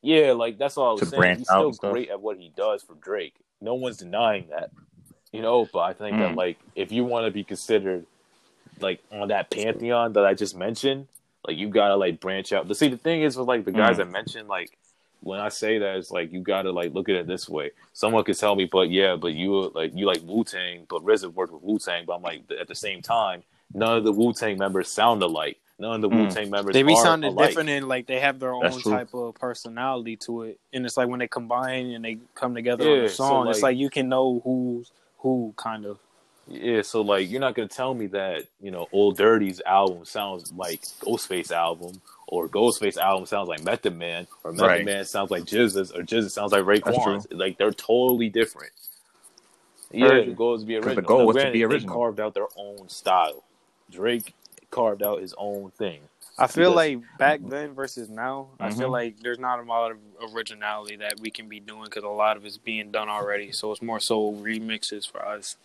[0.02, 1.40] yeah, like that's all I was saying.
[1.40, 3.36] He's out still great at what he does for Drake.
[3.66, 4.70] No one's denying that,
[5.34, 5.68] you know.
[5.74, 6.38] But I think that Mm.
[6.38, 8.06] like if you want to be considered
[8.80, 11.08] like on that pantheon that I just mentioned,
[11.48, 12.68] like you gotta like branch out.
[12.68, 14.02] But see, the thing is with like the guys Mm.
[14.02, 14.78] I mentioned, like
[15.22, 17.72] when I say that, it's like you gotta like look at it this way.
[17.94, 21.34] Someone could tell me, but yeah, but you like you like Wu Tang, but RZA
[21.34, 22.06] worked with Wu Tang.
[22.06, 23.44] But I'm like at the same time,
[23.74, 25.58] none of the Wu Tang members sound alike.
[25.78, 26.28] None of the Mm.
[26.28, 27.50] Wu Tang members They be are sounding alike.
[27.50, 30.60] different and like they have their own type of personality to it.
[30.72, 33.48] And it's like when they combine and they come together on Yeah, a so, song,
[33.50, 36.00] it's like- like you can know who's who kind of.
[36.48, 40.54] Yeah, so like you're not gonna tell me that you know Ol' Dirty's album sounds
[40.54, 44.86] like Ghostface album, or Ghostface album sounds like Method Man, or Method Right.
[44.86, 47.24] Man sounds like GZA's, or Jizz sounds like Raekwon's.
[47.26, 48.72] That's Like they're totally different.
[49.92, 51.08] Yeah, the goal is to be 'Cause the original.
[51.08, 53.44] goal Now, was to granted, be they carved out their own style.
[53.92, 54.34] Drake
[54.76, 56.02] carved out his own thing.
[56.38, 58.92] I feel Because- like back then versus now, I feel Mhm.
[58.92, 59.98] like there's not a lot of
[60.34, 63.54] originality that we can be doing because a lot of it's being done already.
[63.54, 65.56] So it's more so remixes for us.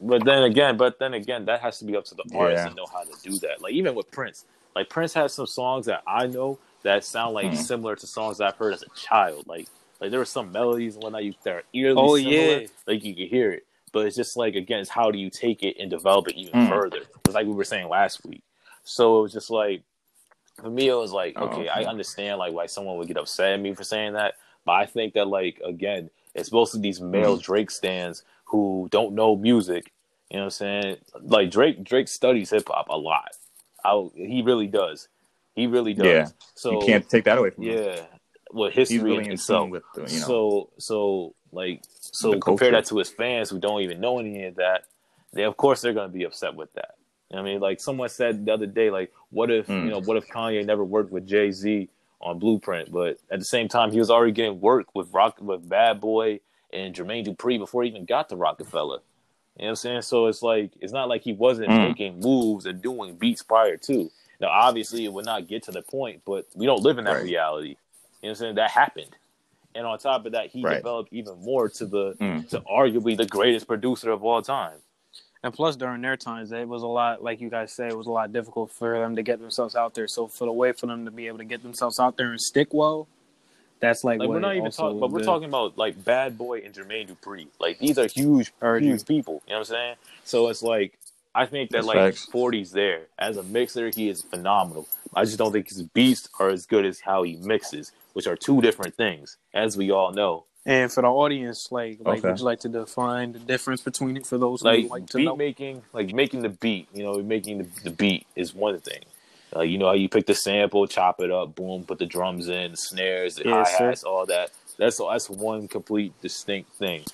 [0.00, 2.68] But then again, but then again, that has to be up to the artist Yeah.
[2.68, 3.62] to know how to do that.
[3.62, 4.44] Like even with Prince,
[4.76, 7.54] like Prince has some songs that I know that sound like Hmm.
[7.54, 9.46] similar to songs I've heard as a child.
[9.46, 9.66] Like
[10.00, 12.60] like there were some melodies and whatnot you that are eerily Oh, similar.
[12.62, 12.66] yeah.
[12.88, 13.64] like you can hear it.
[13.92, 16.52] But it's just like again, it's how do you take it and develop it even
[16.60, 16.68] Mm.
[16.68, 17.00] further?
[17.26, 18.42] It's like we were saying last week.
[18.84, 19.82] So it was just like
[20.60, 21.68] for me, it was like Oh, okay, okay.
[21.68, 24.34] I understand like why someone would get upset at me for saying that,
[24.64, 27.42] but I think that like again, it's mostly these male Mm.
[27.42, 29.92] Drake stans who don't know music.
[30.30, 30.96] You know what I'm saying?
[31.20, 33.30] Like Drake, Drake studies hip hop a lot.
[33.84, 35.08] I, he really does.
[35.54, 36.06] He really does.
[36.06, 36.26] Yeah.
[36.54, 37.76] So you can't take that away from him.
[37.84, 38.04] yeah,
[38.50, 39.68] well, history really in itself.
[39.68, 40.26] with the, you know.
[40.26, 44.56] So so like so compare that to his fans who don't even know any of
[44.56, 44.84] that.
[45.32, 46.96] They of course they're gonna be upset with that.
[47.30, 49.84] You know what I mean, like someone said the other day, like what if Mm.
[49.84, 51.88] you know what if Kanye never worked with Jay Z
[52.20, 55.68] on Blueprint, but at the same time he was already getting work with Rock with
[55.68, 56.40] Bad Boy
[56.72, 58.98] and Jermaine Dupri before he even got to Rockefeller.
[59.58, 60.02] You know what I'm saying?
[60.02, 61.80] So it's like it's not like he wasn't Mm.
[61.80, 64.10] making moves and doing beats prior to.
[64.40, 67.16] Now obviously it would not get to the point, but we don't live in that
[67.16, 67.24] Right.
[67.24, 67.68] reality.
[67.68, 67.78] You know
[68.20, 68.54] what I'm saying?
[68.56, 69.16] That happened.
[69.74, 70.76] And on top of that, he Right.
[70.76, 72.48] developed even more to the Mm.
[72.50, 74.78] to arguably the greatest producer of all time.
[75.44, 78.06] And plus, during their times, it was a lot, like you guys say, it was
[78.06, 80.06] a lot difficult for them to get themselves out there.
[80.06, 82.40] So for the way for them to be able to get themselves out there and
[82.40, 83.08] stick well,
[83.80, 85.24] that's like, Like what we're not even talking, but we're good.
[85.26, 87.48] talking about like Bad Boy and Jermaine Dupri.
[87.58, 89.42] Like these are huge, Heard huge people.
[89.46, 89.94] You know what I'm saying?
[90.22, 90.96] So it's like
[91.34, 92.28] I think that That's like facts.
[92.32, 93.88] 40's there as a mixer.
[93.88, 94.86] He is phenomenal.
[95.14, 98.36] I just don't think his beats are as good as how he mixes, which are
[98.36, 100.44] two different things, as we all know.
[100.64, 102.28] And for the audience, like, like Okay.
[102.28, 105.18] would you like to define the difference between it for those like would like to
[105.18, 105.36] beat know?
[105.36, 106.88] making, like making the beat.
[106.94, 109.02] You know, making the, the beat is one thing.
[109.54, 112.48] Like you know how you pick the sample, chop it up, boom, put the drums
[112.48, 113.88] in, the snares, the Yeah, hi sir.
[113.88, 114.50] hats, all that.
[114.78, 117.04] That's that's one complete distinct thing.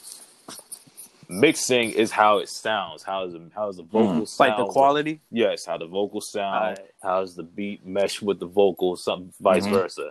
[1.31, 3.03] Mixing is how it sounds.
[3.03, 4.51] How is the how is the vocal sound?
[4.51, 5.21] Like the quality.
[5.31, 6.55] Yes, how the vocal sound.
[6.55, 6.91] Alright.
[7.03, 9.05] How does the beat mesh with the vocals?
[9.05, 9.71] Something vice Mhm.
[9.71, 10.11] versa.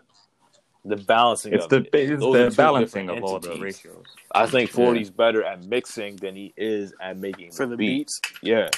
[0.87, 1.89] The balancing It's of the it.
[1.93, 3.83] it's the balancing of all the entities.
[3.85, 4.05] ratios.
[4.33, 8.21] I think 40's better at mixing than he is at making For the beats.
[8.41, 8.69] Yeah.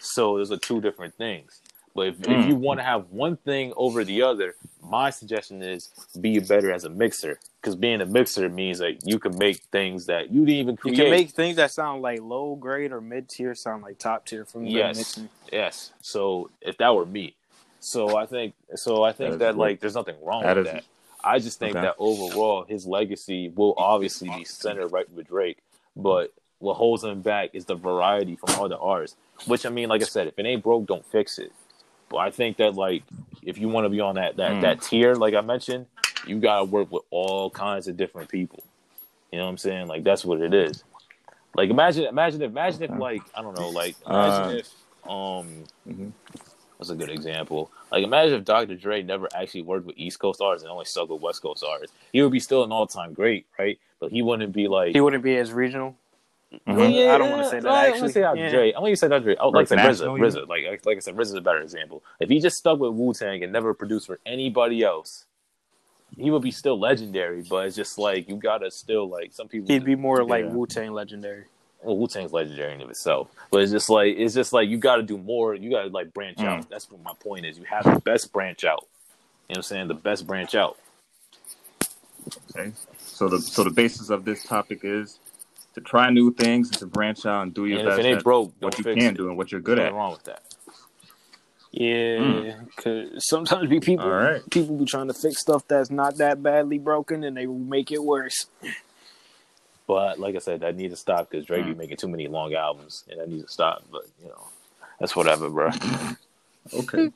[0.00, 1.62] So those are two different things.
[1.94, 2.48] But if, if Mm.
[2.48, 5.90] you want to have one thing over the other, my suggestion is
[6.20, 7.38] be better as a mixer.
[7.62, 10.92] Because being a mixer means that you can make things that you didn't even You
[10.92, 14.44] can make things that sound like low grade or mid tier sound like top tier
[14.44, 14.96] from the Yes.
[14.98, 15.28] mixing.
[15.52, 15.92] Yes.
[16.02, 17.36] So if that were me,
[17.80, 20.66] so I think so I think That is that, like there's nothing wrong That with
[20.66, 20.84] is- that.
[21.24, 21.86] I just think Okay.
[21.86, 25.58] that overall his legacy will obviously be centered right with Drake,
[25.96, 29.16] but what holds him back is the variety from other artists.
[29.46, 31.52] Which I mean, like I said, if it ain't broke, don't fix it.
[32.08, 33.02] But I think that like
[33.42, 34.60] if you want to be on that that Mm.
[34.62, 35.86] that tier, like I mentioned,
[36.26, 38.62] you gotta work with all kinds of different people.
[39.32, 39.88] You know what I'm saying?
[39.88, 40.84] Like that's what it is.
[41.54, 44.68] Like imagine imagine if imagine if like I don't know, like imagine Uh, if
[45.08, 46.12] um mhm.
[46.76, 47.70] What's a good example?
[47.92, 48.74] Like imagine if Dr.
[48.76, 51.94] Dre never actually worked with East Coast artists and only stuck with West Coast artists.
[52.12, 53.78] He would be still an all time great, right?
[54.00, 55.96] But he wouldn't be like He wouldn't be as regional.
[56.68, 57.08] Mhm.
[57.12, 58.00] I don't wanna say that, I actually.
[58.02, 58.38] want to say Dr.
[58.40, 58.50] Yeah.
[58.50, 58.72] Dre.
[58.72, 59.24] I want you to say Dr.
[59.24, 59.36] Dre.
[59.36, 60.06] I would like to say RZA.
[60.18, 60.48] RZA.
[60.48, 62.02] Like like I said, RZA is a better example.
[62.20, 65.24] If he just stuck with Wu Tang and never produced for anybody else,
[66.16, 67.42] he would be still legendary.
[67.42, 69.66] But it's just like you gotta still like some people.
[69.66, 70.50] He'd be more like Yeah.
[70.52, 71.46] Wu Tang legendary.
[71.84, 74.78] Well, Wu Tang's legendary in of itself, but it's just like it's just like you
[74.78, 75.54] got to do more.
[75.54, 76.44] You got to like branch Mm.
[76.44, 76.68] out.
[76.70, 77.58] That's what my point is.
[77.58, 78.84] You have the best branch out.
[79.48, 79.88] You know what I'm saying?
[79.88, 80.78] The best branch out.
[82.56, 82.72] Okay.
[82.98, 85.18] So the so the basis of this topic is
[85.74, 88.08] to try new things and to branch out and do your And if best it
[88.08, 89.16] ain't at broke, what you can it.
[89.16, 89.94] do and what you're good Nothing at.
[89.94, 90.42] wrong with that.
[91.72, 94.42] Yeah, because sometimes be people All right.
[94.50, 98.02] people be trying to fix stuff that's not that badly broken and they make it
[98.02, 98.46] worse.
[99.86, 101.76] But like I said, that needs to stop because Drake be Mm.
[101.78, 103.84] making too many long albums, and that needs to stop.
[103.90, 104.46] But you know,
[104.98, 105.70] that's whatever, bro.
[106.72, 107.10] Okay.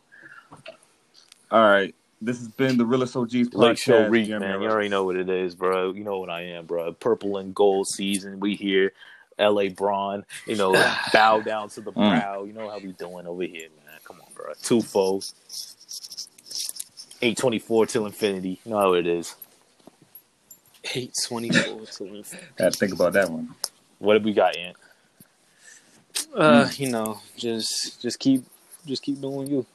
[1.51, 1.95] All right.
[2.21, 4.61] This has been the Realest OGs Lake Show Jeremy man.
[4.61, 5.93] You already know what it is, bro.
[5.93, 6.93] You know what I am, bro.
[6.93, 8.41] Purple and gold season.
[8.41, 8.93] We here.
[9.39, 9.69] L.A.
[9.69, 10.73] Braun, you know,
[11.13, 11.95] bow down to the Mm.
[12.11, 12.45] brow.
[12.45, 13.99] You know how we doing over here, man.
[14.05, 14.53] Come on, bro.
[14.63, 15.33] Two foes.
[17.23, 18.61] 824 till infinity.
[18.65, 19.35] You know how it is.
[20.95, 22.25] Eight twenty four to
[22.59, 23.55] Had to think about that one.
[23.99, 24.77] What have we got, Ant?
[26.35, 28.45] uh, you know, just just keep
[28.87, 29.67] just keep doing you.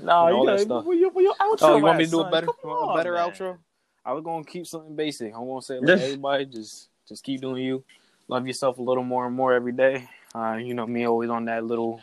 [0.00, 0.84] No, And all that stuff.
[0.84, 2.94] Where your, where your outro Oh, you want me to do a better Come a
[2.94, 3.30] better man.
[3.30, 3.58] outro?
[4.04, 5.34] I was gonna keep something basic.
[5.34, 7.84] I'm gonna say like everybody just just keep doing you.
[8.28, 10.08] Love yourself a little more and more every day.
[10.34, 12.00] Uh, you know me always on that little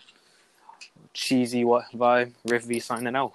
[1.14, 2.34] cheesy what vibe.
[2.46, 3.34] Riff V signing out.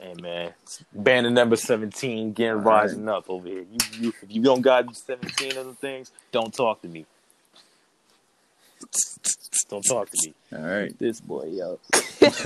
[0.00, 0.54] Hey man,
[0.92, 2.82] banner number seventeen, again All right.
[2.82, 3.64] rising up over here.
[3.70, 7.04] You, you, if you don't got seventeen of the things, don't talk to me.
[9.68, 10.34] Don't talk to me.
[10.56, 10.96] All right.
[10.98, 11.78] This boy, yo.